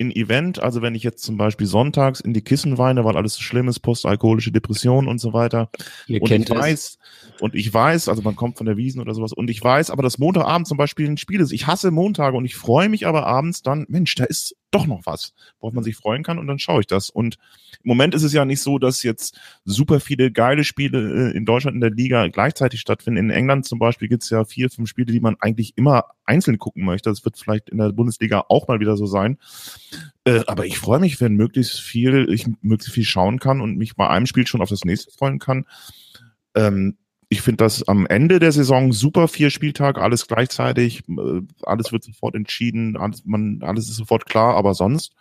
ein 0.00 0.10
Event, 0.10 0.62
also 0.62 0.82
wenn 0.82 0.94
ich 0.94 1.02
jetzt 1.02 1.22
zum 1.22 1.36
Beispiel 1.36 1.66
sonntags 1.66 2.20
in 2.20 2.34
die 2.34 2.42
Kissen 2.42 2.76
weine, 2.76 3.04
weil 3.04 3.16
alles 3.16 3.34
so 3.34 3.42
schlimm 3.42 3.68
ist, 3.68 3.80
postalkoholische 3.80 4.52
Depression 4.52 5.08
und 5.08 5.18
so 5.18 5.32
weiter. 5.32 5.70
Ihr 6.06 6.20
und 6.20 6.28
kennt 6.28 6.50
ich 6.50 6.56
weiß, 6.56 6.98
und 7.40 7.54
ich 7.54 7.72
weiß, 7.72 8.08
also 8.08 8.22
man 8.22 8.36
kommt 8.36 8.58
von 8.58 8.66
der 8.66 8.76
Wiesen 8.76 9.00
oder 9.00 9.14
sowas, 9.14 9.32
und 9.32 9.48
ich 9.48 9.62
weiß, 9.62 9.90
aber 9.90 10.02
dass 10.02 10.18
Montagabend 10.18 10.66
zum 10.66 10.76
Beispiel 10.76 11.08
ein 11.08 11.16
Spiel 11.16 11.40
ist. 11.40 11.52
Ich 11.52 11.66
hasse 11.66 11.90
Montage 11.90 12.36
und 12.36 12.44
ich 12.44 12.56
freue 12.56 12.88
mich 12.88 13.06
aber 13.06 13.26
abends 13.26 13.62
dann, 13.62 13.86
Mensch, 13.88 14.14
da 14.14 14.24
ist 14.24 14.56
doch 14.76 14.86
noch 14.86 15.06
was, 15.06 15.32
worauf 15.58 15.74
man 15.74 15.84
sich 15.84 15.96
freuen 15.96 16.22
kann 16.22 16.38
und 16.38 16.46
dann 16.46 16.58
schaue 16.58 16.80
ich 16.80 16.86
das. 16.86 17.10
Und 17.10 17.38
im 17.82 17.88
Moment 17.88 18.14
ist 18.14 18.22
es 18.22 18.32
ja 18.32 18.44
nicht 18.44 18.60
so, 18.60 18.78
dass 18.78 19.02
jetzt 19.02 19.38
super 19.64 20.00
viele 20.00 20.30
geile 20.30 20.64
Spiele 20.64 21.30
äh, 21.30 21.36
in 21.36 21.44
Deutschland 21.44 21.74
in 21.74 21.80
der 21.80 21.90
Liga 21.90 22.28
gleichzeitig 22.28 22.80
stattfinden. 22.80 23.18
In 23.18 23.30
England 23.30 23.66
zum 23.66 23.78
Beispiel 23.78 24.08
gibt 24.08 24.22
es 24.22 24.30
ja 24.30 24.44
vier, 24.44 24.70
fünf 24.70 24.88
Spiele, 24.88 25.12
die 25.12 25.20
man 25.20 25.36
eigentlich 25.40 25.72
immer 25.76 26.04
einzeln 26.24 26.58
gucken 26.58 26.84
möchte. 26.84 27.10
Das 27.10 27.24
wird 27.24 27.38
vielleicht 27.38 27.70
in 27.70 27.78
der 27.78 27.92
Bundesliga 27.92 28.44
auch 28.48 28.68
mal 28.68 28.80
wieder 28.80 28.96
so 28.96 29.06
sein. 29.06 29.38
Äh, 30.24 30.42
aber 30.46 30.66
ich 30.66 30.78
freue 30.78 31.00
mich, 31.00 31.20
wenn 31.20 31.34
möglichst 31.34 31.80
viel, 31.80 32.28
ich 32.30 32.46
möglichst 32.60 32.92
viel 32.92 33.04
schauen 33.04 33.38
kann 33.38 33.60
und 33.60 33.76
mich 33.76 33.96
bei 33.96 34.08
einem 34.08 34.26
Spiel 34.26 34.46
schon 34.46 34.62
auf 34.62 34.68
das 34.68 34.84
nächste 34.84 35.10
freuen 35.10 35.38
kann. 35.38 35.66
Ähm, 36.54 36.96
ich 37.28 37.42
finde 37.42 37.64
das 37.64 37.86
am 37.88 38.06
Ende 38.06 38.38
der 38.38 38.52
Saison 38.52 38.92
super, 38.92 39.28
vier 39.28 39.50
Spieltage, 39.50 40.00
alles 40.00 40.26
gleichzeitig, 40.26 41.02
äh, 41.08 41.42
alles 41.62 41.92
wird 41.92 42.04
sofort 42.04 42.34
entschieden, 42.34 42.96
alles, 42.96 43.24
man, 43.24 43.60
alles 43.62 43.88
ist 43.88 43.96
sofort 43.96 44.26
klar, 44.26 44.54
aber 44.54 44.74
sonst 44.74 45.12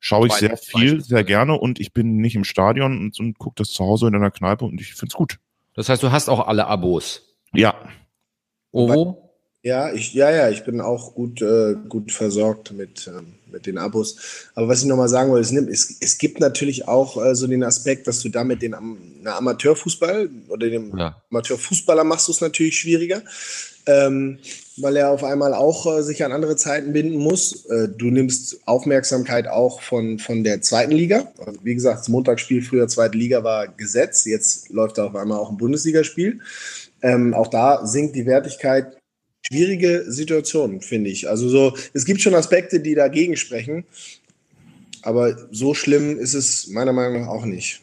schaue 0.00 0.26
ich 0.26 0.32
sehr 0.32 0.56
viel, 0.56 1.00
sehr 1.02 1.24
gerne 1.24 1.58
und 1.58 1.78
ich 1.78 1.92
bin 1.92 2.16
nicht 2.16 2.34
im 2.34 2.44
Stadion 2.44 2.98
und, 2.98 3.20
und 3.20 3.38
gucke 3.38 3.56
das 3.56 3.70
zu 3.70 3.84
Hause 3.84 4.08
in 4.08 4.14
einer 4.14 4.30
Kneipe 4.30 4.64
und 4.64 4.80
ich 4.80 4.94
finde 4.94 5.10
es 5.10 5.14
gut. 5.14 5.38
Das 5.74 5.88
heißt, 5.88 6.02
du 6.02 6.10
hast 6.10 6.28
auch 6.28 6.46
alle 6.46 6.66
Abos? 6.66 7.36
Ja. 7.52 7.74
Ovo? 8.72 9.21
Ja, 9.64 9.92
ich, 9.92 10.12
ja, 10.12 10.28
ja, 10.28 10.50
ich 10.50 10.64
bin 10.64 10.80
auch 10.80 11.14
gut, 11.14 11.40
äh, 11.40 11.76
gut 11.88 12.10
versorgt 12.10 12.72
mit, 12.72 13.06
ähm, 13.06 13.34
mit 13.52 13.66
den 13.66 13.78
Abos. 13.78 14.16
Aber 14.56 14.66
was 14.66 14.80
ich 14.80 14.86
nochmal 14.86 15.08
sagen 15.08 15.30
wollte, 15.30 15.48
es, 15.48 15.52
es, 15.52 15.96
es 16.00 16.18
gibt 16.18 16.40
natürlich 16.40 16.88
auch 16.88 17.24
äh, 17.24 17.36
so 17.36 17.46
den 17.46 17.62
Aspekt, 17.62 18.08
dass 18.08 18.20
du 18.20 18.28
damit 18.28 18.60
den 18.60 18.74
na, 19.22 19.36
Amateurfußball 19.36 20.28
oder 20.48 20.68
dem 20.68 20.96
ja. 20.98 21.22
Amateurfußballer 21.30 22.02
machst 22.02 22.26
du 22.26 22.32
es 22.32 22.40
natürlich 22.40 22.76
schwieriger, 22.76 23.22
ähm, 23.86 24.38
weil 24.78 24.96
er 24.96 25.10
auf 25.10 25.22
einmal 25.22 25.54
auch 25.54 25.86
äh, 25.86 26.02
sich 26.02 26.24
an 26.24 26.32
andere 26.32 26.56
Zeiten 26.56 26.92
binden 26.92 27.18
muss. 27.18 27.64
Äh, 27.66 27.88
du 27.88 28.06
nimmst 28.06 28.66
Aufmerksamkeit 28.66 29.46
auch 29.46 29.80
von, 29.80 30.18
von 30.18 30.42
der 30.42 30.60
zweiten 30.62 30.92
Liga. 30.92 31.32
Wie 31.62 31.74
gesagt, 31.74 32.00
das 32.00 32.08
Montagsspiel 32.08 32.62
früher 32.62 32.88
zweite 32.88 33.16
Liga 33.16 33.44
war 33.44 33.68
Gesetz, 33.68 34.24
jetzt 34.24 34.70
läuft 34.70 34.98
da 34.98 35.04
auf 35.04 35.14
einmal 35.14 35.38
auch 35.38 35.50
ein 35.50 35.56
Bundesligaspiel. 35.56 36.40
Ähm, 37.00 37.32
auch 37.32 37.46
da 37.46 37.86
sinkt 37.86 38.16
die 38.16 38.26
Wertigkeit 38.26 38.96
schwierige 39.42 40.04
Situation, 40.08 40.80
finde 40.80 41.10
ich. 41.10 41.28
Also 41.28 41.48
so, 41.48 41.76
es 41.92 42.04
gibt 42.04 42.20
schon 42.20 42.34
Aspekte, 42.34 42.80
die 42.80 42.94
dagegen 42.94 43.36
sprechen, 43.36 43.84
aber 45.02 45.36
so 45.50 45.74
schlimm 45.74 46.18
ist 46.18 46.34
es 46.34 46.68
meiner 46.68 46.92
Meinung 46.92 47.22
nach 47.22 47.28
auch 47.28 47.44
nicht. 47.44 47.80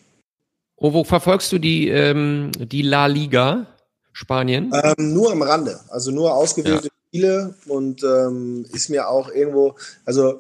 Oh, 0.78 0.94
wo 0.94 1.04
verfolgst 1.04 1.52
du 1.52 1.60
die, 1.60 1.90
ähm, 1.90 2.52
die 2.58 2.82
La 2.82 3.08
Liga 3.08 3.68
Spanien? 4.14 4.72
Ähm, 4.74 5.14
nur 5.14 5.32
am 5.32 5.42
Rande, 5.42 5.80
also 5.90 6.12
nur 6.12 6.34
ausgewählte 6.34 6.88
ja. 6.88 6.94
Spiele 7.08 7.54
und 7.68 8.04
ähm, 8.04 8.66
ist 8.74 8.90
mir 8.90 9.10
auch 9.10 9.30
irgendwo, 9.30 9.76
also 10.06 10.40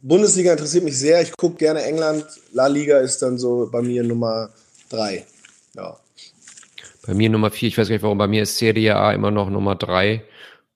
Bundesliga 0.00 0.52
interessiert 0.52 0.84
mich 0.84 0.98
sehr, 0.98 1.20
ich 1.20 1.36
gucke 1.36 1.56
gerne 1.56 1.82
England, 1.82 2.24
La 2.52 2.66
Liga 2.66 2.98
ist 2.98 3.20
dann 3.20 3.38
so 3.38 3.68
bei 3.70 3.82
mir 3.82 4.02
Nummer 4.02 4.50
drei. 4.88 5.26
Ja. 5.74 5.98
Bei 7.06 7.14
mir 7.14 7.30
Nummer 7.30 7.50
vier, 7.50 7.68
ich 7.68 7.78
weiß 7.78 7.88
gar 7.88 7.94
nicht 7.94 8.02
warum, 8.02 8.18
bei 8.18 8.28
mir 8.28 8.42
ist 8.42 8.58
Serie 8.58 8.96
A 8.96 9.12
immer 9.12 9.30
noch 9.30 9.50
Nummer 9.50 9.74
drei. 9.74 10.22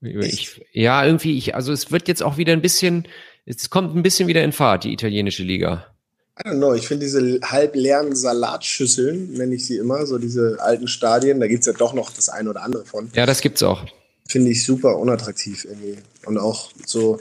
Ich, 0.01 0.61
ja, 0.73 1.05
irgendwie, 1.05 1.39
ich, 1.39 1.55
also 1.55 1.73
es 1.73 1.91
wird 1.91 2.09
jetzt 2.09 2.23
auch 2.23 2.37
wieder 2.37 2.53
ein 2.53 2.63
bisschen, 2.63 3.07
es 3.45 3.71
kommt 3.71 3.97
ein 3.97 4.03
bisschen 4.03 4.29
wieder 4.29 4.43
in 4.43 4.53
Fahrt, 4.53 4.85
die 4.85 4.93
italienische 4.93 5.43
Liga. 5.43 5.87
I 6.39 6.49
don't 6.49 6.59
know, 6.59 6.75
ich 6.75 6.87
finde 6.87 7.07
diese 7.07 7.41
halbleeren 7.43 8.15
Salatschüsseln, 8.15 9.33
nenne 9.33 9.55
ich 9.55 9.65
sie 9.65 9.79
immer, 9.79 10.05
so 10.05 10.19
diese 10.19 10.59
alten 10.61 10.87
Stadien, 10.87 11.41
da 11.41 11.47
gibt 11.47 11.61
es 11.61 11.67
ja 11.67 11.73
doch 11.73 11.95
noch 11.95 12.11
das 12.11 12.29
eine 12.29 12.51
oder 12.51 12.63
andere 12.63 12.85
von. 12.85 13.11
Ja, 13.15 13.25
das 13.25 13.41
gibt's 13.41 13.63
auch. 13.63 13.87
Finde 14.29 14.51
ich 14.51 14.65
super 14.65 14.99
unattraktiv 14.99 15.65
irgendwie. 15.65 15.97
Und 16.27 16.37
auch 16.37 16.71
so, 16.85 17.21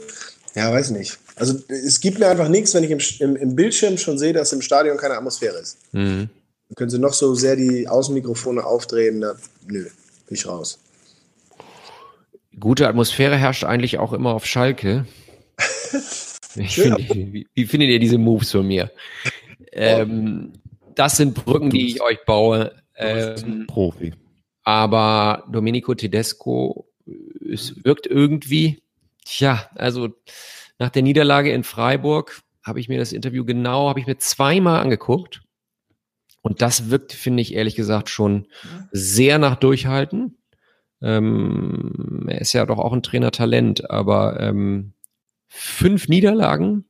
ja, 0.53 0.71
weiß 0.73 0.89
nicht. 0.91 1.17
Also 1.35 1.57
es 1.69 2.01
gibt 2.01 2.19
mir 2.19 2.27
einfach 2.27 2.49
nichts, 2.49 2.73
wenn 2.73 2.83
ich 2.83 2.91
im, 2.91 2.99
im, 3.19 3.35
im 3.37 3.55
Bildschirm 3.55 3.97
schon 3.97 4.17
sehe, 4.17 4.33
dass 4.33 4.51
im 4.51 4.61
Stadion 4.61 4.97
keine 4.97 5.15
Atmosphäre 5.15 5.59
ist. 5.59 5.77
Mhm. 5.93 6.29
Können 6.75 6.89
sie 6.89 6.99
noch 6.99 7.13
so 7.13 7.35
sehr 7.35 7.55
die 7.55 7.87
Außenmikrofone 7.87 8.65
aufdrehen, 8.65 9.21
da, 9.21 9.35
nö, 9.67 9.83
bin 9.83 9.91
ich 10.29 10.47
raus. 10.47 10.79
Gute 12.59 12.87
Atmosphäre 12.87 13.37
herrscht 13.37 13.63
eigentlich 13.63 13.99
auch 13.99 14.13
immer 14.13 14.33
auf 14.33 14.45
Schalke. 14.45 15.05
Finde, 16.55 16.97
wie, 17.09 17.47
wie, 17.53 17.65
findet 17.65 17.89
ihr 17.89 17.99
diese 17.99 18.17
Moves 18.17 18.51
von 18.51 18.65
mir? 18.65 18.91
Ähm, 19.73 20.53
das 20.95 21.17
sind 21.17 21.33
Brücken, 21.35 21.69
die 21.69 21.87
ich 21.87 22.01
euch 22.01 22.23
baue. 22.25 22.73
Ähm, 22.95 23.67
Profi. 23.67 24.13
Aber 24.63 25.43
Domenico 25.51 25.93
Tedesco, 25.93 26.87
es 27.51 27.83
wirkt 27.83 28.07
irgendwie, 28.07 28.81
tja, 29.25 29.69
also 29.75 30.09
nach 30.79 30.89
der 30.89 31.03
Niederlage 31.03 31.51
in 31.51 31.63
Freiburg 31.63 32.41
habe 32.63 32.79
ich 32.79 32.89
mir 32.89 32.97
das 32.97 33.11
Interview 33.11 33.45
genau, 33.45 33.89
habe 33.89 33.99
ich 33.99 34.07
mir 34.07 34.17
zweimal 34.17 34.81
angeguckt. 34.81 35.41
Und 36.45 36.61
das 36.61 36.91
wirkt, 36.91 37.11
finde 37.11 37.41
ich 37.41 37.55
ehrlich 37.55 37.75
gesagt, 37.75 38.07
schon 38.07 38.45
sehr 38.91 39.39
nach 39.39 39.55
Durchhalten. 39.55 40.37
Ähm, 41.01 42.27
er 42.27 42.39
ist 42.39 42.53
ja 42.53 42.67
doch 42.67 42.77
auch 42.77 42.93
ein 42.93 43.01
Trainertalent, 43.01 43.89
aber 43.89 44.39
ähm, 44.39 44.93
fünf 45.47 46.07
Niederlagen. 46.07 46.85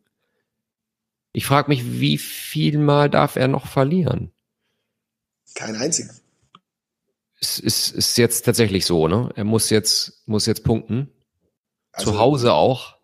Ich 1.32 1.46
frage 1.46 1.70
mich, 1.70 2.02
wie 2.02 2.18
viel 2.18 2.78
Mal 2.80 3.10
darf 3.10 3.38
er 3.38 3.48
noch 3.48 3.68
verlieren? 3.68 4.34
Kein 5.54 5.78
einziger. 5.78 6.14
Es 7.40 7.58
ist, 7.58 7.92
ist 7.92 8.18
jetzt 8.18 8.42
tatsächlich 8.42 8.86
so, 8.86 9.08
ne? 9.08 9.30
Er 9.38 9.46
muss 9.46 9.70
jetzt, 9.70 10.22
muss 10.26 10.48
jetzt 10.48 10.66
punkten. 10.66 11.10
Also, 11.94 12.12
Zu 12.12 12.20
Hause 12.20 12.52
auch. 12.52 12.98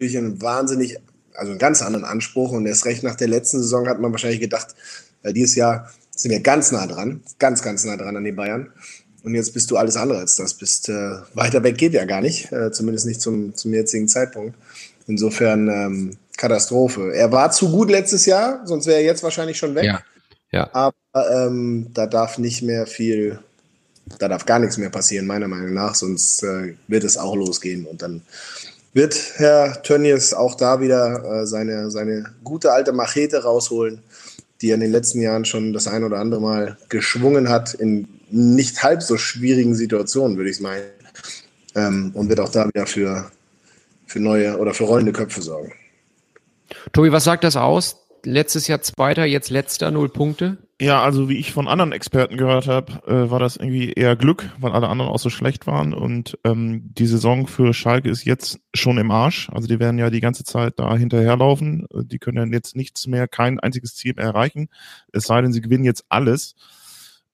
Natürlich 0.00 0.18
ein 0.18 0.42
wahnsinnig, 0.42 0.98
also 1.32 1.52
einen 1.52 1.60
ganz 1.60 1.80
anderen 1.80 2.04
Anspruch 2.04 2.50
und 2.50 2.66
erst 2.66 2.86
recht 2.86 3.04
nach 3.04 3.14
der 3.14 3.28
letzten 3.28 3.58
Saison 3.58 3.86
hat 3.86 4.00
man 4.00 4.10
wahrscheinlich 4.10 4.40
gedacht, 4.40 4.74
weil 5.24 5.32
dieses 5.32 5.56
Jahr 5.56 5.90
sind 6.14 6.30
wir 6.30 6.40
ganz 6.40 6.70
nah 6.70 6.86
dran, 6.86 7.20
ganz, 7.40 7.62
ganz 7.62 7.84
nah 7.84 7.96
dran 7.96 8.16
an 8.16 8.22
den 8.22 8.36
Bayern. 8.36 8.70
Und 9.24 9.34
jetzt 9.34 9.54
bist 9.54 9.70
du 9.70 9.76
alles 9.76 9.96
andere 9.96 10.18
als 10.18 10.36
das. 10.36 10.54
Bist 10.54 10.88
äh, 10.88 11.16
weiter 11.32 11.62
weg 11.64 11.78
geht 11.78 11.94
ja 11.94 12.04
gar 12.04 12.20
nicht, 12.20 12.52
äh, 12.52 12.70
zumindest 12.70 13.06
nicht 13.06 13.20
zum, 13.20 13.56
zum 13.56 13.72
jetzigen 13.72 14.06
Zeitpunkt. 14.06 14.54
Insofern 15.06 15.68
ähm, 15.68 16.16
Katastrophe. 16.36 17.12
Er 17.14 17.32
war 17.32 17.50
zu 17.50 17.70
gut 17.70 17.90
letztes 17.90 18.26
Jahr, 18.26 18.60
sonst 18.66 18.86
wäre 18.86 18.98
er 18.98 19.04
jetzt 19.04 19.22
wahrscheinlich 19.22 19.56
schon 19.56 19.74
weg. 19.74 19.84
Ja. 19.84 20.02
ja. 20.52 20.70
Aber 20.72 20.94
ähm, 21.30 21.86
da 21.94 22.06
darf 22.06 22.38
nicht 22.38 22.62
mehr 22.62 22.86
viel, 22.86 23.38
da 24.18 24.28
darf 24.28 24.44
gar 24.44 24.58
nichts 24.58 24.76
mehr 24.76 24.90
passieren, 24.90 25.26
meiner 25.26 25.48
Meinung 25.48 25.72
nach, 25.72 25.94
sonst 25.94 26.42
äh, 26.42 26.74
wird 26.86 27.04
es 27.04 27.16
auch 27.16 27.34
losgehen. 27.34 27.86
Und 27.86 28.02
dann 28.02 28.22
wird 28.92 29.18
Herr 29.36 29.82
Tönnies 29.82 30.34
auch 30.34 30.54
da 30.54 30.80
wieder 30.80 31.42
äh, 31.42 31.46
seine, 31.46 31.90
seine 31.90 32.26
gute 32.44 32.72
alte 32.72 32.92
Machete 32.92 33.42
rausholen 33.42 34.02
die 34.64 34.70
in 34.70 34.80
den 34.80 34.92
letzten 34.92 35.20
Jahren 35.20 35.44
schon 35.44 35.74
das 35.74 35.86
ein 35.86 36.04
oder 36.04 36.18
andere 36.18 36.40
Mal 36.40 36.78
geschwungen 36.88 37.50
hat, 37.50 37.74
in 37.74 38.08
nicht 38.30 38.82
halb 38.82 39.02
so 39.02 39.18
schwierigen 39.18 39.74
Situationen, 39.74 40.38
würde 40.38 40.48
ich 40.50 40.58
meinen. 40.60 40.84
Ähm, 41.74 42.12
und 42.14 42.30
wird 42.30 42.40
auch 42.40 42.48
da 42.48 42.66
wieder 42.66 42.86
für, 42.86 43.30
für 44.06 44.20
neue 44.20 44.56
oder 44.58 44.72
für 44.72 44.84
rollende 44.84 45.12
Köpfe 45.12 45.42
sorgen. 45.42 45.72
Tobi, 46.92 47.12
was 47.12 47.24
sagt 47.24 47.44
das 47.44 47.56
aus? 47.56 48.03
Letztes 48.26 48.68
Jahr 48.68 48.80
Zweiter, 48.80 49.24
jetzt 49.24 49.50
letzter, 49.50 49.90
null 49.90 50.08
Punkte? 50.08 50.58
Ja, 50.80 51.02
also 51.02 51.28
wie 51.28 51.38
ich 51.38 51.52
von 51.52 51.68
anderen 51.68 51.92
Experten 51.92 52.36
gehört 52.36 52.66
habe, 52.66 52.92
äh, 53.06 53.30
war 53.30 53.38
das 53.38 53.56
irgendwie 53.56 53.92
eher 53.92 54.16
Glück, 54.16 54.50
weil 54.58 54.72
alle 54.72 54.88
anderen 54.88 55.10
auch 55.10 55.18
so 55.18 55.30
schlecht 55.30 55.66
waren. 55.66 55.94
Und 55.94 56.36
ähm, 56.44 56.92
die 56.94 57.06
Saison 57.06 57.46
für 57.46 57.72
Schalke 57.72 58.10
ist 58.10 58.24
jetzt 58.24 58.58
schon 58.74 58.98
im 58.98 59.10
Arsch. 59.10 59.48
Also 59.50 59.68
die 59.68 59.78
werden 59.78 59.98
ja 59.98 60.10
die 60.10 60.20
ganze 60.20 60.42
Zeit 60.42 60.74
da 60.78 60.96
hinterherlaufen. 60.96 61.86
Die 61.92 62.18
können 62.18 62.50
ja 62.50 62.56
jetzt 62.56 62.74
nichts 62.74 63.06
mehr, 63.06 63.28
kein 63.28 63.60
einziges 63.60 63.94
Ziel 63.94 64.14
mehr 64.16 64.24
erreichen. 64.24 64.68
Es 65.12 65.24
sei 65.24 65.40
denn, 65.40 65.52
sie 65.52 65.60
gewinnen 65.60 65.84
jetzt 65.84 66.04
alles. 66.08 66.56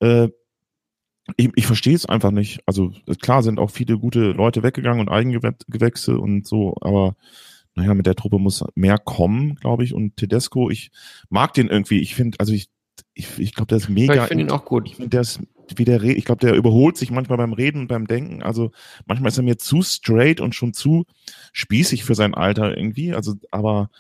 Äh, 0.01 0.29
ich, 1.37 1.51
ich 1.55 1.67
verstehe 1.67 1.95
es 1.95 2.07
einfach 2.07 2.31
nicht. 2.31 2.61
Also 2.67 2.93
klar 3.21 3.43
sind 3.43 3.59
auch 3.59 3.71
viele 3.71 3.99
gute 3.99 4.33
Leute 4.33 4.63
weggegangen 4.63 5.01
und 5.01 5.09
Eigengewächse 5.09 6.19
und 6.19 6.47
so, 6.47 6.77
aber 6.81 7.17
naja, 7.75 7.95
mit 7.95 8.07
der 8.07 8.17
Truppe 8.17 8.39
muss 8.39 8.65
mehr 8.75 8.99
kommen, 8.99 9.55
glaube 9.57 9.85
ich. 9.85 9.95
Und 9.95 10.17
Tedesco, 10.17 10.71
ich 10.71 10.91
mag 11.29 11.55
den 11.55 11.69
irgendwie. 11.69 12.01
Ich 12.01 12.15
finde, 12.15 12.39
also 12.41 12.53
ich 12.53 12.69
ich, 13.15 13.39
ich 13.39 13.55
glaube, 13.55 13.69
der 13.69 13.79
ist 13.79 13.89
mega. 13.89 14.15
Ich 14.15 14.29
finde 14.29 14.45
ihn 14.45 14.51
auch 14.51 14.65
gut. 14.65 14.87
Ich 14.87 14.97
finde, 14.97 15.11
der 15.11 15.21
ist, 15.21 15.41
wie 15.77 15.85
der 15.85 16.03
ich 16.03 16.25
glaube, 16.25 16.41
der 16.41 16.55
überholt 16.55 16.97
sich 16.97 17.11
manchmal 17.11 17.39
beim 17.39 17.53
Reden 17.53 17.83
und 17.83 17.89
beim 17.89 18.07
Denken. 18.07 18.43
Also 18.43 18.73
manchmal 19.07 19.31
ist 19.31 19.39
er 19.39 19.45
mir 19.45 19.59
zu 19.59 19.83
straight 19.83 20.41
und 20.41 20.55
schon 20.55 20.73
zu 20.73 21.05
spießig 21.53 22.05
für 22.05 22.15
sein 22.15 22.35
Alter 22.35 22.77
irgendwie. 22.77 23.15
Also, 23.15 23.35
aber 23.51 23.91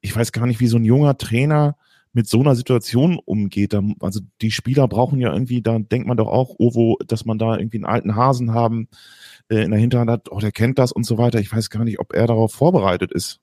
ich 0.00 0.14
weiß 0.14 0.32
gar 0.32 0.46
nicht, 0.46 0.60
wie 0.60 0.66
so 0.66 0.76
ein 0.76 0.84
junger 0.84 1.16
Trainer 1.16 1.76
mit 2.14 2.28
so 2.28 2.40
einer 2.40 2.56
Situation 2.56 3.20
umgeht. 3.24 3.74
Also 4.00 4.20
die 4.40 4.50
Spieler 4.50 4.88
brauchen 4.88 5.20
ja 5.20 5.32
irgendwie, 5.32 5.60
da 5.60 5.78
denkt 5.78 6.08
man 6.08 6.16
doch 6.16 6.28
auch, 6.28 6.54
Ovo, 6.58 6.96
dass 7.06 7.24
man 7.24 7.38
da 7.38 7.58
irgendwie 7.58 7.78
einen 7.78 7.84
alten 7.86 8.14
Hasen 8.16 8.54
haben 8.54 8.88
äh, 9.50 9.62
in 9.62 9.70
der 9.70 9.80
Hinterhand 9.80 10.10
hat, 10.10 10.32
oh, 10.32 10.38
der 10.38 10.52
kennt 10.52 10.78
das 10.78 10.92
und 10.92 11.04
so 11.04 11.18
weiter. 11.18 11.40
Ich 11.40 11.52
weiß 11.52 11.70
gar 11.70 11.84
nicht, 11.84 11.98
ob 11.98 12.14
er 12.14 12.26
darauf 12.26 12.52
vorbereitet 12.52 13.12
ist. 13.12 13.40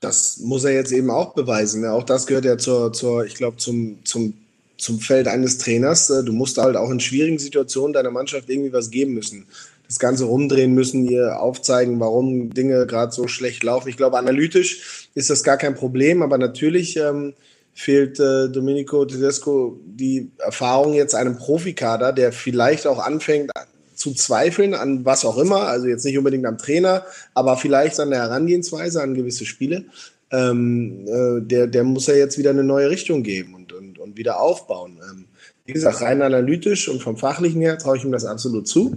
Das 0.00 0.38
muss 0.38 0.64
er 0.64 0.72
jetzt 0.72 0.92
eben 0.92 1.10
auch 1.10 1.32
beweisen. 1.32 1.86
Auch 1.86 2.02
das 2.02 2.26
gehört 2.26 2.44
ja 2.44 2.58
zur, 2.58 2.92
zur 2.92 3.24
ich 3.24 3.34
glaube, 3.34 3.56
zum, 3.56 4.04
zum 4.04 4.34
zum 4.82 5.00
Feld 5.00 5.28
eines 5.28 5.58
Trainers. 5.58 6.10
Äh, 6.10 6.24
du 6.24 6.32
musst 6.32 6.58
halt 6.58 6.76
auch 6.76 6.90
in 6.90 7.00
schwierigen 7.00 7.38
Situationen 7.38 7.92
deiner 7.92 8.10
Mannschaft 8.10 8.50
irgendwie 8.50 8.72
was 8.72 8.90
geben 8.90 9.14
müssen. 9.14 9.46
Das 9.86 9.98
Ganze 9.98 10.24
rumdrehen 10.24 10.74
müssen, 10.74 11.04
ihr 11.04 11.40
aufzeigen, 11.40 12.00
warum 12.00 12.50
Dinge 12.50 12.86
gerade 12.86 13.12
so 13.12 13.28
schlecht 13.28 13.62
laufen. 13.62 13.88
Ich 13.88 13.96
glaube, 13.96 14.18
analytisch 14.18 15.08
ist 15.14 15.30
das 15.30 15.44
gar 15.44 15.56
kein 15.56 15.74
Problem, 15.74 16.22
aber 16.22 16.38
natürlich 16.38 16.96
ähm, 16.96 17.34
fehlt 17.74 18.20
äh, 18.20 18.48
Domenico 18.48 19.04
Tedesco 19.04 19.80
die 19.84 20.30
Erfahrung 20.38 20.94
jetzt 20.94 21.14
einem 21.14 21.36
Profikader, 21.36 22.12
der 22.12 22.32
vielleicht 22.32 22.86
auch 22.86 22.98
anfängt 22.98 23.50
zu 23.94 24.14
zweifeln 24.14 24.74
an 24.74 25.04
was 25.04 25.24
auch 25.24 25.38
immer, 25.38 25.68
also 25.68 25.86
jetzt 25.86 26.04
nicht 26.04 26.18
unbedingt 26.18 26.44
am 26.46 26.58
Trainer, 26.58 27.04
aber 27.34 27.56
vielleicht 27.56 28.00
an 28.00 28.10
der 28.10 28.20
Herangehensweise 28.20 29.00
an 29.00 29.14
gewisse 29.14 29.46
Spiele. 29.46 29.84
Ähm, 30.30 31.06
äh, 31.06 31.40
der, 31.42 31.66
der 31.66 31.84
muss 31.84 32.06
ja 32.06 32.14
jetzt 32.14 32.38
wieder 32.38 32.50
eine 32.50 32.64
neue 32.64 32.90
Richtung 32.90 33.22
geben 33.22 33.54
und, 33.54 33.72
und, 33.72 33.98
und 33.98 34.16
wieder 34.16 34.40
aufbauen. 34.40 34.98
Ähm, 35.08 35.26
Wie 35.66 35.72
gesagt, 35.72 36.00
rein 36.00 36.22
analytisch 36.22 36.88
und 36.88 37.02
vom 37.02 37.16
Fachlichen 37.16 37.60
her 37.60 37.78
traue 37.78 37.98
ich 37.98 38.04
ihm 38.04 38.12
das 38.12 38.24
absolut 38.24 38.66
zu. 38.66 38.96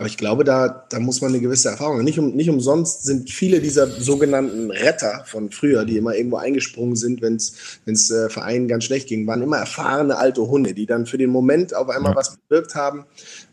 Aber 0.00 0.06
ich 0.06 0.16
glaube, 0.16 0.44
da, 0.44 0.86
da 0.88 0.98
muss 0.98 1.20
man 1.20 1.30
eine 1.30 1.42
gewisse 1.42 1.68
Erfahrung 1.68 1.98
haben. 1.98 2.04
Nicht, 2.04 2.18
um, 2.18 2.30
nicht 2.34 2.48
umsonst 2.48 3.04
sind 3.04 3.28
viele 3.28 3.60
dieser 3.60 3.86
sogenannten 3.86 4.70
Retter 4.70 5.24
von 5.26 5.50
früher, 5.50 5.84
die 5.84 5.98
immer 5.98 6.14
irgendwo 6.14 6.38
eingesprungen 6.38 6.96
sind, 6.96 7.20
wenn 7.20 7.34
es 7.34 8.10
äh, 8.10 8.30
Vereinen 8.30 8.66
ganz 8.66 8.84
schlecht 8.84 9.08
ging, 9.08 9.26
waren 9.26 9.42
immer 9.42 9.58
erfahrene 9.58 10.16
alte 10.16 10.40
Hunde, 10.48 10.72
die 10.72 10.86
dann 10.86 11.04
für 11.04 11.18
den 11.18 11.28
Moment 11.28 11.76
auf 11.76 11.90
einmal 11.90 12.16
was 12.16 12.38
bewirkt 12.48 12.74
haben 12.74 13.04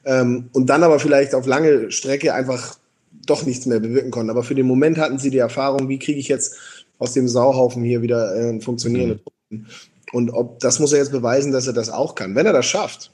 ähm, 0.05 0.49
und 0.53 0.69
dann 0.69 0.83
aber 0.83 1.01
vielleicht 1.01 1.35
auf 1.35 1.45
lange 1.45 1.91
Strecke 1.91 2.33
einfach 2.33 2.77
doch 3.25 3.45
nichts 3.45 3.65
mehr 3.65 3.81
bewirken 3.81 4.11
konnten. 4.11 4.29
Aber 4.29 4.43
für 4.43 4.55
den 4.55 4.67
Moment 4.67 4.99
hatten 4.99 5.19
sie 5.19 5.31
die 5.31 5.39
Erfahrung, 5.39 5.89
wie 5.89 5.99
kriege 5.99 6.17
ich 6.17 6.29
jetzt 6.29 6.55
aus 6.97 7.11
dem 7.11 7.27
Sauhaufen 7.27 7.83
hier 7.83 8.01
wieder 8.01 8.33
äh, 8.33 8.51
ein 8.51 8.61
funktionierende 8.61 9.19
mhm. 9.49 9.65
Und 10.13 10.29
ob 10.31 10.61
das 10.61 10.79
muss 10.79 10.93
er 10.93 10.99
jetzt 10.99 11.11
beweisen, 11.11 11.51
dass 11.51 11.67
er 11.67 11.73
das 11.73 11.89
auch 11.89 12.15
kann. 12.15 12.35
Wenn 12.35 12.45
er 12.45 12.53
das 12.53 12.65
schafft, 12.65 13.11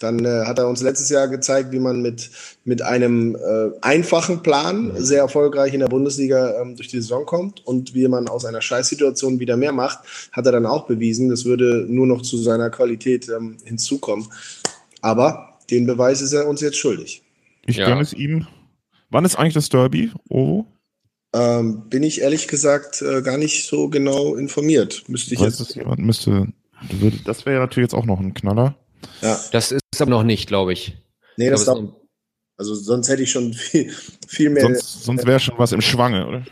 dann 0.00 0.24
äh, 0.24 0.46
hat 0.46 0.58
er 0.58 0.66
uns 0.66 0.82
letztes 0.82 1.10
Jahr 1.10 1.28
gezeigt, 1.28 1.72
wie 1.72 1.78
man 1.78 2.02
mit, 2.02 2.30
mit 2.64 2.82
einem 2.82 3.36
äh, 3.36 3.70
einfachen 3.82 4.42
Plan 4.42 4.88
mhm. 4.88 4.96
sehr 4.96 5.20
erfolgreich 5.20 5.74
in 5.74 5.80
der 5.80 5.88
Bundesliga 5.88 6.60
ähm, 6.60 6.74
durch 6.74 6.88
die 6.88 7.00
Saison 7.00 7.26
kommt 7.26 7.64
und 7.66 7.94
wie 7.94 8.08
man 8.08 8.26
aus 8.26 8.44
einer 8.44 8.62
Scheißsituation 8.62 9.38
wieder 9.38 9.56
mehr 9.56 9.72
macht, 9.72 10.00
hat 10.32 10.46
er 10.46 10.52
dann 10.52 10.66
auch 10.66 10.86
bewiesen. 10.86 11.28
Das 11.28 11.44
würde 11.44 11.86
nur 11.88 12.06
noch 12.06 12.22
zu 12.22 12.38
seiner 12.38 12.70
Qualität 12.70 13.28
ähm, 13.28 13.58
hinzukommen. 13.64 14.26
Aber 15.02 15.58
den 15.70 15.86
Beweis 15.86 16.20
ist 16.22 16.32
er 16.32 16.48
uns 16.48 16.60
jetzt 16.60 16.78
schuldig. 16.78 17.22
Ich 17.66 17.76
ja. 17.76 17.86
gönne 17.86 18.00
es 18.00 18.12
ihm. 18.12 18.46
Wann 19.10 19.24
ist 19.24 19.36
eigentlich 19.36 19.54
das 19.54 19.68
Derby, 19.68 20.10
Ovo? 20.28 20.66
Ähm, 21.32 21.88
bin 21.88 22.02
ich 22.02 22.22
ehrlich 22.22 22.48
gesagt 22.48 23.02
äh, 23.02 23.22
gar 23.22 23.36
nicht 23.36 23.66
so 23.66 23.88
genau 23.88 24.34
informiert. 24.34 25.04
Müsste 25.08 25.34
ich 25.34 25.40
Weiß 25.40 25.58
jetzt. 25.58 25.76
jemand 25.76 26.00
müsste. 26.00 26.48
Das 27.24 27.44
wäre 27.44 27.56
ja 27.56 27.60
natürlich 27.60 27.90
jetzt 27.90 27.94
auch 27.94 28.06
noch 28.06 28.18
ein 28.18 28.34
Knaller. 28.34 28.74
Ja. 29.22 29.38
Das 29.52 29.70
ist 29.70 29.79
aber 30.02 30.10
noch 30.10 30.22
nicht, 30.22 30.46
glaube 30.46 30.72
ich. 30.72 30.96
Nee, 31.36 31.46
ich 31.46 31.50
das 31.50 31.64
glaube, 31.64 31.82
dauert. 31.82 31.96
Also 32.56 32.74
sonst 32.74 33.08
hätte 33.08 33.22
ich 33.22 33.30
schon 33.30 33.52
viel, 33.54 33.90
viel 34.28 34.50
mehr. 34.50 34.62
Sonst, 34.62 35.04
sonst 35.04 35.26
wäre 35.26 35.40
schon 35.40 35.58
was 35.58 35.72
im 35.72 35.80
Schwange, 35.80 36.26
oder? 36.26 36.44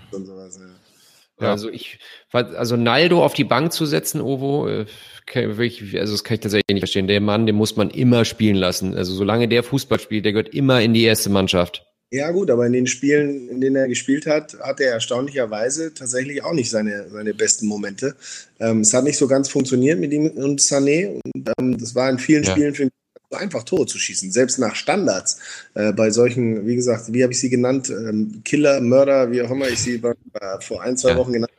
Ja. 1.41 1.51
Also 1.51 1.71
ich, 1.71 1.99
also 2.33 2.77
Naldo 2.77 3.25
auf 3.25 3.35
die 3.35 3.45
Bank 3.45 3.73
zu 3.73 3.87
setzen, 3.87 4.21
Ovo, 4.21 4.69
äh, 4.69 4.87
also 5.35 6.13
das 6.13 6.25
kann 6.25 6.35
ich 6.35 6.41
tatsächlich 6.41 6.65
nicht 6.73 6.81
verstehen. 6.81 7.07
Der 7.07 7.21
Mann, 7.21 7.47
den 7.47 7.55
muss 7.55 7.77
man 7.77 7.91
immer 7.91 8.25
spielen 8.25 8.57
lassen. 8.57 8.95
Also 8.95 9.15
solange 9.15 9.47
der 9.49 9.63
Fußball 9.63 10.01
spielt, 10.01 10.25
der 10.25 10.33
gehört 10.33 10.55
immer 10.55 10.81
in 10.81 10.95
die 10.95 11.05
erste 11.05 11.31
Mannschaft. 11.31 11.85
Ja 12.11 12.31
gut, 12.31 12.51
aber 12.51 12.67
in 12.67 12.73
den 12.73 12.87
Spielen, 12.87 13.51
in 13.51 13.61
denen 13.61 13.77
er 13.77 13.87
gespielt 13.87 14.25
hat, 14.25 14.59
hat 14.61 14.81
er 14.81 14.93
erstaunlicherweise 14.93 15.93
tatsächlich 15.93 16.43
auch 16.43 16.55
nicht 16.55 16.71
seine, 16.71 17.11
seine 17.11 17.35
besten 17.35 17.67
Momente. 17.67 18.17
Ähm, 18.59 18.81
es 18.81 18.95
hat 18.95 19.05
nicht 19.05 19.19
so 19.19 19.29
ganz 19.29 19.51
funktioniert 19.51 20.01
mit 20.01 20.13
ihm 20.13 20.27
und 20.29 20.61
Sané. 20.61 21.21
Und 21.23 21.51
ähm, 21.59 21.77
das 21.77 21.95
war 21.95 22.09
in 22.09 22.19
vielen 22.19 22.45
ja. 22.45 22.53
Spielen 22.53 22.75
für 22.75 22.85
ihn 22.85 22.89
so 22.89 23.08
einfach 23.31 23.63
Tore 23.63 23.87
zu 23.87 23.99
schießen, 23.99 24.31
selbst 24.31 24.59
nach 24.59 24.75
Standards. 24.75 25.39
Äh, 25.75 25.93
bei 25.93 26.11
solchen, 26.11 26.67
wie 26.67 26.77
gesagt, 26.77 27.13
wie 27.13 27.23
habe 27.23 27.33
ich 27.33 27.41
sie 27.41 27.51
genannt, 27.51 27.91
ähm, 27.91 28.41
Killer, 28.45 28.81
Mörder, 28.81 29.31
wie 29.31 29.43
auch 29.43 29.51
immer 29.51 29.69
ich 29.69 29.81
sie 29.81 29.99
bei, 29.99 30.15
bei, 30.33 30.61
vor 30.61 30.83
ein, 30.83 30.97
zwei 30.97 31.11
ja. 31.11 31.17
Wochen 31.17 31.33
genannt 31.33 31.53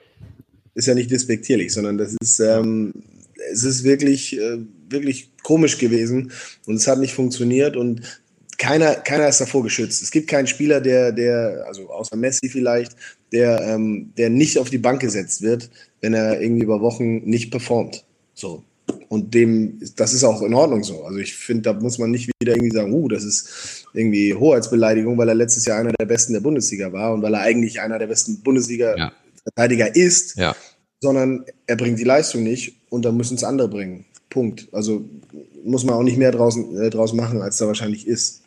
ist 0.75 0.87
ja 0.87 0.95
nicht 0.95 1.11
despektierlich, 1.11 1.73
sondern 1.73 1.97
das 1.97 2.15
ist, 2.21 2.39
ähm, 2.39 2.93
es 3.51 3.63
ist 3.63 3.83
wirklich, 3.83 4.37
äh, 4.37 4.59
wirklich 4.89 5.31
komisch 5.43 5.77
gewesen 5.77 6.31
und 6.65 6.75
es 6.75 6.87
hat 6.87 6.99
nicht 6.99 7.13
funktioniert 7.13 7.75
und 7.75 8.01
keiner, 8.57 8.95
keiner 8.95 9.27
ist 9.27 9.39
davor 9.39 9.63
geschützt. 9.63 10.01
Es 10.01 10.11
gibt 10.11 10.29
keinen 10.29 10.47
Spieler, 10.47 10.81
der, 10.81 11.11
der, 11.11 11.65
also 11.67 11.89
außer 11.89 12.15
Messi 12.15 12.49
vielleicht, 12.49 12.95
der, 13.31 13.61
ähm, 13.61 14.13
der 14.17 14.29
nicht 14.29 14.57
auf 14.57 14.69
die 14.69 14.77
Bank 14.77 15.01
gesetzt 15.01 15.41
wird, 15.41 15.69
wenn 16.01 16.13
er 16.13 16.41
irgendwie 16.41 16.63
über 16.63 16.81
Wochen 16.81 17.17
nicht 17.29 17.51
performt. 17.51 18.05
So. 18.33 18.63
Und 19.09 19.33
dem, 19.33 19.79
das 19.95 20.13
ist 20.13 20.23
auch 20.23 20.41
in 20.41 20.53
Ordnung 20.53 20.83
so. 20.83 21.03
Also 21.03 21.17
ich 21.17 21.35
finde, 21.35 21.63
da 21.63 21.73
muss 21.73 21.97
man 21.97 22.11
nicht 22.11 22.29
wieder 22.39 22.53
irgendwie 22.53 22.75
sagen, 22.75 22.93
uh, 22.93 23.07
das 23.07 23.23
ist 23.23 23.85
irgendwie 23.93 24.33
Hoheitsbeleidigung, 24.35 25.17
weil 25.17 25.29
er 25.29 25.35
letztes 25.35 25.65
Jahr 25.65 25.79
einer 25.79 25.93
der 25.93 26.05
besten 26.05 26.33
der 26.33 26.41
Bundesliga 26.41 26.91
war 26.93 27.13
und 27.13 27.21
weil 27.21 27.33
er 27.33 27.41
eigentlich 27.41 27.81
einer 27.81 27.97
der 27.97 28.07
besten 28.07 28.41
Bundesliga-Verteidiger 28.41 29.87
ja. 29.87 29.93
ist, 29.93 30.37
ja. 30.37 30.55
sondern 31.01 31.45
er 31.65 31.75
bringt 31.75 31.99
die 31.99 32.03
Leistung 32.03 32.43
nicht 32.43 32.75
und 32.89 33.03
dann 33.03 33.17
müssen 33.17 33.35
es 33.35 33.43
andere 33.43 33.67
bringen. 33.67 34.05
Punkt. 34.29 34.67
Also 34.71 35.03
muss 35.63 35.83
man 35.83 35.95
auch 35.95 36.03
nicht 36.03 36.17
mehr 36.17 36.31
draußen, 36.31 36.79
äh, 36.79 36.89
draus 36.89 37.13
machen, 37.13 37.41
als 37.41 37.57
da 37.57 37.67
wahrscheinlich 37.67 38.07
ist. 38.07 38.43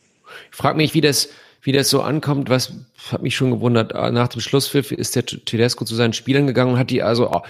Ich 0.51 0.57
frage 0.57 0.77
mich, 0.77 0.95
wie 0.95 1.01
das, 1.01 1.29
wie 1.63 1.73
das 1.73 1.91
so 1.91 2.01
ankommt, 2.03 2.49
was 2.49 2.73
hat 3.11 3.23
mich 3.23 3.37
schon 3.37 3.51
gewundert. 3.51 3.95
Ah, 3.95 4.11
nach 4.11 4.29
dem 4.29 4.41
Schlusspfiff 4.41 4.93
ist 4.93 5.17
der 5.17 5.27
Tedesco 5.27 5.85
zu 5.85 5.95
seinen 5.95 6.13
Spielern 6.13 6.47
gegangen 6.47 6.73
und 6.73 6.79
hat 6.79 6.91
die 6.91 7.03
also, 7.03 7.31
oh, 7.31 7.43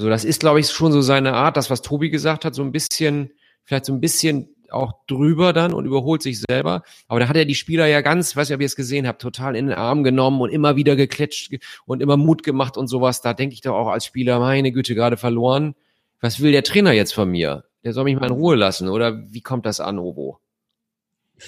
so 0.00 0.08
das 0.08 0.24
ist, 0.24 0.40
glaube 0.40 0.60
ich, 0.60 0.70
schon 0.70 0.92
so 0.92 1.02
seine 1.02 1.34
Art, 1.34 1.56
das, 1.56 1.68
was 1.68 1.82
Tobi 1.82 2.10
gesagt 2.10 2.44
hat, 2.44 2.54
so 2.54 2.62
ein 2.62 2.72
bisschen, 2.72 3.32
vielleicht 3.64 3.84
so 3.84 3.92
ein 3.92 4.00
bisschen 4.00 4.54
auch 4.70 4.94
drüber 5.06 5.52
dann 5.52 5.74
und 5.74 5.84
überholt 5.84 6.22
sich 6.22 6.40
selber. 6.40 6.82
Aber 7.08 7.20
da 7.20 7.28
hat 7.28 7.36
er 7.36 7.44
die 7.44 7.54
Spieler 7.54 7.86
ja 7.86 8.00
ganz, 8.00 8.34
weiß 8.34 8.48
nicht, 8.48 8.54
ob 8.54 8.60
ihr 8.60 8.66
es 8.66 8.76
gesehen 8.76 9.06
habt, 9.06 9.20
total 9.20 9.56
in 9.56 9.66
den 9.66 9.76
Arm 9.76 10.02
genommen 10.02 10.40
und 10.40 10.50
immer 10.50 10.76
wieder 10.76 10.96
gekletscht 10.96 11.52
und 11.84 12.00
immer 12.02 12.16
Mut 12.16 12.42
gemacht 12.42 12.76
und 12.76 12.86
sowas. 12.86 13.20
Da 13.20 13.34
denke 13.34 13.52
ich 13.52 13.60
doch 13.60 13.74
auch 13.74 13.88
als 13.88 14.06
Spieler, 14.06 14.38
meine 14.38 14.72
Güte, 14.72 14.94
gerade 14.94 15.16
verloren. 15.16 15.74
Was 16.20 16.40
will 16.40 16.52
der 16.52 16.62
Trainer 16.62 16.92
jetzt 16.92 17.12
von 17.12 17.30
mir? 17.30 17.64
Der 17.84 17.92
soll 17.92 18.04
mich 18.04 18.18
mal 18.18 18.26
in 18.26 18.32
Ruhe 18.32 18.56
lassen. 18.56 18.88
Oder 18.88 19.24
wie 19.30 19.42
kommt 19.42 19.66
das 19.66 19.80
an, 19.80 19.98
Obo? 19.98 20.40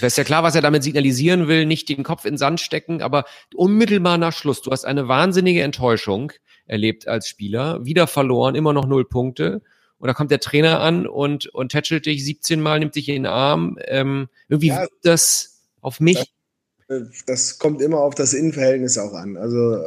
ist 0.01 0.17
ja 0.17 0.25
klar, 0.25 0.43
was 0.43 0.55
er 0.55 0.63
damit 0.63 0.83
signalisieren 0.83 1.49
will, 1.49 1.67
nicht 1.67 1.89
den 1.89 2.03
Kopf 2.03 2.25
in 2.25 2.33
den 2.33 2.39
Sand 2.39 2.61
stecken, 2.61 3.03
aber 3.03 3.25
unmittelbar 3.55 4.17
nach 4.17 4.33
Schluss, 4.33 4.63
du 4.63 4.71
hast 4.71 4.87
eine 4.87 5.07
wahnsinnige 5.07 5.63
Enttäuschung 5.63 6.33
erlebt 6.67 7.09
als 7.09 7.29
Spieler, 7.29 7.85
wieder 7.85 8.07
verloren, 8.07 8.55
immer 8.55 8.73
noch 8.73 8.87
null 8.87 9.05
Punkte. 9.05 9.63
Und 9.99 10.09
da 10.09 10.15
kommt 10.15 10.33
der 10.33 10.41
Trainer 10.41 10.81
an 10.81 11.07
und, 11.07 11.47
und 11.47 11.71
tätschelt 11.71 12.07
dich 12.07 12.25
17 12.25 12.61
Mal, 12.61 12.81
nimmt 12.81 12.97
dich 12.97 13.09
in 13.09 13.15
den 13.23 13.27
Arm. 13.27 13.79
Ähm, 13.87 14.29
irgendwie 14.49 14.69
ja, 14.69 14.87
das 15.03 15.61
auf 15.81 16.01
mich. 16.01 16.33
Das, 16.89 17.09
das, 17.27 17.59
kommt 17.59 17.81
immer 17.81 17.99
auf 17.99 18.15
das 18.15 18.35
Innenverhältnis 18.35 18.99
auch 18.99 19.13
an. 19.15 19.37
Also, 19.37 19.87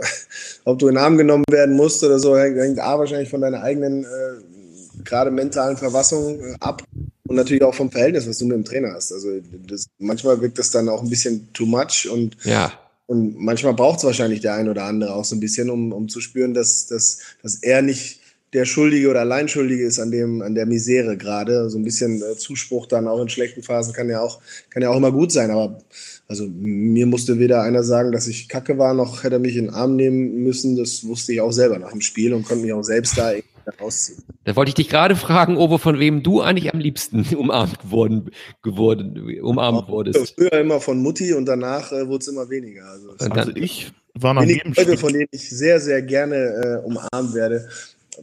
ob 0.63 0.79
du 0.79 0.87
in 0.87 0.95
den 0.95 1.03
Arm 1.03 1.17
genommen 1.17 1.43
werden 1.49 1.75
musst 1.75 2.03
oder 2.03 2.19
so, 2.19 2.37
hängt, 2.37 2.57
hängt 2.57 2.79
A 2.79 2.97
wahrscheinlich 2.97 3.29
von 3.29 3.41
deiner 3.41 3.61
eigenen, 3.61 4.05
äh, 4.05 5.03
gerade 5.03 5.31
mentalen 5.31 5.77
Verfassung 5.77 6.39
äh, 6.39 6.55
ab 6.59 6.83
und 7.27 7.35
natürlich 7.35 7.63
auch 7.63 7.75
vom 7.75 7.91
Verhältnis, 7.91 8.27
was 8.27 8.37
du 8.37 8.45
mit 8.45 8.55
dem 8.55 8.65
Trainer 8.65 8.93
hast. 8.93 9.11
Also 9.11 9.29
das, 9.67 9.87
manchmal 9.97 10.39
wirkt 10.41 10.59
das 10.59 10.71
dann 10.71 10.89
auch 10.89 11.01
ein 11.01 11.09
bisschen 11.09 11.51
too 11.53 11.65
much 11.65 12.07
und, 12.09 12.37
ja. 12.43 12.71
Und 13.07 13.37
manchmal 13.37 13.73
braucht 13.73 13.99
es 13.99 14.05
wahrscheinlich 14.05 14.41
der 14.41 14.55
ein 14.55 14.69
oder 14.69 14.83
andere 14.83 15.13
auch 15.13 15.25
so 15.25 15.35
ein 15.35 15.39
bisschen, 15.39 15.69
um, 15.69 15.91
um 15.91 16.09
zu 16.09 16.21
spüren, 16.21 16.53
dass, 16.53 16.87
dass, 16.87 17.19
dass 17.43 17.55
er 17.61 17.81
nicht 17.81 18.19
der 18.53 18.65
Schuldige 18.65 19.09
oder 19.09 19.19
Alleinschuldige 19.19 19.83
ist 19.83 19.99
an 19.99 20.11
dem 20.11 20.41
an 20.41 20.55
der 20.55 20.65
Misere 20.65 21.17
gerade. 21.17 21.69
So 21.69 21.77
ein 21.77 21.83
bisschen 21.83 22.21
äh, 22.21 22.37
Zuspruch 22.37 22.85
dann 22.85 23.07
auch 23.07 23.21
in 23.21 23.27
schlechten 23.27 23.63
Phasen 23.63 23.93
kann 23.93 24.09
ja 24.09 24.21
auch 24.21 24.39
kann 24.69 24.81
ja 24.81 24.89
auch 24.89 24.95
immer 24.95 25.11
gut 25.11 25.31
sein. 25.31 25.51
Aber 25.51 25.79
also 26.27 26.47
mir 26.47 27.05
musste 27.05 27.37
weder 27.37 27.61
einer 27.63 27.83
sagen, 27.83 28.13
dass 28.13 28.27
ich 28.27 28.47
Kacke 28.47 28.77
war, 28.77 28.93
noch 28.93 29.23
hätte 29.23 29.35
er 29.35 29.39
mich 29.39 29.57
in 29.57 29.65
den 29.65 29.73
Arm 29.73 29.97
nehmen 29.97 30.43
müssen. 30.43 30.77
Das 30.77 31.05
wusste 31.05 31.33
ich 31.33 31.41
auch 31.41 31.51
selber 31.51 31.77
nach 31.79 31.91
dem 31.91 32.01
Spiel 32.01 32.33
und 32.33 32.45
konnte 32.45 32.63
mich 32.63 32.73
auch 32.73 32.83
selbst 32.83 33.17
da 33.17 33.33
rausziehen. 33.79 34.23
Da 34.43 34.55
wollte 34.55 34.69
ich 34.69 34.75
dich 34.75 34.89
gerade 34.89 35.15
fragen, 35.15 35.57
Obo, 35.57 35.77
von 35.77 35.99
wem 35.99 36.23
du 36.23 36.41
eigentlich 36.41 36.73
am 36.73 36.79
liebsten 36.79 37.25
umarmt 37.35 37.79
geworden, 37.79 38.31
geworden 38.61 39.39
umarmt 39.41 39.87
wurdest. 39.89 40.35
Früher 40.35 40.53
immer 40.53 40.79
von 40.79 41.01
Mutti 41.01 41.33
und 41.33 41.45
danach 41.45 41.91
äh, 41.91 42.07
wurde 42.07 42.21
es 42.21 42.27
immer 42.27 42.49
weniger. 42.49 42.85
Also, 42.85 43.11
also 43.17 43.51
ich 43.55 43.91
war 44.13 44.33
nach 44.33 44.43
jedem 44.43 44.73
Leute, 44.73 44.97
von 44.97 45.13
denen 45.13 45.27
ich 45.31 45.49
sehr, 45.49 45.79
sehr 45.79 46.01
gerne 46.01 46.35
äh, 46.83 46.85
umarmt 46.85 47.33
werde. 47.33 47.67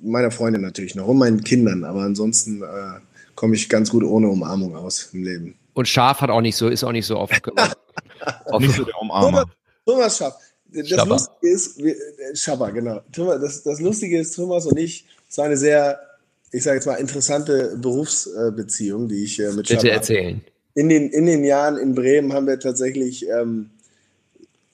Meiner 0.00 0.30
Freundin 0.30 0.62
natürlich 0.62 0.94
noch 0.94 1.06
und 1.06 1.18
meinen 1.18 1.44
Kindern, 1.44 1.84
aber 1.84 2.02
ansonsten 2.02 2.62
äh, 2.62 3.00
komme 3.34 3.56
ich 3.56 3.68
ganz 3.68 3.90
gut 3.90 4.04
ohne 4.04 4.28
Umarmung 4.28 4.74
aus 4.74 5.10
im 5.12 5.24
Leben. 5.24 5.54
Und 5.74 5.88
Schaf 5.88 6.20
hat 6.20 6.30
auch 6.30 6.40
nicht 6.40 6.56
so, 6.56 6.68
ist 6.68 6.84
auch 6.84 6.92
nicht 6.92 7.06
so 7.06 7.18
oft. 7.18 7.32
nicht 8.58 8.74
so 8.74 8.84
der 8.84 9.00
Umarmer. 9.00 9.30
Thomas, 9.30 9.48
Thomas 9.84 10.18
Schaf. 10.18 10.34
Das 10.74 10.88
Schabba. 10.88 11.04
Lustige 11.04 11.48
ist, 11.48 11.78
wir, 11.78 11.94
äh, 11.94 12.34
Schabba, 12.34 12.70
genau. 12.70 13.00
Thomas, 13.12 13.40
das, 13.40 13.62
das 13.62 13.80
Lustige 13.80 14.18
ist, 14.18 14.34
Thomas 14.34 14.66
und 14.66 14.78
ich 14.78 15.06
es 15.32 15.38
war 15.38 15.46
eine 15.46 15.56
sehr, 15.56 15.98
ich 16.50 16.62
sage 16.62 16.76
jetzt 16.76 16.84
mal, 16.84 16.96
interessante 16.96 17.74
Berufsbeziehung, 17.78 19.08
die 19.08 19.24
ich 19.24 19.40
äh, 19.40 19.46
mit 19.46 19.66
Bitte 19.66 19.76
Schaber 19.76 19.92
erzählen. 19.94 20.42
In 20.74 20.90
den, 20.90 21.08
in 21.08 21.24
den 21.24 21.42
Jahren 21.42 21.78
in 21.78 21.94
Bremen 21.94 22.34
haben 22.34 22.46
wir 22.46 22.60
tatsächlich, 22.60 23.26
ähm, 23.30 23.70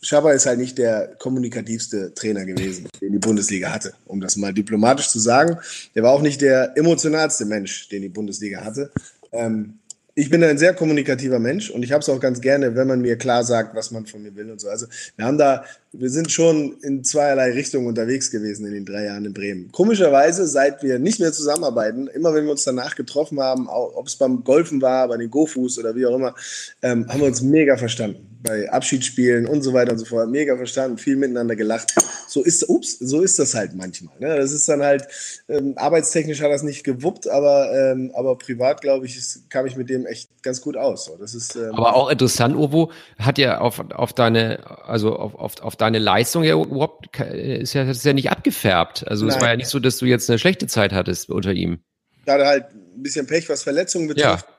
Schaber 0.02 0.34
ist 0.34 0.46
halt 0.46 0.58
nicht 0.58 0.76
der 0.76 1.14
kommunikativste 1.20 2.12
Trainer 2.12 2.44
gewesen, 2.44 2.88
den 3.00 3.12
die 3.12 3.18
Bundesliga 3.18 3.72
hatte, 3.72 3.94
um 4.06 4.20
das 4.20 4.34
mal 4.34 4.52
diplomatisch 4.52 5.10
zu 5.10 5.20
sagen. 5.20 5.58
Der 5.94 6.02
war 6.02 6.10
auch 6.10 6.22
nicht 6.22 6.40
der 6.40 6.76
emotionalste 6.76 7.44
Mensch, 7.44 7.88
den 7.90 8.02
die 8.02 8.08
Bundesliga 8.08 8.64
hatte. 8.64 8.90
Ähm, 9.30 9.78
ich 10.16 10.28
bin 10.28 10.42
ein 10.42 10.58
sehr 10.58 10.74
kommunikativer 10.74 11.38
Mensch 11.38 11.70
und 11.70 11.84
ich 11.84 11.92
habe 11.92 12.00
es 12.00 12.08
auch 12.08 12.18
ganz 12.18 12.40
gerne, 12.40 12.74
wenn 12.74 12.88
man 12.88 13.00
mir 13.00 13.16
klar 13.16 13.44
sagt, 13.44 13.76
was 13.76 13.92
man 13.92 14.06
von 14.06 14.24
mir 14.24 14.34
will 14.34 14.50
und 14.50 14.60
so. 14.60 14.68
Also 14.68 14.86
wir 15.14 15.24
haben 15.24 15.38
da 15.38 15.64
wir 15.92 16.10
sind 16.10 16.30
schon 16.30 16.76
in 16.82 17.02
zweierlei 17.02 17.52
Richtungen 17.52 17.86
unterwegs 17.86 18.30
gewesen 18.30 18.66
in 18.66 18.74
den 18.74 18.84
drei 18.84 19.04
Jahren 19.04 19.24
in 19.24 19.32
Bremen. 19.32 19.72
Komischerweise, 19.72 20.46
seit 20.46 20.82
wir 20.82 20.98
nicht 20.98 21.18
mehr 21.18 21.32
zusammenarbeiten, 21.32 22.08
immer 22.08 22.34
wenn 22.34 22.44
wir 22.44 22.52
uns 22.52 22.64
danach 22.64 22.94
getroffen 22.94 23.40
haben, 23.40 23.68
ob 23.68 24.06
es 24.06 24.16
beim 24.16 24.44
Golfen 24.44 24.82
war, 24.82 25.08
bei 25.08 25.16
den 25.16 25.30
Go-Fuß 25.30 25.78
oder 25.78 25.94
wie 25.96 26.06
auch 26.06 26.14
immer, 26.14 26.34
ähm, 26.82 27.08
haben 27.08 27.20
wir 27.20 27.26
uns 27.26 27.42
mega 27.42 27.76
verstanden. 27.76 28.24
Bei 28.40 28.70
Abschiedsspielen 28.70 29.46
und 29.46 29.62
so 29.62 29.72
weiter 29.72 29.92
und 29.92 29.98
so 29.98 30.04
fort. 30.04 30.30
Mega 30.30 30.56
verstanden, 30.56 30.96
viel 30.96 31.16
miteinander 31.16 31.56
gelacht. 31.56 31.92
So 32.28 32.42
ist, 32.42 32.68
ups, 32.68 32.98
so 32.98 33.22
ist 33.22 33.38
das 33.38 33.54
halt 33.54 33.74
manchmal. 33.74 34.14
Ne? 34.20 34.36
Das 34.36 34.52
ist 34.52 34.68
dann 34.68 34.82
halt, 34.82 35.08
ähm, 35.48 35.72
arbeitstechnisch 35.76 36.40
hat 36.42 36.52
das 36.52 36.62
nicht 36.62 36.84
gewuppt, 36.84 37.26
aber, 37.26 37.72
ähm, 37.72 38.12
aber 38.14 38.36
privat, 38.36 38.80
glaube 38.80 39.06
ich, 39.06 39.16
ist, 39.16 39.48
kam 39.50 39.66
ich 39.66 39.76
mit 39.76 39.88
dem 39.88 40.06
echt 40.06 40.28
ganz 40.42 40.60
gut 40.60 40.76
aus. 40.76 41.06
So, 41.06 41.16
das 41.16 41.34
ist, 41.34 41.56
ähm, 41.56 41.72
aber 41.72 41.96
auch 41.96 42.10
interessant, 42.10 42.54
Ovo, 42.54 42.92
hat 43.18 43.38
ja 43.38 43.58
auf, 43.60 43.82
auf 43.92 44.12
deine, 44.12 44.60
also 44.86 45.16
auf, 45.16 45.34
auf, 45.34 45.60
auf 45.62 45.76
deine 45.78 45.98
Leistung 45.98 46.44
ja 46.44 46.54
überhaupt, 46.54 47.18
ist 47.20 47.74
ja, 47.74 47.82
ist 47.84 48.04
ja 48.04 48.12
nicht 48.12 48.30
abgefärbt. 48.30 49.06
Also 49.08 49.26
Nein. 49.26 49.36
es 49.36 49.40
war 49.40 49.48
ja 49.48 49.56
nicht 49.56 49.68
so, 49.68 49.78
dass 49.78 49.98
du 49.98 50.06
jetzt 50.06 50.28
eine 50.28 50.38
schlechte 50.38 50.66
Zeit 50.66 50.92
hattest 50.92 51.30
unter 51.30 51.52
ihm. 51.52 51.80
Da 52.26 52.34
hat 52.34 52.40
er 52.40 52.46
halt 52.46 52.64
ein 52.74 53.02
bisschen 53.02 53.26
Pech, 53.26 53.48
was 53.48 53.62
Verletzungen 53.62 54.08
betrifft. 54.08 54.46
Ja. 54.48 54.57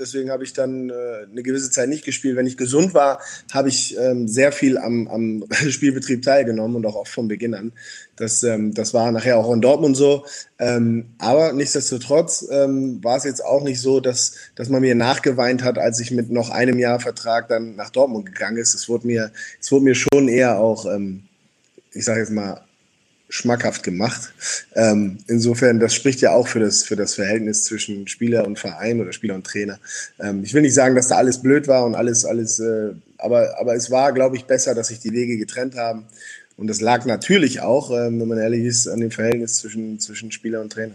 Deswegen 0.00 0.30
habe 0.30 0.44
ich 0.44 0.52
dann 0.52 0.90
äh, 0.90 1.26
eine 1.28 1.42
gewisse 1.42 1.72
Zeit 1.72 1.88
nicht 1.88 2.04
gespielt. 2.04 2.36
Wenn 2.36 2.46
ich 2.46 2.56
gesund 2.56 2.94
war, 2.94 3.20
habe 3.52 3.68
ich 3.68 3.98
ähm, 3.98 4.28
sehr 4.28 4.52
viel 4.52 4.78
am, 4.78 5.08
am 5.08 5.44
Spielbetrieb 5.68 6.22
teilgenommen 6.22 6.76
und 6.76 6.86
auch 6.86 6.94
oft 6.94 7.12
von 7.12 7.26
Beginn 7.26 7.52
an. 7.52 7.72
Das, 8.14 8.44
ähm, 8.44 8.74
das 8.74 8.94
war 8.94 9.10
nachher 9.10 9.38
auch 9.38 9.52
in 9.52 9.60
Dortmund 9.60 9.96
so. 9.96 10.24
Ähm, 10.60 11.06
aber 11.18 11.52
nichtsdestotrotz 11.52 12.46
ähm, 12.48 13.02
war 13.02 13.16
es 13.16 13.24
jetzt 13.24 13.44
auch 13.44 13.64
nicht 13.64 13.80
so, 13.80 13.98
dass, 13.98 14.36
dass 14.54 14.68
man 14.68 14.82
mir 14.82 14.94
nachgeweint 14.94 15.64
hat, 15.64 15.78
als 15.78 15.98
ich 15.98 16.12
mit 16.12 16.30
noch 16.30 16.50
einem 16.50 16.78
Jahr 16.78 17.00
Vertrag 17.00 17.48
dann 17.48 17.74
nach 17.74 17.90
Dortmund 17.90 18.26
gegangen 18.26 18.58
ist. 18.58 18.74
Es 18.74 18.88
wurde 18.88 19.08
mir, 19.08 19.32
es 19.60 19.72
wurde 19.72 19.84
mir 19.84 19.96
schon 19.96 20.28
eher 20.28 20.60
auch, 20.60 20.86
ähm, 20.86 21.24
ich 21.92 22.04
sage 22.04 22.20
jetzt 22.20 22.30
mal, 22.30 22.67
schmackhaft 23.28 23.82
gemacht. 23.82 24.32
Ähm, 24.74 25.18
insofern, 25.26 25.80
das 25.80 25.94
spricht 25.94 26.20
ja 26.20 26.32
auch 26.32 26.48
für 26.48 26.60
das, 26.60 26.82
für 26.82 26.96
das 26.96 27.14
Verhältnis 27.14 27.64
zwischen 27.64 28.08
Spieler 28.08 28.46
und 28.46 28.58
Verein 28.58 29.00
oder 29.00 29.12
Spieler 29.12 29.34
und 29.34 29.46
Trainer. 29.46 29.78
Ähm, 30.18 30.42
ich 30.44 30.54
will 30.54 30.62
nicht 30.62 30.74
sagen, 30.74 30.94
dass 30.94 31.08
da 31.08 31.16
alles 31.16 31.42
blöd 31.42 31.68
war 31.68 31.84
und 31.84 31.94
alles, 31.94 32.24
alles, 32.24 32.58
äh, 32.58 32.90
aber, 33.18 33.58
aber 33.58 33.74
es 33.74 33.90
war, 33.90 34.12
glaube 34.12 34.36
ich, 34.36 34.46
besser, 34.46 34.74
dass 34.74 34.88
sich 34.88 35.00
die 35.00 35.12
Wege 35.12 35.36
getrennt 35.36 35.76
haben. 35.76 36.04
Und 36.56 36.66
das 36.68 36.80
lag 36.80 37.04
natürlich 37.04 37.60
auch, 37.60 37.90
ähm, 37.90 38.20
wenn 38.20 38.28
man 38.28 38.38
ehrlich 38.38 38.64
ist, 38.64 38.88
an 38.88 39.00
dem 39.00 39.10
Verhältnis 39.10 39.58
zwischen, 39.58 40.00
zwischen 40.00 40.32
Spieler 40.32 40.60
und 40.60 40.72
Trainer. 40.72 40.94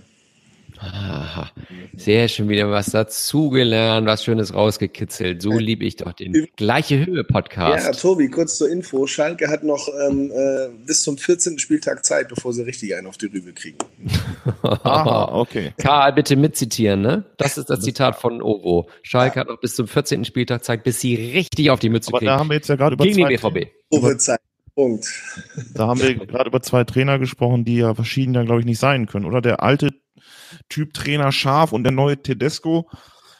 Aha, 0.83 1.49
sehr 1.95 2.27
schön 2.27 2.49
wieder 2.49 2.69
was 2.69 2.87
dazugelernt, 2.87 4.05
was 4.05 4.25
Schönes 4.25 4.53
rausgekitzelt. 4.53 5.41
So 5.41 5.53
liebe 5.53 5.85
ich 5.85 5.95
doch 5.95 6.11
den 6.11 6.47
gleiche 6.57 7.05
Höhe 7.05 7.23
Podcast. 7.23 7.85
Ja, 7.85 7.91
Tobi, 7.93 8.29
kurz 8.29 8.57
zur 8.57 8.69
Info. 8.69 9.07
Schalke 9.07 9.47
hat 9.47 9.63
noch 9.63 9.87
ähm, 10.07 10.29
äh, 10.31 10.67
bis 10.85 11.03
zum 11.03 11.17
14. 11.17 11.57
Spieltag 11.59 12.03
Zeit, 12.03 12.27
bevor 12.27 12.51
sie 12.51 12.63
richtig 12.63 12.95
einen 12.95 13.07
auf 13.07 13.17
die 13.17 13.27
Rübe 13.27 13.53
kriegen. 13.53 13.77
Aha, 14.61 15.29
okay. 15.33 15.73
Karl, 15.77 16.11
bitte 16.13 16.35
mitzitieren, 16.35 17.01
ne? 17.01 17.23
Das 17.37 17.57
ist 17.57 17.69
das 17.69 17.79
Zitat 17.79 18.17
von 18.17 18.41
Ovo. 18.41 18.89
Schalke 19.03 19.35
ja. 19.35 19.41
hat 19.41 19.47
noch 19.47 19.61
bis 19.61 19.75
zum 19.75 19.87
14. 19.87 20.25
Spieltag 20.25 20.65
Zeit, 20.65 20.83
bis 20.83 20.99
sie 20.99 21.15
richtig 21.15 21.69
auf 21.69 21.79
die 21.79 21.89
Mütze 21.89 22.09
Aber 22.09 22.19
kriegen. 22.19 22.27
Da 22.27 22.39
haben 22.39 22.49
wir 22.49 22.55
jetzt 22.55 22.67
ja 22.67 22.75
gerade 22.75 22.95
über 22.95 23.05
Gegen 23.05 23.21
zwei 23.21 23.51
den 23.53 23.69
BVB. 23.91 24.19
Zeit. 24.19 24.39
Punkt. 24.75 25.07
Da 25.75 25.87
haben 25.87 26.01
wir 26.01 26.15
gerade 26.15 26.49
über 26.49 26.61
zwei 26.61 26.83
Trainer 26.83 27.19
gesprochen, 27.19 27.63
die 27.63 27.77
ja 27.77 27.93
verschieden 27.93 28.33
dann, 28.33 28.47
glaube 28.47 28.61
ich, 28.61 28.65
nicht 28.65 28.79
sein 28.79 29.05
können. 29.05 29.25
Oder 29.25 29.39
der 29.39 29.61
alte 29.61 29.91
Typ 30.69 30.93
Trainer 30.93 31.31
Scharf 31.31 31.71
und 31.71 31.83
der 31.83 31.91
neue 31.91 32.21
Tedesco 32.21 32.89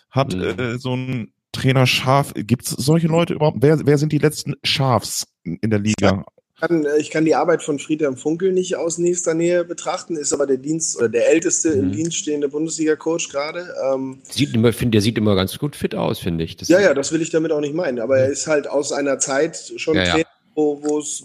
hat 0.10 0.34
mhm. 0.36 0.42
äh, 0.42 0.78
so 0.78 0.96
ein 0.96 1.34
Trainer 1.52 1.88
Scharf. 1.88 2.34
Gibt 2.36 2.66
es 2.66 2.72
solche 2.72 3.08
Leute 3.08 3.34
überhaupt? 3.34 3.58
Wer, 3.62 3.86
wer 3.86 3.98
sind 3.98 4.12
die 4.12 4.18
letzten 4.18 4.56
Schafs 4.64 5.28
in 5.44 5.70
der 5.70 5.80
Liga? 5.80 6.26
Ich 6.56 6.62
kann, 6.62 6.86
ich 6.98 7.10
kann 7.10 7.26
die 7.26 7.36
Arbeit 7.36 7.62
von 7.62 7.78
Friedhelm 7.78 8.16
Funkel 8.16 8.54
nicht 8.54 8.78
aus 8.78 8.98
nächster 8.98 9.34
Nähe 9.34 9.66
betrachten, 9.66 10.16
ist 10.16 10.32
aber 10.34 10.48
der 10.48 10.58
Dienst 10.58 10.98
oder 10.98 11.10
der 11.10 11.30
älteste 11.30 11.76
mhm. 11.76 11.80
im 11.80 11.92
Dienst 11.92 12.18
stehende 12.18 12.48
Bundesliga-Coach 12.48 13.30
gerade. 13.30 13.74
Ähm, 13.94 14.20
sieht 14.30 14.54
immer, 14.54 14.72
find, 14.72 14.94
der 14.94 15.02
sieht 15.02 15.18
immer 15.18 15.36
ganz 15.36 15.58
gut 15.60 15.76
fit 15.76 15.94
aus, 15.96 16.20
finde 16.20 16.44
ich. 16.44 16.56
Das 16.56 16.70
ja, 16.70 16.80
ja, 16.80 16.94
das 16.94 17.12
will 17.12 17.22
ich 17.22 17.32
damit 17.32 17.52
auch 17.52 17.60
nicht 17.60 17.76
meinen. 17.76 18.00
Aber 18.00 18.18
er 18.18 18.30
ist 18.30 18.48
halt 18.48 18.68
aus 18.68 18.92
einer 18.92 19.20
Zeit 19.20 19.74
schon 19.78 19.96
ja, 19.96 20.06
Trainer, 20.06 20.20
ja 20.20 20.34
wo 20.56 21.00
es 21.00 21.24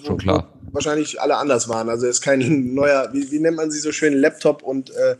wahrscheinlich 0.73 1.21
alle 1.21 1.37
anders 1.37 1.69
waren. 1.69 1.89
Also 1.89 2.07
er 2.07 2.11
ist 2.11 2.21
kein 2.21 2.75
neuer, 2.75 3.11
wie, 3.13 3.31
wie 3.31 3.39
nennt 3.39 3.57
man 3.57 3.71
sie 3.71 3.81
so 3.81 3.93
schön, 3.93 4.15
Laptop- 4.15 4.63
und 4.63 4.91
äh, 4.91 5.17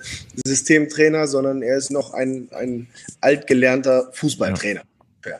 Systemtrainer, 0.47 1.27
sondern 1.27 1.63
er 1.63 1.77
ist 1.77 1.91
noch 1.91 2.15
ein, 2.15 2.49
ein 2.53 2.89
altgelernter 3.21 4.11
Fußballtrainer. 4.13 4.83
Ja. 5.27 5.39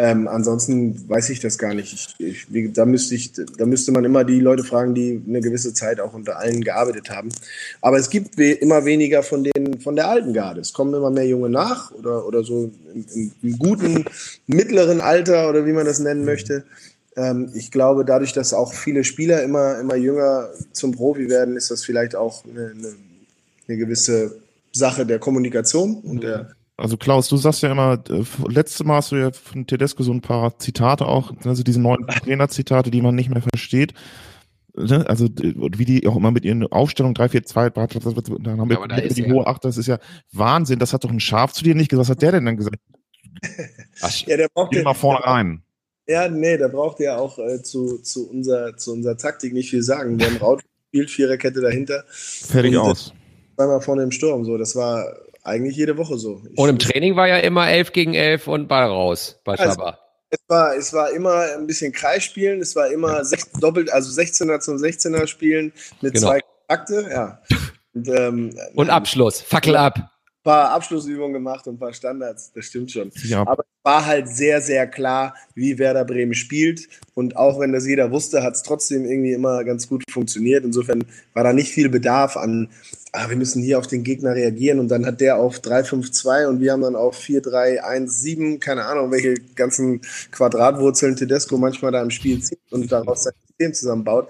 Ähm, 0.00 0.28
ansonsten 0.28 1.08
weiß 1.08 1.28
ich 1.30 1.40
das 1.40 1.58
gar 1.58 1.74
nicht. 1.74 2.14
Ich, 2.20 2.46
ich, 2.52 2.72
da, 2.72 2.86
müsste 2.86 3.16
ich, 3.16 3.32
da 3.32 3.66
müsste 3.66 3.90
man 3.90 4.04
immer 4.04 4.22
die 4.22 4.38
Leute 4.38 4.62
fragen, 4.62 4.94
die 4.94 5.20
eine 5.26 5.40
gewisse 5.40 5.74
Zeit 5.74 5.98
auch 5.98 6.14
unter 6.14 6.38
allen 6.38 6.62
gearbeitet 6.62 7.10
haben. 7.10 7.30
Aber 7.80 7.98
es 7.98 8.08
gibt 8.08 8.38
we 8.38 8.52
immer 8.52 8.84
weniger 8.84 9.24
von, 9.24 9.42
den, 9.42 9.80
von 9.80 9.96
der 9.96 10.08
alten 10.08 10.32
Garde. 10.32 10.60
Es 10.60 10.72
kommen 10.72 10.94
immer 10.94 11.10
mehr 11.10 11.26
Junge 11.26 11.50
nach 11.50 11.90
oder, 11.90 12.24
oder 12.28 12.44
so 12.44 12.70
im, 12.94 13.32
im 13.42 13.58
guten, 13.58 14.04
mittleren 14.46 15.00
Alter 15.00 15.50
oder 15.50 15.66
wie 15.66 15.72
man 15.72 15.84
das 15.84 15.98
nennen 15.98 16.24
möchte. 16.24 16.62
Ähm, 17.18 17.50
ich 17.54 17.70
glaube, 17.70 18.04
dadurch, 18.04 18.32
dass 18.32 18.54
auch 18.54 18.72
viele 18.72 19.02
Spieler 19.02 19.42
immer, 19.42 19.78
immer 19.80 19.96
jünger 19.96 20.48
zum 20.72 20.92
Profi 20.92 21.28
werden, 21.28 21.56
ist 21.56 21.70
das 21.70 21.84
vielleicht 21.84 22.14
auch 22.14 22.44
eine, 22.44 22.70
eine, 22.70 22.94
eine 23.66 23.76
gewisse 23.76 24.38
Sache 24.72 25.04
der 25.04 25.18
Kommunikation 25.18 25.96
und 25.96 26.22
der 26.22 26.52
also 26.78 26.96
Klaus, 26.96 27.28
du 27.28 27.36
sagst 27.36 27.62
ja 27.62 27.72
immer, 27.72 28.00
äh, 28.08 28.22
letzte 28.46 28.84
Mal 28.84 28.98
hast 28.98 29.10
du 29.10 29.16
ja 29.16 29.32
von 29.32 29.66
Tedesco 29.66 30.04
so 30.04 30.12
ein 30.12 30.20
paar 30.20 30.56
Zitate 30.60 31.06
auch, 31.06 31.32
also 31.44 31.64
diese 31.64 31.80
neuen 31.80 32.06
Trainer-Zitate, 32.06 32.92
die 32.92 33.02
man 33.02 33.16
nicht 33.16 33.30
mehr 33.30 33.42
versteht. 33.42 33.94
Ne? 34.76 35.04
Also 35.08 35.26
wie 35.26 35.84
die 35.84 36.06
auch 36.06 36.14
immer 36.14 36.30
mit 36.30 36.44
ihren 36.44 36.64
Aufstellungen 36.68 37.14
3, 37.14 37.30
4, 37.30 37.44
2, 37.46 37.70
dann 37.70 38.60
haben 38.60 38.70
wir 38.70 38.78
ja, 38.78 39.08
die 39.08 39.22
ja. 39.22 39.32
hohe 39.32 39.48
8, 39.48 39.64
das 39.64 39.76
ist 39.76 39.88
ja 39.88 39.98
Wahnsinn. 40.30 40.78
Das 40.78 40.92
hat 40.92 41.02
doch 41.02 41.10
ein 41.10 41.18
Schaf 41.18 41.52
zu 41.52 41.64
dir 41.64 41.74
nicht 41.74 41.90
gesagt. 41.90 42.08
Was 42.08 42.10
hat 42.10 42.22
der 42.22 42.30
denn 42.30 42.44
dann 42.44 42.56
gesagt? 42.56 42.78
Ach, 44.00 44.14
ja, 44.26 44.36
der 44.36 44.48
braucht 44.48 44.70
Geh 44.70 44.82
mal 44.82 44.94
vorne 44.94 45.24
rein. 45.24 45.62
Ja, 46.08 46.26
nee, 46.26 46.56
da 46.56 46.68
braucht 46.68 47.00
ihr 47.00 47.18
auch 47.18 47.38
äh, 47.38 47.62
zu, 47.62 47.98
zu, 47.98 48.30
unserer, 48.30 48.76
zu 48.78 48.92
unserer 48.92 49.18
Taktik 49.18 49.52
nicht 49.52 49.68
viel 49.68 49.82
sagen. 49.82 50.18
Wir 50.18 50.26
haben 50.26 50.38
Raut 50.38 50.62
gespielt, 50.62 51.10
Viererkette 51.10 51.60
dahinter. 51.60 52.04
Fertig 52.08 52.76
und, 52.76 52.82
aus. 52.82 53.12
Zweimal 53.56 53.82
vorne 53.82 54.04
im 54.04 54.10
Sturm. 54.10 54.44
So, 54.46 54.56
das 54.56 54.74
war 54.74 55.04
eigentlich 55.42 55.76
jede 55.76 55.98
Woche 55.98 56.16
so. 56.16 56.40
Ich 56.50 56.56
und 56.56 56.68
im 56.70 56.78
Training 56.78 57.14
war 57.16 57.28
ja 57.28 57.36
immer 57.36 57.68
11 57.68 57.92
gegen 57.92 58.14
11 58.14 58.48
und 58.48 58.68
Ball 58.68 58.86
raus 58.86 59.38
bei 59.44 59.54
also, 59.54 59.82
Es 60.30 60.40
war, 60.48 60.74
es 60.74 60.92
war 60.94 61.10
immer 61.10 61.42
ein 61.58 61.66
bisschen 61.66 61.92
Kreisspielen, 61.92 62.62
es 62.62 62.74
war 62.74 62.88
immer 62.90 63.22
sech, 63.26 63.42
doppelt, 63.60 63.92
also 63.92 64.10
16er 64.10 64.60
zum 64.60 64.76
16er 64.76 65.26
spielen 65.26 65.72
mit 66.00 66.14
genau. 66.14 66.28
zwei 66.28 66.40
Akte, 66.68 67.06
ja. 67.10 67.42
Und, 67.94 68.08
ähm, 68.10 68.56
und 68.74 68.90
Abschluss, 68.90 69.40
Fackel 69.40 69.74
ab 69.74 70.12
paar 70.48 70.70
Abschlussübungen 70.70 71.34
gemacht 71.34 71.66
und 71.66 71.74
ein 71.74 71.78
paar 71.78 71.92
Standards, 71.92 72.50
das 72.54 72.64
stimmt 72.64 72.90
schon. 72.90 73.10
Ja. 73.24 73.40
Aber 73.42 73.64
es 73.64 73.84
war 73.84 74.06
halt 74.06 74.28
sehr, 74.28 74.62
sehr 74.62 74.86
klar, 74.86 75.34
wie 75.54 75.78
Werder 75.78 76.06
Bremen 76.06 76.32
spielt. 76.32 76.88
Und 77.12 77.36
auch 77.36 77.60
wenn 77.60 77.72
das 77.72 77.86
jeder 77.86 78.10
wusste, 78.10 78.42
hat 78.42 78.54
es 78.54 78.62
trotzdem 78.62 79.04
irgendwie 79.04 79.32
immer 79.32 79.62
ganz 79.64 79.86
gut 79.86 80.04
funktioniert. 80.10 80.64
Insofern 80.64 81.04
war 81.34 81.44
da 81.44 81.52
nicht 81.52 81.70
viel 81.70 81.90
Bedarf 81.90 82.38
an, 82.38 82.70
ah, 83.12 83.28
wir 83.28 83.36
müssen 83.36 83.62
hier 83.62 83.78
auf 83.78 83.88
den 83.88 84.04
Gegner 84.04 84.34
reagieren. 84.34 84.78
Und 84.78 84.88
dann 84.88 85.04
hat 85.04 85.20
der 85.20 85.36
auf 85.36 85.58
3-5-2 85.58 86.46
und 86.46 86.60
wir 86.62 86.72
haben 86.72 86.80
dann 86.80 86.96
auf 86.96 87.18
4-3-1-7, 87.18 88.58
keine 88.58 88.86
Ahnung, 88.86 89.10
welche 89.10 89.34
ganzen 89.54 90.00
Quadratwurzeln 90.30 91.14
Tedesco 91.14 91.58
manchmal 91.58 91.92
da 91.92 92.00
im 92.00 92.10
Spiel 92.10 92.42
zieht 92.42 92.60
und 92.70 92.90
daraus 92.90 93.24
sein 93.24 93.34
System 93.48 93.74
zusammenbaut. 93.74 94.28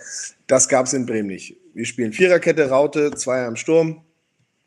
Das 0.49 0.69
gab 0.69 0.87
es 0.87 0.95
in 0.95 1.07
Bremen 1.07 1.29
nicht. 1.29 1.57
Wir 1.75 1.85
spielen 1.85 2.13
Viererkette, 2.13 2.71
Raute, 2.71 3.13
Zweier 3.13 3.47
am 3.47 3.55
Sturm 3.55 4.03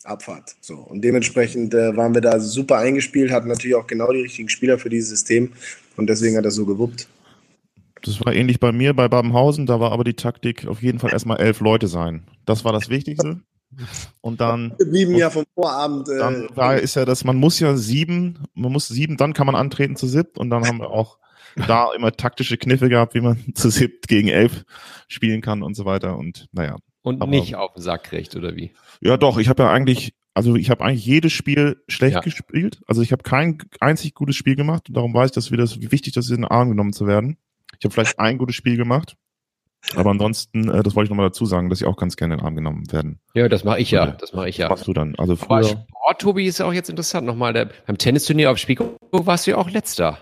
Abfahrt. 0.06 0.56
So. 0.62 0.76
Und 0.76 1.02
dementsprechend 1.02 1.74
äh, 1.74 1.96
waren 1.96 2.14
wir 2.14 2.22
da 2.22 2.40
super 2.40 2.78
eingespielt, 2.78 3.32
hatten 3.32 3.48
natürlich 3.48 3.76
auch 3.76 3.88
genau 3.88 4.12
die 4.12 4.22
richtigen 4.22 4.50
Spieler 4.50 4.78
für 4.80 4.90
dieses 4.90 5.10
System 5.10 5.52
und 5.98 6.08
deswegen 6.08 6.38
hat 6.38 6.46
er 6.46 6.52
so 6.52 6.66
gewuppt. 6.66 7.08
Das 8.04 8.20
war 8.26 8.34
ähnlich 8.34 8.60
bei 8.60 8.72
mir 8.72 8.96
bei 8.96 9.08
Babenhausen, 9.08 9.66
da 9.66 9.80
war 9.80 9.92
aber 9.92 10.04
die 10.04 10.16
Taktik 10.16 10.66
auf 10.68 10.82
jeden 10.82 11.00
Fall 11.00 11.12
erstmal 11.12 11.40
elf 11.40 11.60
Leute 11.60 11.88
sein. 11.88 12.24
Das 12.46 12.66
war 12.66 12.74
das 12.74 12.90
Wichtigste. 12.90 13.42
Und 14.22 14.42
dann. 14.42 14.74
Geblieben 14.80 15.16
ja 15.16 15.30
vom 15.30 15.46
Vorabend. 15.56 16.10
Äh, 16.10 16.18
dann 16.18 16.48
war, 16.56 16.78
ist 16.78 16.96
ja 16.96 17.06
das, 17.06 17.24
man 17.24 17.38
muss 17.38 17.60
ja 17.60 17.76
sieben, 17.78 18.40
man 18.54 18.72
muss 18.72 18.88
sieben, 18.88 19.18
dann 19.18 19.34
kann 19.34 19.46
man 19.46 19.56
antreten 19.56 19.96
zu 19.96 20.08
siebt 20.08 20.38
und 20.38 20.50
dann 20.50 20.66
haben 20.66 20.80
wir 20.80 20.90
auch 20.90 21.20
da 21.68 21.94
immer 21.96 22.12
taktische 22.12 22.58
Kniffe 22.58 22.90
gehabt, 22.90 23.14
wie 23.14 23.22
man 23.22 23.38
zu 23.56 23.70
siebt 23.70 24.08
gegen 24.08 24.28
elf 24.28 24.64
spielen 25.08 25.42
kann 25.42 25.64
und 25.64 25.76
so 25.76 25.86
weiter 25.86 26.18
und 26.18 26.48
naja. 26.52 26.78
Und 27.04 27.22
aber, 27.22 27.32
nicht 27.32 27.56
auf 27.56 27.74
den 27.74 27.82
Sack 27.82 28.04
kriegt, 28.06 28.36
oder 28.36 28.56
wie? 28.56 28.72
Ja, 29.02 29.18
doch. 29.18 29.38
Ich 29.38 29.50
habe 29.50 29.64
ja 29.64 29.72
eigentlich, 29.72 30.14
also 30.34 30.56
ich 30.56 30.70
habe 30.70 30.84
eigentlich 30.84 31.06
jedes 31.06 31.34
Spiel 31.34 31.82
schlecht 31.88 32.16
ja. 32.16 32.22
gespielt. 32.22 32.82
Also 32.88 33.02
ich 33.02 33.12
habe 33.12 33.24
kein 33.24 33.58
einzig 33.80 34.14
gutes 34.14 34.36
Spiel 34.36 34.56
gemacht. 34.56 34.90
Und 34.90 34.98
darum 34.98 35.14
weiß 35.14 35.32
ich, 35.32 35.36
dass 35.36 35.52
wir 35.52 35.58
das, 35.58 35.82
wie 35.82 35.92
wichtig 35.92 36.14
das 36.14 36.26
ist, 36.26 36.32
in 36.32 36.42
den 36.42 36.46
Arm 36.46 36.70
genommen 36.70 36.94
zu 36.94 37.08
werden. 37.08 37.38
Ich 37.80 37.86
habe 37.86 37.94
vielleicht 37.94 38.20
ein 38.20 38.38
gutes 38.38 38.56
Spiel 38.56 38.78
gemacht. 38.78 39.16
Aber 39.96 40.12
ansonsten, 40.12 40.70
äh, 40.70 40.84
das 40.84 40.96
wollte 40.96 41.06
ich 41.06 41.10
nochmal 41.10 41.28
dazu 41.28 41.46
sagen, 41.46 41.70
dass 41.70 41.82
ich 41.82 41.88
auch 41.88 41.98
ganz 41.98 42.16
gerne 42.16 42.36
in 42.36 42.40
den 42.40 42.46
Arm 42.46 42.56
genommen 42.56 42.92
werden. 42.92 43.20
Ja, 43.34 43.50
das 43.50 43.64
mache 43.64 43.80
ich 43.80 43.90
ja. 43.90 44.12
Das 44.12 44.34
mache 44.34 44.48
ich 44.48 44.58
ja. 44.58 44.66
Was 44.66 44.80
machst 44.80 44.88
du 44.88 44.94
dann? 44.94 45.16
Also 45.18 45.36
früher. 45.36 45.58
Aber 45.58 45.68
Sport, 45.68 46.22
Tobi, 46.22 46.46
ist 46.46 46.60
ja 46.60 46.68
auch 46.68 46.74
jetzt 46.74 46.90
interessant. 46.90 47.26
Nochmal, 47.26 47.54
der, 47.54 47.70
beim 47.88 47.98
Tennisturnier 47.98 48.52
auf 48.52 48.58
Spiegel 48.58 48.96
warst 49.12 49.48
du 49.48 49.52
ja 49.52 49.58
auch 49.58 49.70
letzter. 49.70 50.20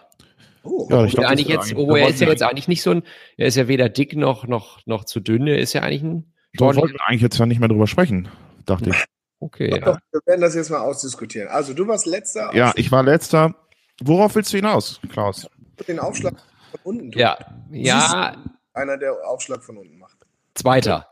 Oh, 0.63 0.88
ja, 0.89 1.05
ich 1.05 1.13
glaub, 1.13 1.25
eigentlich 1.25 1.47
jetzt, 1.47 1.73
oh, 1.75 1.95
er 1.95 2.09
ist 2.09 2.19
ja 2.19 2.27
jetzt 2.27 2.43
eigentlich 2.43 2.67
nicht 2.67 2.82
so 2.82 2.91
ein, 2.91 3.03
er 3.38 3.47
ist 3.47 3.55
ja 3.55 3.67
weder 3.67 3.89
dick 3.89 4.15
noch, 4.15 4.45
noch, 4.45 4.86
noch 4.86 5.05
zu 5.05 5.19
dünn, 5.19 5.47
er 5.47 5.57
ist 5.57 5.73
ja 5.73 5.82
eigentlich 5.82 6.03
ein. 6.03 6.34
Wir 6.54 6.76
wollten 6.76 6.97
eigentlich 7.06 7.22
jetzt 7.22 7.38
ja 7.38 7.45
nicht 7.45 7.60
mehr 7.60 7.70
drüber 7.70 7.88
sprechen, 7.88 8.28
dachte 8.66 8.91
ich. 8.91 8.95
Okay. 9.41 9.70
Ja. 9.70 9.80
Doch, 9.80 10.00
wir 10.12 10.20
werden 10.26 10.41
das 10.41 10.54
jetzt 10.54 10.70
mal 10.70 10.80
ausdiskutieren. 10.80 11.47
Also, 11.47 11.74
du 11.74 11.88
warst 11.88 12.06
letzter. 12.06 12.54
Ja, 12.54 12.74
ich 12.76 12.91
war 12.91 13.04
letzter. 13.04 13.56
Worauf 14.02 14.36
willst 14.36 14.52
du 14.52 14.58
hinaus, 14.58 15.00
Klaus? 15.14 15.47
Den 15.88 15.97
Aufschlag 15.97 16.34
von 16.72 16.80
unten. 16.84 17.12
Tun. 17.12 17.22
Ja, 17.22 17.38
ja. 17.72 18.36
Einer, 18.74 18.97
der 18.97 19.14
Aufschlag 19.26 19.64
von 19.64 19.78
unten 19.78 19.97
macht. 19.97 20.18
Zweiter. 20.56 21.08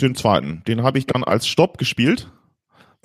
Den 0.00 0.14
zweiten. 0.14 0.62
Den 0.66 0.82
habe 0.82 0.98
ich 0.98 1.06
dann 1.06 1.24
als 1.24 1.46
Stopp 1.46 1.78
gespielt, 1.78 2.30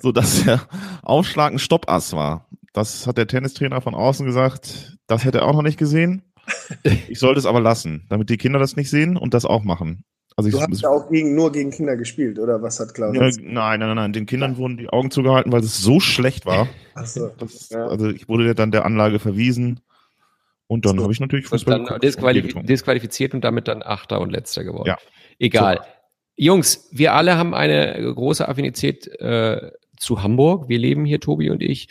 sodass 0.00 0.42
der 0.44 0.62
Aufschlag 1.02 1.52
ein 1.52 1.58
Stoppass 1.58 2.12
war. 2.12 2.48
Das 2.72 3.06
hat 3.06 3.18
der 3.18 3.28
Tennistrainer 3.28 3.80
von 3.80 3.94
außen 3.94 4.26
gesagt, 4.26 4.98
das 5.06 5.24
hätte 5.24 5.38
er 5.38 5.46
auch 5.46 5.54
noch 5.54 5.62
nicht 5.62 5.78
gesehen. 5.78 6.22
Ich 7.08 7.20
sollte 7.20 7.38
es 7.38 7.46
aber 7.46 7.60
lassen, 7.60 8.06
damit 8.10 8.28
die 8.28 8.36
Kinder 8.36 8.58
das 8.58 8.76
nicht 8.76 8.90
sehen 8.90 9.16
und 9.16 9.32
das 9.32 9.44
auch 9.46 9.62
machen. 9.62 10.04
Also 10.36 10.50
du 10.50 10.56
ich, 10.56 10.62
hast 10.62 10.82
ja 10.82 10.88
auch 10.88 11.08
gegen, 11.10 11.34
nur 11.34 11.52
gegen 11.52 11.70
Kinder 11.70 11.96
gespielt, 11.96 12.38
oder 12.38 12.60
was 12.60 12.80
hat 12.80 12.92
Klaus? 12.94 13.14
Ja, 13.14 13.22
nein, 13.22 13.44
nein, 13.44 13.78
nein, 13.80 13.94
nein. 13.94 14.12
Den 14.12 14.26
Kindern 14.26 14.56
wurden 14.56 14.76
die 14.76 14.88
Augen 14.88 15.10
zugehalten, 15.10 15.52
weil 15.52 15.60
es 15.60 15.78
so 15.78 16.00
schlecht 16.00 16.44
war. 16.44 16.68
Ach 16.94 17.06
so, 17.06 17.30
das, 17.38 17.68
ja. 17.70 17.86
Also 17.86 18.08
ich 18.08 18.28
wurde 18.28 18.54
dann 18.54 18.72
der 18.72 18.84
Anlage 18.84 19.20
verwiesen. 19.20 19.80
Und 20.66 20.86
dann 20.86 20.96
so. 20.96 21.02
habe 21.02 21.12
ich 21.12 21.20
natürlich 21.20 21.46
Fußball 21.46 21.84
dann 21.84 22.00
disqualif 22.00 22.54
disqualifiziert 22.62 23.34
und 23.34 23.42
damit 23.42 23.68
dann 23.68 23.82
Achter 23.82 24.20
und 24.20 24.30
Letzter 24.30 24.64
geworden. 24.64 24.88
Ja. 24.88 24.98
Egal. 25.38 25.76
So. 25.76 25.84
Jungs, 26.36 26.88
wir 26.90 27.12
alle 27.12 27.36
haben 27.36 27.54
eine 27.54 28.12
große 28.14 28.48
Affinität 28.48 29.06
äh, 29.20 29.70
zu 29.98 30.22
Hamburg. 30.22 30.68
Wir 30.68 30.78
leben 30.78 31.04
hier, 31.04 31.20
Tobi 31.20 31.50
und 31.50 31.62
ich. 31.62 31.88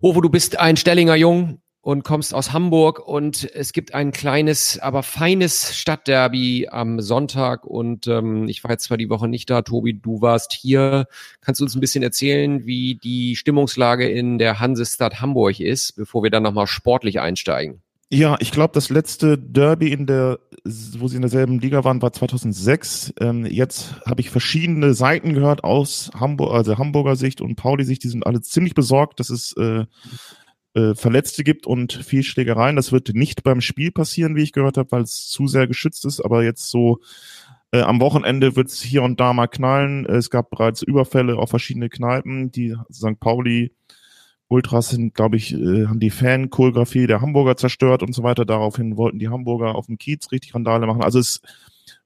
Ovo, 0.00 0.20
du 0.20 0.30
bist 0.30 0.58
ein 0.58 0.76
Stellinger 0.76 1.14
Jung 1.14 1.60
und 1.88 2.04
kommst 2.04 2.34
aus 2.34 2.52
Hamburg 2.52 2.98
und 2.98 3.48
es 3.54 3.72
gibt 3.72 3.94
ein 3.94 4.12
kleines, 4.12 4.78
aber 4.78 5.02
feines 5.02 5.74
Stadtderby 5.74 6.68
am 6.70 7.00
Sonntag 7.00 7.64
und 7.64 8.06
ähm, 8.08 8.46
ich 8.46 8.62
war 8.62 8.72
jetzt 8.72 8.84
zwar 8.84 8.98
die 8.98 9.08
Woche 9.08 9.26
nicht 9.26 9.48
da, 9.48 9.62
Tobi, 9.62 9.94
du 9.94 10.20
warst 10.20 10.52
hier. 10.52 11.06
Kannst 11.40 11.62
du 11.62 11.64
uns 11.64 11.74
ein 11.74 11.80
bisschen 11.80 12.02
erzählen, 12.02 12.66
wie 12.66 12.96
die 12.96 13.36
Stimmungslage 13.36 14.06
in 14.06 14.36
der 14.36 14.60
Hansestadt 14.60 15.22
Hamburg 15.22 15.60
ist, 15.60 15.96
bevor 15.96 16.22
wir 16.22 16.28
dann 16.28 16.42
nochmal 16.42 16.66
sportlich 16.66 17.20
einsteigen? 17.20 17.80
Ja, 18.10 18.36
ich 18.38 18.50
glaube, 18.50 18.74
das 18.74 18.90
letzte 18.90 19.38
Derby 19.38 19.90
in 19.90 20.04
der, 20.04 20.40
wo 20.98 21.08
sie 21.08 21.16
in 21.16 21.22
derselben 21.22 21.58
Liga 21.58 21.84
waren, 21.84 22.02
war 22.02 22.12
2006. 22.12 23.14
Ähm, 23.18 23.46
jetzt 23.46 23.94
habe 24.04 24.20
ich 24.20 24.28
verschiedene 24.28 24.92
Seiten 24.92 25.32
gehört 25.32 25.64
aus 25.64 26.10
Hamburg, 26.14 26.52
also 26.52 26.76
Hamburger 26.76 27.16
Sicht 27.16 27.40
und 27.40 27.56
Pauli-Sicht. 27.56 28.04
Die 28.04 28.08
sind 28.08 28.26
alle 28.26 28.42
ziemlich 28.42 28.74
besorgt, 28.74 29.20
dass 29.20 29.30
es 29.30 29.54
äh, 29.56 29.86
äh, 30.78 30.94
Verletzte 30.94 31.42
gibt 31.42 31.66
und 31.66 31.92
viel 31.92 32.22
Schlägereien. 32.22 32.76
Das 32.76 32.92
wird 32.92 33.10
nicht 33.14 33.42
beim 33.42 33.60
Spiel 33.60 33.90
passieren, 33.90 34.36
wie 34.36 34.42
ich 34.42 34.52
gehört 34.52 34.76
habe, 34.76 34.92
weil 34.92 35.02
es 35.02 35.28
zu 35.28 35.48
sehr 35.48 35.66
geschützt 35.66 36.04
ist. 36.04 36.20
Aber 36.20 36.44
jetzt 36.44 36.70
so 36.70 37.00
äh, 37.72 37.80
am 37.80 38.00
Wochenende 38.00 38.54
wird 38.54 38.68
es 38.68 38.80
hier 38.80 39.02
und 39.02 39.18
da 39.18 39.32
mal 39.32 39.48
knallen. 39.48 40.06
Es 40.06 40.30
gab 40.30 40.50
bereits 40.50 40.82
Überfälle 40.82 41.36
auf 41.36 41.50
verschiedene 41.50 41.88
Kneipen. 41.88 42.52
Die 42.52 42.76
St. 42.92 43.18
Pauli 43.18 43.72
Ultras 44.46 44.90
sind, 44.90 45.14
glaube 45.14 45.36
ich, 45.36 45.52
äh, 45.52 45.86
haben 45.86 46.00
die 46.00 46.10
Fan-Choreografie 46.10 47.06
der 47.06 47.20
Hamburger 47.20 47.56
zerstört 47.56 48.02
und 48.02 48.14
so 48.14 48.22
weiter. 48.22 48.44
Daraufhin 48.44 48.96
wollten 48.96 49.18
die 49.18 49.28
Hamburger 49.28 49.74
auf 49.74 49.86
dem 49.86 49.98
Kiez 49.98 50.30
richtig 50.32 50.54
Randale 50.54 50.86
machen. 50.86 51.02
Also 51.02 51.18
es 51.18 51.42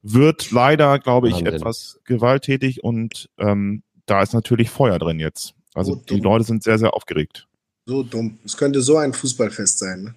wird 0.03 0.51
leider, 0.51 0.99
glaube 0.99 1.29
ich, 1.29 1.35
Wahnsinn. 1.35 1.55
etwas 1.55 2.01
gewalttätig 2.05 2.83
und 2.83 3.29
ähm, 3.39 3.83
da 4.07 4.23
ist 4.23 4.35
natürlich 4.35 4.70
Feuer 4.70 4.99
drin 4.99 5.20
jetzt. 5.20 5.55
Also 5.75 5.93
oh, 5.93 6.03
die 6.09 6.18
Leute 6.20 6.45
sind 6.45 6.62
sehr, 6.64 6.79
sehr 6.79 6.95
aufgeregt. 6.95 7.47
So 7.87 8.03
dumm. 8.03 8.39
Es 8.45 8.57
könnte 8.57 8.80
so 8.80 8.97
ein 8.97 9.12
Fußballfest 9.12 9.78
sein. 9.78 10.03
Ne? 10.05 10.14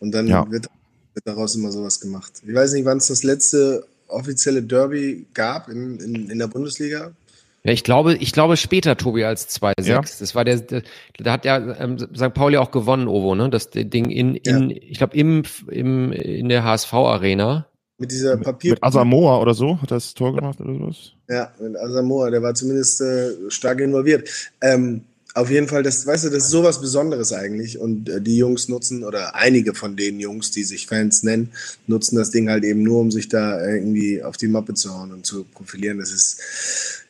Und 0.00 0.12
dann 0.12 0.26
ja. 0.26 0.50
wird, 0.50 0.68
wird, 1.14 1.26
daraus 1.26 1.54
immer 1.54 1.72
sowas 1.72 2.00
gemacht. 2.00 2.32
Ich 2.46 2.54
weiß 2.54 2.72
nicht, 2.72 2.84
wann 2.84 2.98
es 2.98 3.08
das 3.08 3.22
letzte 3.22 3.86
offizielle 4.08 4.62
Derby 4.62 5.26
gab 5.34 5.68
in, 5.68 5.98
in, 6.00 6.30
in 6.30 6.38
der 6.38 6.46
Bundesliga. 6.46 7.12
Ja, 7.64 7.72
ich 7.72 7.82
glaube, 7.82 8.14
ich 8.14 8.32
glaube 8.32 8.56
später, 8.56 8.96
Tobi, 8.96 9.24
als 9.24 9.48
2-6. 9.60 9.82
Ja. 9.82 10.00
Das 10.00 10.34
war 10.34 10.44
der, 10.44 10.58
der, 10.58 10.82
da 11.18 11.32
hat 11.32 11.44
ja 11.44 11.58
ähm, 11.80 11.98
St. 11.98 12.32
Pauli 12.32 12.56
auch 12.58 12.70
gewonnen, 12.70 13.08
Ovo, 13.08 13.34
ne? 13.34 13.50
Das 13.50 13.70
Ding 13.70 14.08
in, 14.08 14.36
in 14.36 14.70
ja. 14.70 14.76
ich 14.80 14.98
glaube, 14.98 15.16
im, 15.16 15.42
im, 15.68 16.12
in 16.12 16.48
der 16.48 16.62
HSV-Arena. 16.62 17.66
Mit 17.98 18.12
dieser 18.12 18.36
Papier. 18.36 18.72
Mit 18.72 18.84
Asamoah 18.84 19.40
oder 19.40 19.54
so 19.54 19.82
hat 19.82 19.90
er 19.90 19.96
das 19.96 20.14
Tor 20.14 20.34
gemacht 20.34 20.60
oder 20.60 20.74
sowas? 20.74 21.12
Ja, 21.28 21.50
mit 21.58 21.76
Asamoah, 21.76 22.30
der 22.30 22.42
war 22.42 22.54
zumindest 22.54 23.00
äh, 23.00 23.32
stark 23.48 23.80
involviert. 23.80 24.28
Ähm, 24.60 25.02
auf 25.36 25.50
jeden 25.50 25.68
Fall, 25.68 25.82
das, 25.82 26.06
weißt 26.06 26.24
du, 26.24 26.30
das 26.30 26.44
ist 26.44 26.50
sowas 26.50 26.80
Besonderes 26.80 27.32
eigentlich. 27.32 27.78
Und 27.78 28.08
äh, 28.08 28.22
die 28.22 28.38
Jungs 28.38 28.68
nutzen, 28.68 29.04
oder 29.04 29.34
einige 29.34 29.74
von 29.74 29.94
den 29.94 30.18
Jungs, 30.18 30.50
die 30.50 30.64
sich 30.64 30.86
Fans 30.86 31.22
nennen, 31.22 31.52
nutzen 31.86 32.16
das 32.16 32.30
Ding 32.30 32.48
halt 32.48 32.64
eben 32.64 32.82
nur, 32.82 33.00
um 33.00 33.10
sich 33.10 33.28
da 33.28 33.62
irgendwie 33.62 34.22
auf 34.22 34.38
die 34.38 34.48
Mappe 34.48 34.72
zu 34.72 34.94
hauen 34.94 35.12
und 35.12 35.26
zu 35.26 35.44
profilieren. 35.44 35.98
Das 35.98 36.10
ist, 36.10 36.40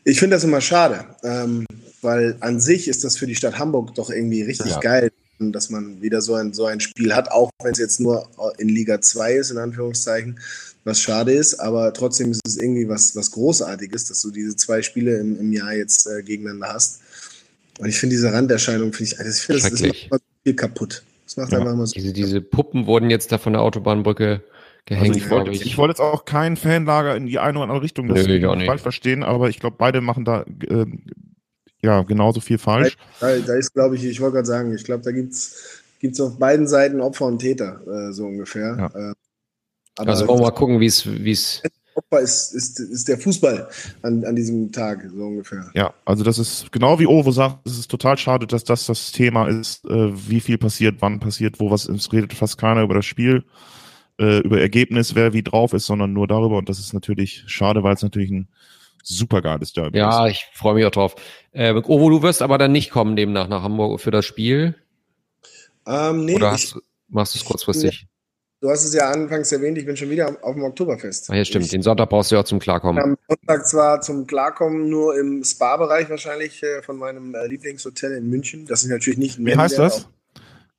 ich 0.02 0.18
finde 0.18 0.34
das 0.36 0.44
immer 0.44 0.60
schade, 0.60 1.04
ähm, 1.22 1.66
weil 2.02 2.36
an 2.40 2.58
sich 2.58 2.88
ist 2.88 3.04
das 3.04 3.16
für 3.16 3.28
die 3.28 3.36
Stadt 3.36 3.60
Hamburg 3.60 3.94
doch 3.94 4.10
irgendwie 4.10 4.42
richtig 4.42 4.72
ja. 4.72 4.80
geil, 4.80 5.12
dass 5.38 5.70
man 5.70 6.02
wieder 6.02 6.20
so 6.20 6.34
ein, 6.34 6.52
so 6.52 6.64
ein 6.64 6.80
Spiel 6.80 7.14
hat, 7.14 7.30
auch 7.30 7.50
wenn 7.62 7.72
es 7.72 7.78
jetzt 7.78 8.00
nur 8.00 8.28
in 8.58 8.68
Liga 8.68 9.00
2 9.00 9.34
ist, 9.34 9.50
in 9.52 9.58
Anführungszeichen, 9.58 10.40
was 10.82 11.00
schade 11.00 11.32
ist, 11.32 11.60
aber 11.60 11.92
trotzdem 11.92 12.30
ist 12.32 12.40
es 12.44 12.56
irgendwie 12.56 12.88
was, 12.88 13.14
was 13.14 13.30
Großartiges, 13.30 14.06
dass 14.06 14.20
du 14.20 14.30
diese 14.30 14.56
zwei 14.56 14.82
Spiele 14.82 15.18
im, 15.18 15.38
im 15.38 15.52
Jahr 15.52 15.74
jetzt 15.74 16.06
äh, 16.06 16.22
gegeneinander 16.22 16.72
hast. 16.74 17.00
Und 17.78 17.88
ich 17.88 17.98
finde 17.98 18.14
diese 18.14 18.32
Randerscheinung, 18.32 18.92
finde 18.92 19.12
ich, 19.12 19.18
also 19.18 19.30
ich 19.30 19.36
finde, 19.36 19.62
das, 19.62 19.70
das 19.70 19.82
macht 19.82 20.10
mal 20.10 20.20
viel 20.42 20.56
kaputt. 20.56 21.02
Das 21.24 21.36
macht 21.36 21.52
ja. 21.52 21.58
einfach 21.58 21.74
mal 21.74 21.86
so. 21.86 21.94
Diese, 21.94 22.12
diese 22.12 22.40
Puppen 22.40 22.86
wurden 22.86 23.10
jetzt 23.10 23.32
da 23.32 23.38
von 23.38 23.52
der 23.52 23.62
Autobahnbrücke 23.62 24.42
gehängt. 24.86 25.08
Also 25.08 25.18
ich, 25.18 25.30
wollte, 25.30 25.50
ich. 25.50 25.66
ich 25.66 25.78
wollte 25.78 25.92
jetzt 25.92 26.00
auch 26.00 26.24
kein 26.24 26.56
Fanlager 26.56 27.16
in 27.16 27.26
die 27.26 27.38
eine 27.38 27.58
oder 27.58 27.64
andere 27.64 27.82
Richtung 27.82 28.08
das 28.08 28.26
ich 28.26 28.42
falsch 28.42 28.82
verstehen, 28.82 29.22
aber 29.22 29.48
ich 29.48 29.58
glaube, 29.58 29.76
beide 29.78 30.00
machen 30.00 30.24
da 30.24 30.44
äh, 30.68 30.86
ja 31.82 32.02
genauso 32.02 32.40
viel 32.40 32.58
falsch. 32.58 32.96
Da, 33.20 33.36
da 33.38 33.54
ist, 33.54 33.74
glaube 33.74 33.96
ich, 33.96 34.04
ich 34.04 34.20
wollte 34.20 34.36
gerade 34.36 34.46
sagen, 34.46 34.74
ich 34.74 34.84
glaube, 34.84 35.02
da 35.02 35.10
gibt 35.10 35.32
es 35.34 36.20
auf 36.20 36.38
beiden 36.38 36.68
Seiten 36.68 37.00
Opfer 37.00 37.26
und 37.26 37.40
Täter, 37.40 37.80
äh, 37.86 38.12
so 38.12 38.26
ungefähr. 38.26 38.90
Ja. 38.94 39.10
Äh, 39.10 39.14
also 39.96 40.28
wollen 40.28 40.40
wir 40.40 40.44
mal 40.44 40.50
gucken, 40.52 40.80
wie 40.80 40.86
es 40.86 41.62
Opfer 42.16 42.22
ist, 42.22 42.52
ist, 42.52 42.80
ist 42.80 43.08
der 43.08 43.18
Fußball 43.18 43.68
an, 44.02 44.24
an 44.24 44.36
diesem 44.36 44.72
Tag, 44.72 45.08
so 45.14 45.24
ungefähr. 45.24 45.70
Ja, 45.74 45.94
also 46.04 46.24
das 46.24 46.38
ist 46.38 46.72
genau 46.72 46.98
wie 46.98 47.06
Ovo 47.06 47.30
sagt, 47.30 47.66
es 47.66 47.78
ist 47.78 47.90
total 47.90 48.18
schade, 48.18 48.46
dass 48.46 48.64
das 48.64 48.86
das 48.86 49.12
Thema 49.12 49.48
ist, 49.48 49.84
äh, 49.84 50.10
wie 50.28 50.40
viel 50.40 50.58
passiert, 50.58 50.96
wann 51.00 51.20
passiert, 51.20 51.60
wo 51.60 51.70
was 51.70 51.86
ist. 51.86 52.06
Es 52.06 52.12
redet 52.12 52.34
fast 52.34 52.58
keiner 52.58 52.82
über 52.82 52.94
das 52.94 53.06
Spiel, 53.06 53.44
äh, 54.18 54.38
über 54.40 54.60
Ergebnis, 54.60 55.14
wer 55.14 55.32
wie 55.32 55.42
drauf 55.42 55.72
ist, 55.72 55.86
sondern 55.86 56.12
nur 56.12 56.26
darüber. 56.26 56.56
Und 56.58 56.68
das 56.68 56.78
ist 56.78 56.92
natürlich 56.92 57.44
schade, 57.46 57.82
weil 57.82 57.94
es 57.94 58.02
natürlich 58.02 58.30
ein 58.30 58.48
super 59.02 59.42
geiles 59.42 59.72
Derby 59.72 59.98
ja, 59.98 60.08
ist. 60.08 60.16
Ja, 60.16 60.26
ich 60.26 60.46
freue 60.54 60.74
mich 60.74 60.84
auch 60.84 60.90
drauf. 60.90 61.16
Äh, 61.52 61.72
Ovo, 61.74 62.10
du 62.10 62.22
wirst 62.22 62.42
aber 62.42 62.58
dann 62.58 62.72
nicht 62.72 62.90
kommen 62.90 63.16
demnach 63.16 63.48
nach 63.48 63.62
Hamburg 63.62 64.00
für 64.00 64.10
das 64.10 64.24
Spiel? 64.24 64.74
Ähm, 65.86 66.24
nee, 66.24 66.34
Oder 66.34 66.52
hast, 66.52 66.76
ich, 66.76 66.82
machst 67.08 67.34
du 67.34 67.38
es 67.38 67.44
kurzfristig? 67.44 68.08
Du 68.60 68.70
hast 68.70 68.84
es 68.84 68.94
ja 68.94 69.10
anfangs 69.10 69.52
erwähnt, 69.52 69.76
ich 69.76 69.84
bin 69.84 69.96
schon 69.96 70.08
wieder 70.08 70.38
auf 70.42 70.54
dem 70.54 70.64
Oktoberfest. 70.64 71.30
Ah, 71.30 71.36
ja, 71.36 71.44
stimmt. 71.44 71.66
Ich, 71.66 71.70
Den 71.70 71.82
Sonntag 71.82 72.08
brauchst 72.08 72.30
du 72.30 72.36
ja 72.36 72.44
zum 72.44 72.58
Klarkommen. 72.58 73.02
Am 73.02 73.16
Sonntag 73.28 73.66
zwar 73.66 74.00
zum 74.00 74.26
Klarkommen 74.26 74.88
nur 74.88 75.18
im 75.18 75.44
Spa-Bereich 75.44 76.08
wahrscheinlich 76.08 76.62
äh, 76.62 76.82
von 76.82 76.96
meinem 76.96 77.34
äh, 77.34 77.46
Lieblingshotel 77.46 78.12
in 78.12 78.30
München. 78.30 78.66
Das 78.66 78.82
ist 78.82 78.88
natürlich 78.88 79.18
nicht. 79.18 79.44
Wie 79.44 79.56
heißt 79.56 79.78
das? 79.78 80.08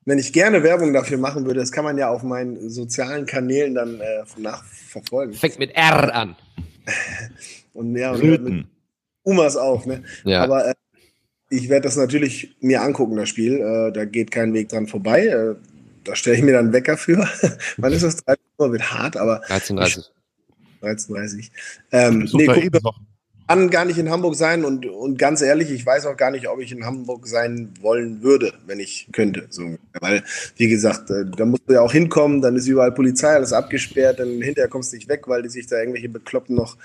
wenn 0.07 0.19
ich 0.19 0.31
gerne 0.31 0.63
Werbung 0.63 0.93
dafür 0.93 1.17
machen 1.17 1.45
würde, 1.45 1.59
das 1.59 1.73
kann 1.73 1.83
man 1.83 1.97
ja 1.97 2.09
auf 2.09 2.23
meinen 2.23 2.69
sozialen 2.69 3.25
Kanälen 3.25 3.75
dann 3.75 3.99
äh, 3.99 4.23
nachverfolgen. 4.37 5.35
Fängt 5.35 5.59
mit 5.59 5.75
R 5.75 6.15
an. 6.15 6.37
und 7.73 7.93
ja, 7.97 8.13
und 8.13 8.23
mit 8.23 8.65
Umas 9.23 9.57
auch, 9.57 9.85
ne? 9.85 10.03
Ja. 10.23 10.43
Aber 10.43 10.69
äh, 10.69 10.73
ich 11.49 11.67
werde 11.67 11.83
das 11.83 11.97
natürlich 11.97 12.55
mir 12.61 12.81
angucken, 12.81 13.17
das 13.17 13.27
Spiel. 13.27 13.59
Äh, 13.59 13.91
da 13.91 14.05
geht 14.05 14.31
kein 14.31 14.53
Weg 14.53 14.69
dran 14.69 14.87
vorbei. 14.87 15.55
Da 16.07 16.15
stelle 16.15 16.37
ich 16.37 16.43
mir 16.43 16.53
dann 16.53 16.65
einen 16.65 16.73
Wecker 16.73 16.97
für. 16.97 17.27
Wann 17.77 17.93
ist 17.93 18.03
das? 18.03 18.17
13 18.17 18.43
Uhr 18.59 18.71
wird 18.71 18.91
hart, 18.91 19.17
aber. 19.17 19.43
13.30 19.45 20.05
13.30 20.81 21.49
ähm, 21.91 22.29
nee, 22.33 22.45
guck, 22.45 22.57
eh 22.57 22.69
kann 23.47 23.69
gar 23.69 23.85
nicht 23.85 23.97
in 23.97 24.09
Hamburg 24.09 24.35
sein 24.35 24.65
und, 24.65 24.85
und 24.85 25.17
ganz 25.17 25.41
ehrlich, 25.41 25.71
ich 25.71 25.85
weiß 25.85 26.05
auch 26.05 26.17
gar 26.17 26.31
nicht, 26.31 26.49
ob 26.49 26.59
ich 26.59 26.71
in 26.71 26.85
Hamburg 26.85 27.27
sein 27.27 27.69
wollen 27.79 28.21
würde, 28.21 28.53
wenn 28.65 28.79
ich 28.79 29.07
könnte. 29.13 29.47
So, 29.49 29.77
weil, 30.01 30.23
wie 30.57 30.67
gesagt, 30.67 31.09
äh, 31.09 31.25
da 31.25 31.45
musst 31.45 31.63
du 31.65 31.73
ja 31.73 31.81
auch 31.81 31.91
hinkommen, 31.91 32.41
dann 32.41 32.57
ist 32.57 32.67
überall 32.67 32.91
Polizei, 32.91 33.29
alles 33.29 33.53
abgesperrt, 33.53 34.19
dann 34.19 34.41
hinterher 34.41 34.67
kommst 34.67 34.91
du 34.91 34.97
nicht 34.97 35.07
weg, 35.07 35.27
weil 35.27 35.43
die 35.43 35.49
sich 35.49 35.67
da 35.67 35.79
irgendwelche 35.79 36.09
Bekloppen 36.09 36.55
noch 36.55 36.77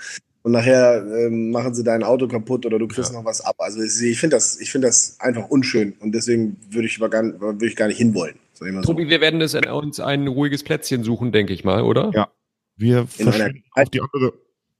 und 0.43 0.53
nachher 0.53 1.05
ähm, 1.05 1.51
machen 1.51 1.73
sie 1.73 1.83
dein 1.83 2.03
Auto 2.03 2.27
kaputt 2.27 2.65
oder 2.65 2.79
du 2.79 2.87
kriegst 2.87 3.11
ja. 3.11 3.17
noch 3.17 3.25
was 3.25 3.41
ab. 3.41 3.55
Also 3.59 3.81
ich 3.81 4.19
finde 4.19 4.37
das, 4.37 4.59
ich 4.59 4.71
finde 4.71 4.87
das 4.87 5.17
einfach 5.19 5.49
unschön 5.49 5.93
und 5.99 6.13
deswegen 6.13 6.57
würde 6.69 6.87
ich, 6.87 6.99
gar, 6.99 7.39
würde 7.41 7.65
ich 7.65 7.75
gar 7.75 7.87
nicht 7.87 7.97
hinwollen. 7.97 8.35
Tobi, 8.57 9.03
so. 9.03 9.09
wir 9.09 9.21
werden 9.21 9.41
es 9.41 9.55
uns 9.55 9.99
ein 9.99 10.27
ruhiges 10.27 10.63
Plätzchen 10.63 11.03
suchen, 11.03 11.31
denke 11.31 11.53
ich 11.53 11.63
mal, 11.63 11.81
oder? 11.81 12.11
Ja. 12.13 12.29
Wir 12.75 13.07
verschwinden 13.07 13.63
auf 13.71 13.89
die 13.89 14.01
andere 14.01 14.33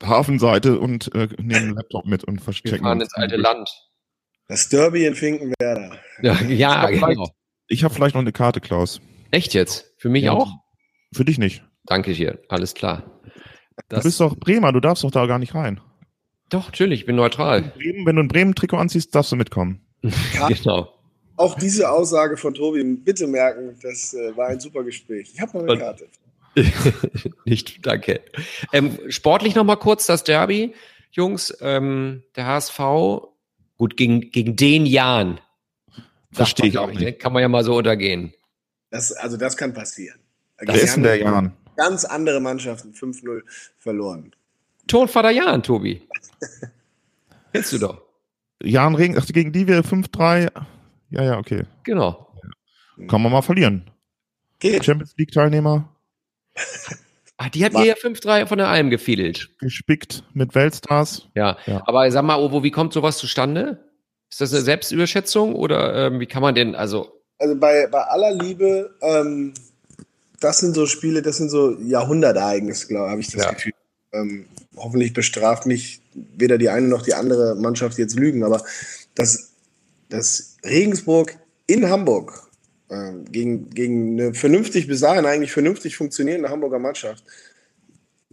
Hafenseite 0.03 0.79
und 0.79 1.13
äh, 1.15 1.27
nehmen 1.39 1.55
einen 1.55 1.75
Laptop 1.75 2.05
mit 2.05 2.23
und 2.23 2.41
verstecken. 2.41 2.77
Wir 2.77 2.83
fahren 2.83 3.01
ins 3.01 3.13
alte 3.13 3.35
Land. 3.35 3.69
Das 4.47 4.69
Derby 4.69 5.05
in 5.05 5.15
Finkenwerder. 5.15 5.97
Ja, 6.21 6.41
ja 6.43 6.89
ich 6.89 6.99
genau. 7.01 7.29
Ich 7.67 7.83
habe 7.83 7.93
vielleicht 7.93 8.15
noch 8.15 8.21
eine 8.21 8.31
Karte, 8.31 8.59
Klaus. 8.61 8.99
Echt 9.31 9.53
jetzt? 9.53 9.93
Für 9.97 10.09
mich 10.09 10.25
Ja. 10.25 10.33
auch? 10.33 10.51
Für 11.13 11.25
dich 11.25 11.37
nicht. 11.37 11.63
Danke 11.85 12.13
dir, 12.13 12.39
alles 12.49 12.73
klar. 12.73 13.21
Du 13.89 14.01
bist 14.01 14.19
doch 14.19 14.35
Bremer, 14.35 14.71
du 14.71 14.79
darfst 14.79 15.03
doch 15.03 15.11
da 15.11 15.25
gar 15.25 15.39
nicht 15.39 15.55
rein. 15.55 15.79
doch, 16.49 16.65
natürlich, 16.67 17.01
ich 17.01 17.05
bin 17.05 17.15
neutral. 17.15 17.61
Bremen, 17.75 18.05
wenn 18.05 18.15
du 18.15 18.21
ein 18.23 18.27
Bremen-Trikot 18.27 18.77
anziehst, 18.77 19.15
darfst 19.15 19.31
du 19.31 19.35
mitkommen. 19.35 19.85
Ja. 20.01 20.47
Genau. 20.49 20.92
Auch 21.35 21.55
diese 21.55 21.89
Aussage 21.89 22.37
von 22.37 22.53
Tobi, 22.53 22.83
bitte 22.83 23.27
merken, 23.27 23.77
das 23.81 24.13
äh, 24.13 24.35
war 24.37 24.47
ein 24.49 24.59
super 24.59 24.83
Gespräch. 24.83 25.31
Ich 25.33 25.41
habe 25.41 25.57
noch 25.57 25.67
eine 25.67 25.79
Karte. 25.79 26.07
Nicht, 27.45 27.85
danke. 27.85 28.21
Ähm, 28.71 28.99
sportlich 29.09 29.55
noch 29.55 29.63
mal 29.63 29.75
kurz 29.75 30.05
das 30.05 30.23
Derby, 30.23 30.75
Jungs. 31.11 31.55
Ähm, 31.61 32.23
der 32.35 32.45
HSV, 32.45 32.79
gut, 33.77 33.97
gegen, 33.97 34.31
gegen 34.31 34.55
den 34.55 34.85
Jan. 34.85 35.39
Verstehe 36.31 36.67
ich 36.67 36.77
auch 36.77 36.87
man, 36.87 36.95
nicht. 36.95 37.03
ne? 37.03 37.13
Kann 37.13 37.33
man 37.33 37.41
ja 37.41 37.47
mal 37.47 37.63
so 37.63 37.75
untergehen. 37.75 38.33
Das, 38.91 39.11
also 39.11 39.37
das 39.37 39.57
kann 39.57 39.73
passieren. 39.73 40.19
Wer 40.59 40.75
ist 40.75 40.95
denn 40.95 41.03
der 41.03 41.17
Jan? 41.17 41.53
Ganz 41.75 42.05
andere 42.05 42.39
Mannschaften 42.39 42.93
5-0 42.93 43.41
verloren. 43.79 44.35
Tonvater 44.87 45.31
Jan, 45.31 45.63
Tobi. 45.63 46.01
Kennst 47.51 47.73
du 47.73 47.79
doch. 47.79 48.01
Jan 48.61 48.95
Regen, 48.95 49.17
ach, 49.17 49.25
gegen 49.25 49.51
die 49.51 49.67
wir 49.67 49.83
5-3. 49.83 50.49
Ja, 51.13 51.23
ja, 51.23 51.37
okay. 51.37 51.63
Genau. 51.83 52.27
Kann 53.07 53.21
man 53.21 53.31
mal 53.31 53.41
verlieren. 53.41 53.89
Geht. 54.59 54.85
Champions 54.85 55.13
League-Teilnehmer, 55.17 55.89
Ah, 57.37 57.49
die 57.49 57.65
hat 57.65 57.73
ihr 57.73 57.85
ja 57.85 57.95
5-3 57.95 58.45
von 58.45 58.59
der 58.59 58.67
Alm 58.67 58.89
gefädelt. 58.91 59.49
gespickt 59.59 60.23
mit 60.33 60.53
Weltstars. 60.53 61.27
Ja. 61.35 61.57
Ja. 61.65 61.81
Aber 61.87 62.09
sag 62.11 62.23
mal, 62.23 62.37
Ovo, 62.39 62.63
wie 62.63 62.69
kommt 62.71 62.93
sowas 62.93 63.17
zustande? 63.17 63.83
Ist 64.29 64.39
das 64.39 64.53
eine 64.53 64.61
Selbstüberschätzung 64.61 65.55
oder 65.55 66.07
ähm, 66.07 66.19
wie 66.19 66.27
kann 66.27 66.43
man 66.43 66.53
denn, 66.55 66.75
also, 66.75 67.21
Also 67.39 67.55
bei, 67.55 67.87
bei 67.87 68.01
aller 68.03 68.33
Liebe, 68.35 68.95
ähm, 69.01 69.53
das 70.39 70.59
sind 70.59 70.75
so 70.75 70.85
Spiele, 70.85 71.21
das 71.23 71.37
sind 71.37 71.49
so 71.49 71.75
Jahrhundertereignisse, 71.79 72.87
glaube 72.87 73.09
habe 73.09 73.19
ich 73.21 73.31
das 73.31 73.43
Ja. 73.43 73.51
Gefühl. 73.51 73.73
Ähm, 74.13 74.45
hoffentlich 74.77 75.13
bestraft 75.13 75.65
mich 75.65 76.01
weder 76.13 76.59
die 76.59 76.69
eine 76.69 76.87
noch 76.87 77.01
die 77.01 77.15
andere 77.15 77.55
Mannschaft 77.55 77.97
jetzt 77.97 78.15
Lügen, 78.15 78.43
aber 78.43 78.63
das, 79.15 79.53
das 80.09 80.52
Regensburg 80.63 81.37
in 81.67 81.89
Hamburg 81.89 82.49
ähm, 82.89 83.25
gegen, 83.31 83.69
gegen 83.69 84.19
eine 84.19 84.33
vernünftig, 84.33 84.87
bis 84.87 85.01
dahin 85.01 85.25
eigentlich 85.25 85.51
vernünftig 85.51 85.97
funktionierende 85.97 86.49
Hamburger 86.49 86.79
Mannschaft 86.79 87.23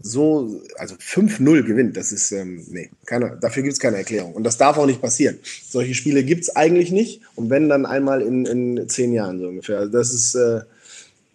so, 0.03 0.63
also 0.79 0.95
5-0 0.95 1.63
gewinnt, 1.63 1.97
das 1.97 2.13
ist, 2.13 2.33
ähm, 2.33 2.65
nee, 2.71 2.91
keine, 3.05 3.37
dafür 3.41 3.63
gibt 3.63 3.75
es 3.75 3.79
keine 3.79 3.99
Erklärung. 3.99 4.33
Und 4.33 4.45
das 4.45 4.57
darf 4.57 4.79
auch 4.79 4.87
nicht 4.87 5.03
passieren. 5.03 5.39
Solche 5.69 5.95
Spiele 5.95 6.25
gibt 6.25 6.43
es 6.43 6.57
eigentlich 6.57 6.91
nicht. 6.91 7.21
Und 7.35 7.51
wenn, 7.51 7.69
dann 7.69 7.87
einmal 7.87 8.23
in, 8.23 8.47
in 8.47 8.89
zehn 8.89 9.13
Jahren 9.13 9.39
so 9.39 9.49
ungefähr. 9.49 9.79
Also 9.79 9.93
das 9.93 10.13
ist, 10.13 10.35
äh, 10.35 10.61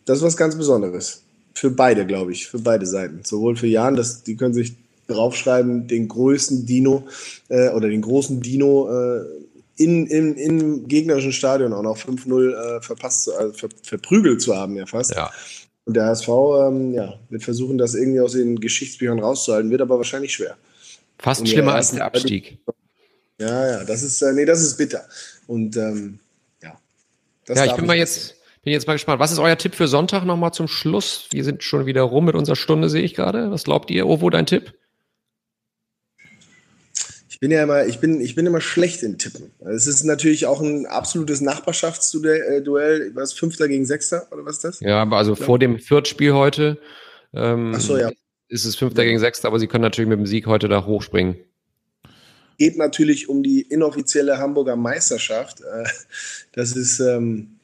das 0.05 0.17
ist 0.19 0.23
was 0.23 0.37
ganz 0.37 0.57
Besonderes. 0.57 1.21
Für 1.53 1.69
beide, 1.69 2.05
glaube 2.05 2.31
ich, 2.31 2.47
für 2.47 2.59
beide 2.59 2.85
Seiten. 2.85 3.21
Sowohl 3.23 3.55
für 3.55 3.67
Jan, 3.67 3.95
das, 3.95 4.23
die 4.23 4.35
können 4.35 4.53
sich 4.53 4.75
draufschreiben, 5.07 5.87
den 5.87 6.07
größten 6.07 6.65
Dino 6.65 7.07
äh, 7.49 7.69
oder 7.69 7.87
den 7.87 8.01
großen 8.01 8.41
Dino 8.41 8.89
äh, 8.89 9.21
in, 9.77 10.07
in, 10.07 10.35
im 10.35 10.87
gegnerischen 10.87 11.31
Stadion 11.31 11.73
auch 11.73 11.83
noch 11.83 11.97
5-0 11.97 12.77
äh, 12.77 12.81
verpasst, 12.81 13.29
also 13.29 13.53
ver, 13.53 13.69
verprügelt 13.83 14.41
zu 14.41 14.55
haben, 14.55 14.75
ja 14.75 14.85
fast. 14.85 15.13
ja. 15.13 15.31
Und 15.85 15.95
der 15.95 16.05
HSV 16.05 16.27
ähm, 16.27 16.93
ja, 16.93 17.13
wird 17.29 17.43
versuchen, 17.43 17.77
das 17.77 17.93
irgendwie 17.93 18.19
aus 18.19 18.31
den 18.31 18.59
Geschichtsbüchern 18.59 19.19
rauszuhalten, 19.19 19.69
wird 19.69 19.81
aber 19.81 19.97
wahrscheinlich 19.97 20.33
schwer. 20.33 20.57
Fast 21.19 21.41
Und 21.41 21.47
schlimmer 21.47 21.75
als 21.75 21.91
der 21.91 22.05
Abstieg. 22.05 22.57
Ja, 23.39 23.69
ja, 23.69 23.83
das 23.83 24.01
ist, 24.01 24.21
äh, 24.21 24.33
nee, 24.33 24.45
das 24.45 24.61
ist 24.61 24.77
bitter. 24.77 25.05
Und 25.45 25.77
ähm, 25.77 26.19
ja. 26.63 26.79
Das 27.45 27.59
Ja, 27.59 27.65
ich 27.65 27.73
bin 27.73 27.85
mal 27.85 27.95
jetzt, 27.95 28.35
bin 28.63 28.73
jetzt 28.73 28.87
mal 28.87 28.93
gespannt. 28.93 29.19
Was 29.19 29.31
ist 29.31 29.39
euer 29.39 29.57
Tipp 29.57 29.75
für 29.75 29.87
Sonntag 29.87 30.25
nochmal 30.25 30.53
zum 30.53 30.67
Schluss? 30.67 31.27
Wir 31.31 31.43
sind 31.43 31.61
schon 31.61 31.85
wieder 31.85 32.01
rum 32.01 32.25
mit 32.25 32.35
unserer 32.35 32.55
Stunde, 32.55 32.89
sehe 32.89 33.03
ich 33.03 33.13
gerade. 33.13 33.51
Was 33.51 33.65
glaubt 33.65 33.91
ihr? 33.91 34.07
Ovo, 34.07 34.29
dein 34.31 34.47
Tipp? 34.47 34.73
Ich 37.35 37.41
bin 37.41 37.51
ja 37.51 37.63
immer, 37.63 37.85
ich 37.85 37.99
bin, 37.99 38.21
ich 38.21 38.33
bin 38.33 38.45
immer 38.45 38.61
schlecht 38.61 39.03
in 39.03 39.17
Tippen. 39.17 39.51
Es 39.59 39.87
ist 39.87 40.05
natürlich 40.05 40.45
auch 40.45 40.61
ein 40.61 40.85
absolutes 40.85 41.41
Nachbarschaftsduell. 41.41 43.11
Was 43.13 43.33
Fünfter 43.33 43.67
gegen 43.67 43.85
Sechster 43.85 44.25
oder 44.31 44.45
was 44.45 44.55
ist 44.55 44.63
das? 44.63 44.79
Ja, 44.79 45.01
aber 45.01 45.17
also 45.17 45.35
vor 45.35 45.59
dem 45.59 45.77
Viertspiel 45.77 46.31
heute 46.31 46.77
ähm, 47.33 47.73
Ach 47.75 47.81
so, 47.81 47.97
ja. 47.97 48.09
ist 48.47 48.63
es 48.63 48.77
Fünfter 48.77 49.03
gegen 49.03 49.19
Sechster, 49.19 49.49
aber 49.49 49.59
sie 49.59 49.67
können 49.67 49.81
natürlich 49.81 50.07
mit 50.07 50.17
dem 50.17 50.25
Sieg 50.25 50.47
heute 50.47 50.69
da 50.69 50.85
hochspringen. 50.85 51.35
Geht 52.57 52.77
natürlich 52.77 53.27
um 53.27 53.43
die 53.43 53.63
inoffizielle 53.63 54.37
Hamburger 54.37 54.77
Meisterschaft. 54.77 55.59
Äh, 55.59 55.89
Das 56.53 56.71
ist 56.71 57.01
ähm, 57.01 57.59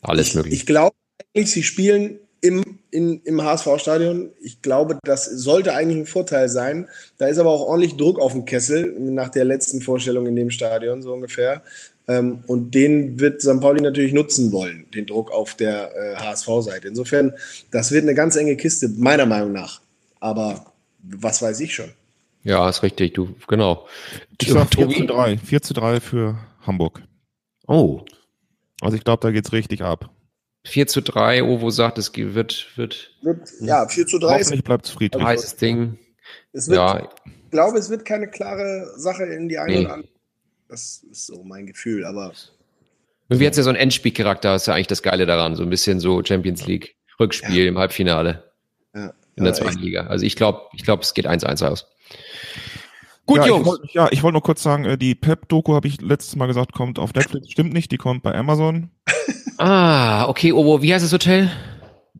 Alles 0.00 0.30
ich, 0.30 0.34
möglich. 0.34 0.54
Ich 0.54 0.66
glaube 0.66 0.96
eigentlich, 1.32 1.52
sie 1.52 1.62
spielen 1.62 2.18
im, 2.42 2.78
in, 2.90 3.22
im 3.22 3.42
HSV-Stadion. 3.42 4.32
Ich 4.40 4.60
glaube, 4.60 4.98
das 5.04 5.24
sollte 5.24 5.74
eigentlich 5.74 5.98
ein 5.98 6.06
Vorteil 6.06 6.48
sein. 6.48 6.88
Da 7.16 7.28
ist 7.28 7.38
aber 7.38 7.50
auch 7.50 7.62
ordentlich 7.62 7.96
Druck 7.96 8.20
auf 8.20 8.32
dem 8.32 8.44
Kessel 8.44 8.94
nach 8.98 9.30
der 9.30 9.44
letzten 9.44 9.80
Vorstellung 9.80 10.26
in 10.26 10.36
dem 10.36 10.50
Stadion, 10.50 11.02
so 11.02 11.14
ungefähr. 11.14 11.62
Ähm, 12.08 12.42
und 12.48 12.74
den 12.74 13.20
wird 13.20 13.40
St. 13.40 13.60
Pauli 13.60 13.80
natürlich 13.80 14.12
nutzen 14.12 14.50
wollen, 14.50 14.86
den 14.92 15.06
Druck 15.06 15.30
auf 15.30 15.54
der 15.54 15.94
äh, 15.96 16.16
HSV-Seite. 16.16 16.88
Insofern, 16.88 17.32
das 17.70 17.92
wird 17.92 18.02
eine 18.02 18.14
ganz 18.14 18.34
enge 18.34 18.56
Kiste, 18.56 18.88
meiner 18.88 19.24
Meinung 19.24 19.52
nach. 19.52 19.80
Aber 20.18 20.72
was 21.02 21.40
weiß 21.40 21.60
ich 21.60 21.74
schon. 21.74 21.90
Ja, 22.42 22.68
ist 22.68 22.82
richtig. 22.82 23.14
Du, 23.14 23.36
genau. 23.46 23.86
Ich 24.40 24.50
sag 24.50 24.74
4 24.74 24.84
Tobi? 24.86 24.96
zu 24.96 25.06
3. 25.06 25.38
4 25.38 25.62
zu 25.62 25.74
3 25.74 26.00
für 26.00 26.38
Hamburg. 26.66 27.02
Oh, 27.68 28.00
Also 28.80 28.96
ich 28.96 29.04
glaube, 29.04 29.20
da 29.22 29.30
geht's 29.30 29.52
richtig 29.52 29.82
ab. 29.82 30.11
4 30.64 30.86
zu 30.86 31.00
3. 31.02 31.42
Ovo 31.44 31.70
sagt, 31.70 31.98
es 31.98 32.14
wird, 32.16 32.66
wird 32.76 33.10
Wird, 33.22 33.48
ja, 33.60 33.86
4 33.88 34.06
zu 34.06 34.18
3 34.18 34.36
ist, 34.36 34.46
Hoffentlich 34.46 34.64
bleibt 34.64 34.86
es 34.86 34.90
friedlich. 34.92 35.22
heißes 35.22 35.56
Ding. 35.56 35.98
es 36.52 36.68
wird, 36.68 36.76
Ja, 36.78 37.08
Ich 37.24 37.50
glaube, 37.50 37.78
es 37.78 37.90
wird 37.90 38.04
keine 38.04 38.28
klare 38.28 38.92
Sache 38.96 39.24
in 39.24 39.48
die 39.48 39.58
eine 39.58 39.72
Nee. 39.72 39.84
oder 39.84 39.94
andere. 39.94 40.08
Das 40.68 41.04
ist 41.10 41.26
so 41.26 41.42
mein 41.44 41.66
Gefühl, 41.66 42.04
aber 42.06 42.32
irgendwie 43.28 43.46
hat 43.46 43.52
es 43.52 43.58
ja 43.58 43.62
so 43.62 43.70
einen 43.70 43.78
Endspielcharakter, 43.78 44.54
ist 44.54 44.66
ja 44.66 44.74
eigentlich 44.74 44.86
das 44.86 45.02
Geile 45.02 45.26
daran. 45.26 45.54
So 45.56 45.62
ein 45.62 45.70
bisschen 45.70 46.00
so 46.00 46.22
Champions 46.24 46.66
League 46.66 46.94
Rückspiel 47.20 47.66
im 47.66 47.76
Halbfinale 47.78 48.50
ja. 48.94 49.12
in 49.36 49.44
der 49.44 49.52
Ja, 49.52 49.60
zweiten. 49.60 49.78
Liga. 49.80 50.06
Also 50.06 50.24
ich 50.24 50.36
glaube, 50.36 50.62
ich 50.74 50.82
glaube, 50.84 51.02
es 51.02 51.12
geht 51.14 51.26
1-1 51.26 51.62
aus. 51.66 51.86
Gut, 53.26 53.38
ja, 53.38 53.46
Jungs. 53.46 53.60
Ich 53.62 53.66
wollt, 53.66 53.90
ja, 53.92 54.08
ich 54.10 54.22
wollte 54.22 54.32
nur 54.34 54.42
kurz 54.42 54.62
sagen, 54.62 54.84
äh, 54.84 54.98
die 54.98 55.14
Pep-Doku 55.14 55.74
habe 55.74 55.86
ich 55.88 56.00
letztes 56.00 56.36
Mal 56.36 56.46
gesagt, 56.46 56.72
kommt 56.72 56.98
auf 56.98 57.14
Netflix. 57.14 57.50
Stimmt 57.50 57.72
nicht, 57.72 57.92
die 57.92 57.96
kommt 57.98 58.22
bei 58.22 58.34
Amazon. 58.34 58.90
Ah, 59.58 60.28
okay, 60.28 60.52
Ovo, 60.52 60.82
wie 60.82 60.92
heißt 60.92 61.04
das 61.04 61.12
Hotel? 61.12 61.50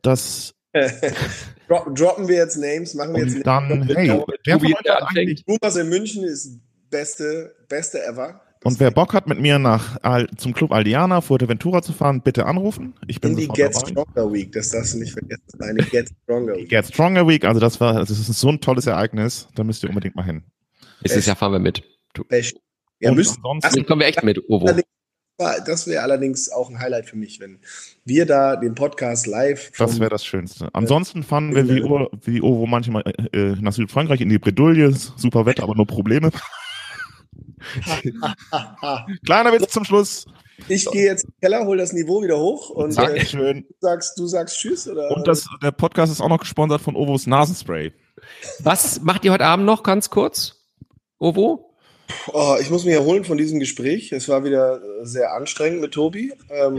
Das 0.02 0.54
Dro 1.68 1.90
droppen 1.90 2.28
wir 2.28 2.36
jetzt 2.36 2.56
Names, 2.56 2.94
machen 2.94 3.14
wir 3.14 3.24
jetzt 3.24 3.36
und 3.36 3.46
dann, 3.46 3.82
hey, 3.94 4.08
Tobi, 4.08 4.32
wer 4.44 4.58
von 4.58 4.68
der 4.84 4.94
euch 4.96 5.00
hat 5.02 5.16
eigentlich, 5.16 5.44
Thomas 5.44 5.76
in 5.76 5.88
München 5.88 6.24
ist 6.24 6.58
beste, 6.90 7.54
beste 7.68 8.04
ever. 8.06 8.40
und 8.64 8.78
wer 8.80 8.90
Bock 8.90 9.12
hat, 9.14 9.26
mit 9.26 9.40
mir 9.40 9.58
nach 9.58 9.96
Al, 10.02 10.28
zum 10.36 10.52
Club 10.54 10.72
Aldiana, 10.72 11.20
Fuerteventura 11.20 11.82
zu 11.82 11.92
fahren, 11.92 12.22
bitte 12.22 12.46
anrufen. 12.46 12.94
Ich 13.06 13.20
bin 13.20 13.32
in 13.32 13.36
die 13.38 13.48
Get 13.48 13.74
dabei. 13.74 13.88
Stronger 13.88 14.32
Week, 14.32 14.52
das 14.52 14.70
darfst 14.70 14.94
du 14.94 14.98
nicht 14.98 15.12
vergessen. 15.12 15.42
Eine 15.60 15.82
Get 15.84 16.10
Stronger 16.24 16.54
Week. 16.56 16.68
Get 16.68 16.86
Stronger 16.86 17.26
Week, 17.28 17.44
also 17.44 17.60
das 17.60 17.80
war, 17.80 17.94
das 17.94 18.10
ist 18.10 18.26
so 18.26 18.48
ein 18.48 18.60
tolles 18.60 18.86
Ereignis, 18.86 19.48
da 19.54 19.64
müsst 19.64 19.82
ihr 19.82 19.88
unbedingt 19.88 20.14
mal 20.16 20.24
hin. 20.24 20.42
Nächstes 21.02 21.26
Jahr 21.26 21.36
fahren 21.36 21.52
wir 21.52 21.58
mit. 21.58 21.82
Best. 22.28 22.56
Ja, 23.00 23.10
Und 23.10 23.16
müsst, 23.16 23.36
ansonsten- 23.36 23.76
Dann 23.76 23.86
kommen 23.86 24.00
wir 24.00 24.06
echt 24.08 24.22
mit, 24.22 24.38
Ovo. 24.48 24.70
Das 25.66 25.86
wäre 25.86 26.02
allerdings 26.02 26.50
auch 26.50 26.68
ein 26.70 26.78
Highlight 26.78 27.06
für 27.06 27.16
mich, 27.16 27.40
wenn 27.40 27.58
wir 28.04 28.26
da 28.26 28.56
den 28.56 28.74
Podcast 28.74 29.26
live 29.26 29.70
Das 29.78 30.00
wäre 30.00 30.10
das 30.10 30.24
Schönste. 30.24 30.68
Ansonsten 30.72 31.22
fahren 31.22 31.54
wir 31.54 31.68
wie, 31.68 31.82
Ur- 31.82 32.10
wie 32.22 32.40
Ovo 32.42 32.66
manchmal 32.66 33.02
äh, 33.32 33.54
nach 33.60 33.72
Südfrankreich 33.72 34.20
in 34.20 34.28
die 34.28 34.38
Bredouille. 34.38 34.92
Super 34.92 35.46
Wetter, 35.46 35.62
aber 35.62 35.74
nur 35.74 35.86
Probleme. 35.86 36.30
Kleiner 39.24 39.52
Witz 39.52 39.72
zum 39.72 39.84
Schluss. 39.84 40.26
Ich 40.68 40.88
gehe 40.90 41.06
jetzt 41.06 41.24
in 41.24 41.30
den 41.30 41.40
Keller, 41.40 41.66
hol 41.66 41.76
das 41.76 41.92
Niveau 41.92 42.22
wieder 42.22 42.38
hoch 42.38 42.70
und 42.70 42.92
äh, 42.92 42.94
du, 42.94 43.02
Dankeschön. 43.06 43.66
sagst, 43.80 44.18
du 44.18 44.26
sagst 44.26 44.58
Tschüss 44.58 44.86
oder 44.88 45.10
Und 45.16 45.26
das, 45.26 45.48
der 45.62 45.72
Podcast 45.72 46.12
ist 46.12 46.20
auch 46.20 46.28
noch 46.28 46.38
gesponsert 46.40 46.80
von 46.80 46.94
Ovos 46.94 47.26
Nasenspray. 47.26 47.92
Was 48.60 49.00
macht 49.00 49.24
ihr 49.24 49.32
heute 49.32 49.44
Abend 49.46 49.66
noch 49.66 49.82
ganz 49.82 50.10
kurz? 50.10 50.56
Ovo? 51.18 51.71
Oh, 52.32 52.56
ich 52.60 52.70
muss 52.70 52.84
mich 52.84 52.94
erholen 52.94 53.24
von 53.24 53.36
diesem 53.38 53.60
Gespräch. 53.60 54.12
Es 54.12 54.28
war 54.28 54.44
wieder 54.44 54.76
äh, 54.82 55.04
sehr 55.06 55.32
anstrengend 55.34 55.80
mit 55.80 55.92
Tobi. 55.92 56.32
Ähm, 56.50 56.78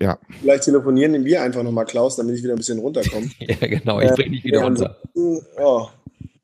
Ja. 0.00 0.18
Vielleicht 0.40 0.64
telefonieren 0.64 1.24
wir 1.24 1.42
einfach 1.42 1.62
nochmal, 1.62 1.84
Klaus, 1.86 2.16
damit 2.16 2.36
ich 2.36 2.42
wieder 2.42 2.54
ein 2.54 2.58
bisschen 2.58 2.78
runterkomme. 2.78 3.30
Ja, 3.40 3.66
genau. 3.66 4.00
Ich 4.00 4.10
bringe 4.12 4.30
dich 4.30 4.44
wieder 4.44 4.58
Ja, 4.60 4.64
runter. 4.64 4.96
Ja, 5.58 5.88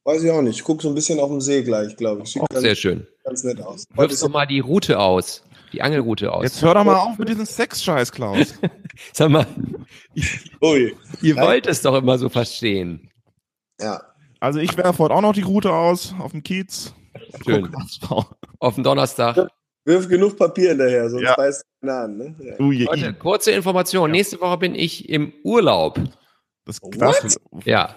weiß 0.05 0.23
ich 0.23 0.31
auch 0.31 0.43
nicht. 0.43 0.57
Ich 0.57 0.65
gucke 0.65 0.83
so 0.83 0.89
ein 0.89 0.95
bisschen 0.95 1.19
auf 1.21 1.31
den 1.31 1.41
See 1.41 1.63
gleich, 1.63 1.97
glaube 1.97 2.23
ich. 2.23 2.33
Sieht 2.33 2.43
Auch 2.43 2.49
ganz, 2.49 2.61
sehr 2.63 2.75
schön. 2.75 3.07
ganz 3.25 3.45
nett 3.45 3.61
aus. 3.61 3.85
Heute 3.91 4.01
Wirf 4.03 4.13
ist 4.13 4.23
doch 4.23 4.29
mal 4.29 4.47
die 4.47 4.61
Route 4.61 4.99
aus. 4.99 5.43
Die 5.73 5.83
Angelroute 5.83 6.33
aus. 6.33 6.45
Jetzt 6.45 6.63
hör 6.63 6.75
doch 6.75 6.85
mal 6.85 6.95
auf 6.97 7.19
mit 7.19 7.29
diesem 7.29 7.45
Sexscheiß, 7.45 8.13
Klaus. 8.13 8.55
Sag 9.13 9.31
mal, 9.31 9.47
Ui. 10.63 10.95
ihr 11.23 11.35
Nein. 11.35 11.45
wollt 11.45 11.67
es 11.67 11.83
doch 11.83 11.95
immer 11.97 12.19
so 12.19 12.29
verstehen. 12.29 13.11
Ja. 13.81 14.01
Also 14.39 14.61
ich 14.61 14.77
werfe 14.77 14.99
heute 15.03 15.15
auch 15.15 15.21
noch 15.23 15.33
die 15.33 15.43
Route 15.43 15.73
aus 15.73 16.15
auf 16.21 16.31
dem 16.33 16.43
Kiez. 16.43 16.95
Schön. 17.45 17.69
Auf 18.59 18.75
den 18.75 18.85
Donnerstag. 18.85 19.49
Wirf 19.85 20.09
genug 20.09 20.37
Papier 20.37 20.71
hinterher, 20.71 21.09
sonst 21.09 21.23
Ja. 21.25 21.35
beißt 21.37 21.65
keiner 21.81 21.95
an. 22.01 22.17
Ne? 22.17 22.35
Ja. 22.41 22.55
Leute, 22.59 23.15
kurze 23.15 23.53
Information. 23.53 24.11
Nächste 24.11 24.41
Woche 24.41 24.59
bin 24.59 24.75
ich 24.75 25.09
im 25.09 25.33
Urlaub. 25.45 26.01
das, 26.65 26.81
das, 26.99 27.37
Ja. 27.65 27.95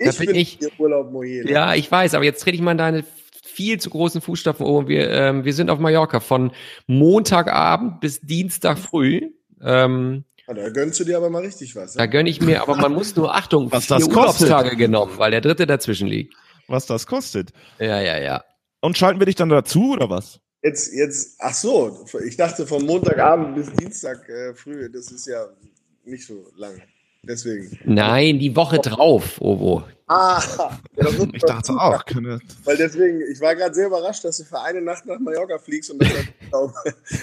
Da 0.00 0.10
Ich 0.10 0.18
bin 0.18 0.26
bin 0.28 0.36
ich- 0.36 0.58
Urlaub 0.78 1.12
Moje. 1.12 1.48
Ja, 1.48 1.74
ich 1.74 1.90
weiß, 1.90 2.14
aber 2.14 2.24
jetzt 2.24 2.40
trete 2.42 2.56
ich 2.56 2.62
mal 2.62 2.72
in 2.72 2.78
deine 2.78 3.04
viel 3.44 3.78
zu 3.80 3.90
großen 3.90 4.20
Fußstapfen 4.20 4.64
um. 4.66 4.86
Wir, 4.88 5.10
ähm, 5.10 5.44
wir 5.44 5.52
sind 5.52 5.70
auf 5.70 5.78
Mallorca 5.80 6.20
von 6.20 6.52
Montagabend 6.86 8.00
bis 8.00 8.20
Dienstag 8.20 8.78
früh. 8.78 9.30
Ähm, 9.62 10.24
Ah, 10.50 10.54
Da 10.54 10.70
gönnst 10.70 10.98
du 10.98 11.04
dir 11.04 11.18
aber 11.18 11.28
mal 11.28 11.42
richtig 11.42 11.76
was. 11.76 11.92
da 11.92 12.04
Ne? 12.04 12.08
gönne 12.08 12.30
ich 12.30 12.40
mir, 12.40 12.62
aber 12.62 12.74
man 12.76 12.94
muss 12.94 13.14
nur, 13.16 13.34
Achtung, 13.36 13.70
Was 13.70 13.84
vier 13.86 13.96
das 13.98 14.08
kostet. 14.08 14.48
Urlaubstage 14.48 14.76
genommen, 14.76 15.12
weil 15.18 15.30
der 15.30 15.42
dritte 15.42 15.66
dazwischen 15.66 16.08
liegt. 16.08 16.34
was 16.68 16.86
das 16.86 17.06
kostet. 17.06 17.50
Ja, 17.78 18.00
ja, 18.00 18.18
ja. 18.18 18.44
Und 18.80 18.96
schalten 18.96 19.18
wir 19.20 19.26
dich 19.26 19.34
dann 19.36 19.48
dazu 19.48 19.92
oder 19.92 20.08
was? 20.10 20.40
Jetzt, 20.62 20.92
jetzt, 20.92 21.36
ach 21.40 21.54
so, 21.54 22.04
ich 22.26 22.36
dachte 22.36 22.66
von 22.66 22.84
Montagabend 22.84 23.54
bis 23.54 23.72
Dienstag 23.72 24.28
äh, 24.28 24.54
früh, 24.54 24.90
das 24.90 25.10
ist 25.12 25.26
ja 25.26 25.46
nicht 26.04 26.26
so 26.26 26.34
lang. 26.56 26.80
Deswegen. 27.22 27.78
Nein, 27.84 28.38
die 28.38 28.54
Woche 28.54 28.78
drauf, 28.78 29.40
Ovo. 29.40 29.82
Ah, 30.06 30.40
ja, 30.96 31.06
Ich 31.32 31.42
dachte 31.42 31.72
auch. 31.72 32.04
Keine, 32.06 32.38
Weil 32.64 32.76
deswegen, 32.76 33.20
ich 33.30 33.40
war 33.40 33.54
gerade 33.54 33.74
sehr 33.74 33.88
überrascht, 33.88 34.24
dass 34.24 34.38
du 34.38 34.44
für 34.44 34.60
eine 34.60 34.80
Nacht 34.80 35.04
nach 35.04 35.18
Mallorca 35.18 35.58
fliegst 35.58 35.90
und 35.90 36.00
das 36.00 36.10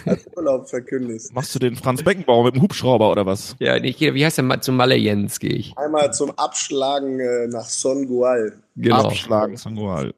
als 0.05 0.27
Urlaub, 0.35 0.69
verkündest. 0.69 1.33
machst 1.33 1.55
du 1.55 1.59
den 1.59 1.75
Franz 1.75 2.03
Beckenbauer 2.03 2.43
mit 2.43 2.55
dem 2.55 2.61
Hubschrauber 2.61 3.09
oder 3.09 3.25
was? 3.25 3.55
Ja, 3.59 3.77
ich 3.77 3.97
gehe, 3.97 4.13
wie 4.13 4.23
heißt 4.25 4.37
der, 4.37 4.43
Ma- 4.43 4.61
zum 4.61 4.75
Malle 4.75 4.95
Jens 4.95 5.39
gehe 5.39 5.53
ich. 5.53 5.75
Einmal 5.77 6.13
zum 6.13 6.31
Abschlagen 6.37 7.19
äh, 7.19 7.47
nach 7.47 7.65
Son 7.65 8.05
Gual. 8.05 8.53
Genau. 8.75 9.05
Abschlagen, 9.07 9.55
Sangoal. 9.57 10.13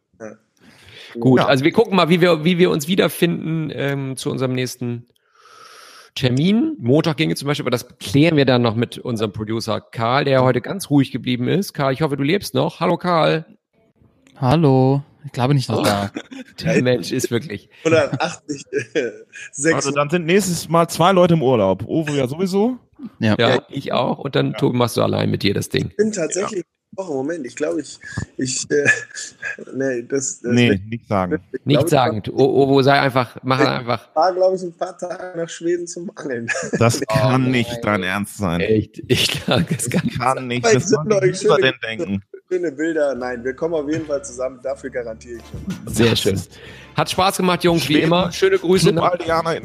Gut, 1.20 1.40
Ja. 1.40 1.48
also 1.48 1.64
wir 1.64 1.72
gucken 1.72 1.96
mal, 1.96 2.10
wie 2.10 2.22
wir, 2.22 2.44
wie 2.44 2.58
wir 2.58 2.70
uns 2.72 2.88
wiederfinden 2.88 3.72
ähm, 3.74 4.18
zu 4.18 4.30
unserem 4.32 4.54
nächsten 4.54 5.08
Termin. 6.16 6.76
Montag 6.80 7.18
ginge 7.18 7.36
zum 7.36 7.48
Beispiel, 7.48 7.64
aber 7.64 7.72
das 7.72 7.88
klären 8.00 8.38
wir 8.38 8.46
dann 8.46 8.62
noch 8.62 8.76
mit 8.76 8.98
unserem 8.98 9.32
Producer 9.32 9.80
Karl, 9.82 10.26
der 10.26 10.44
heute 10.44 10.62
ganz 10.62 10.90
ruhig 10.90 11.12
geblieben 11.12 11.48
ist. 11.48 11.74
Karl, 11.74 11.94
ich 11.94 12.02
hoffe, 12.02 12.18
du 12.18 12.24
lebst 12.24 12.54
noch. 12.56 12.80
Hallo 12.80 12.98
Karl. 12.98 13.46
Hallo. 14.36 15.04
Ich 15.26 15.32
glaube 15.32 15.54
nicht 15.54 15.70
noch 15.70 15.84
da. 15.84 16.12
Der 16.64 16.82
Mensch 16.82 17.12
ist 17.12 17.30
wirklich. 17.32 17.70
180, 17.84 18.64
äh, 18.94 19.02
sechs. 19.52 19.76
Also 19.76 19.92
dann 19.92 20.10
sind 20.10 20.26
nächstes 20.26 20.70
Mal 20.70 20.88
zwei 20.88 21.12
Leute 21.12 21.34
im 21.36 21.44
Urlaub. 21.44 21.84
Ovo 21.86 22.14
ja 22.14 22.28
sowieso. 22.28 22.78
Ja. 23.20 23.36
Ja, 23.38 23.62
ich 23.70 23.92
auch. 23.94 24.18
Und 24.20 24.36
dann 24.36 24.54
Tobi, 24.54 24.78
machst 24.78 24.98
du 24.98 25.02
allein 25.04 25.30
mit 25.30 25.44
dir 25.44 25.54
das 25.54 25.70
Ding. 25.70 25.90
Ich 25.92 25.98
bin 25.98 26.12
tatsächlich, 26.12 26.64
oh 26.98 27.04
Moment, 27.14 27.46
ich 27.46 27.56
glaube, 27.56 27.82
ich, 27.82 28.00
ich, 28.38 28.70
äh, 28.72 28.86
nee, 29.74 30.04
das, 30.04 30.42
das 30.42 30.52
Nee, 30.52 30.80
nicht 30.90 31.08
sagen. 31.08 31.40
ich 31.52 31.66
Nicht 31.66 31.90
sagen. 31.90 32.22
Ovo, 32.34 32.82
sei 32.82 33.00
einfach, 33.00 33.38
mach 33.44 33.60
einfach. 33.60 34.08
Ich 34.10 34.16
war, 34.16 34.34
glaube 34.34 34.56
ich, 34.56 34.64
ein 34.64 34.74
paar 34.74 34.98
Tage 34.98 35.38
nach 35.38 35.50
Schweden 35.50 35.88
zum 35.88 36.12
Angeln. 36.16 36.50
Das 36.80 37.00
kann 37.08 37.44
nein. 37.44 37.52
nicht 37.52 37.80
dein 37.84 38.04
Ernst 38.04 38.38
sein. 38.38 38.60
Echt, 38.62 39.02
ich 39.08 39.28
glaube, 39.28 39.66
das 39.70 39.90
kann 39.90 40.10
Kann 40.10 40.48
nicht. 40.48 40.66
Das 40.66 40.74
ich 40.74 40.84
sind 40.88 41.10
soll 41.12 41.28
nicht 41.28 41.44
über 41.44 41.56
schöne- 41.56 41.72
den 41.72 41.80
denken. 41.82 42.24
Schöne 42.50 42.72
Bilder. 42.72 43.14
Nein, 43.16 43.44
wir 43.44 43.54
kommen 43.54 43.74
auf 43.74 43.90
jeden 43.90 44.06
Fall 44.06 44.24
zusammen. 44.24 44.60
Dafür 44.64 44.90
garantiere 44.90 45.38
ich 45.38 45.44
schon. 45.52 45.94
Sehr 45.94 46.16
schön. 46.16 46.42
Hat 46.96 47.10
Spaß 47.10 47.38
gemacht, 47.38 47.64
Jungs, 47.64 47.82
wie 47.90 47.94
Schweden. 47.94 48.08
immer. 48.08 48.32
Schöne 48.32 48.58
Grüße, 48.58 48.92
nach, 48.94 49.14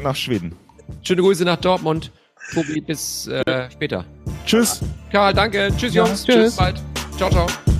nach 0.02 0.16
Schweden. 0.16 0.54
schöne 1.02 1.22
Grüße 1.22 1.44
nach 1.44 1.56
Dortmund. 1.58 2.10
Tobi, 2.52 2.80
bis 2.80 3.28
äh, 3.28 3.70
später. 3.70 4.04
Tschüss. 4.44 4.80
Karl, 5.12 5.32
danke. 5.32 5.68
Tschüss, 5.76 5.94
Ja, 5.94 6.04
Jungs. 6.06 6.24
tschüss. 6.24 6.34
Tschüss, 6.34 6.56
bald. 6.56 6.82
Ciao, 7.22 7.30
ciao. 7.30 7.71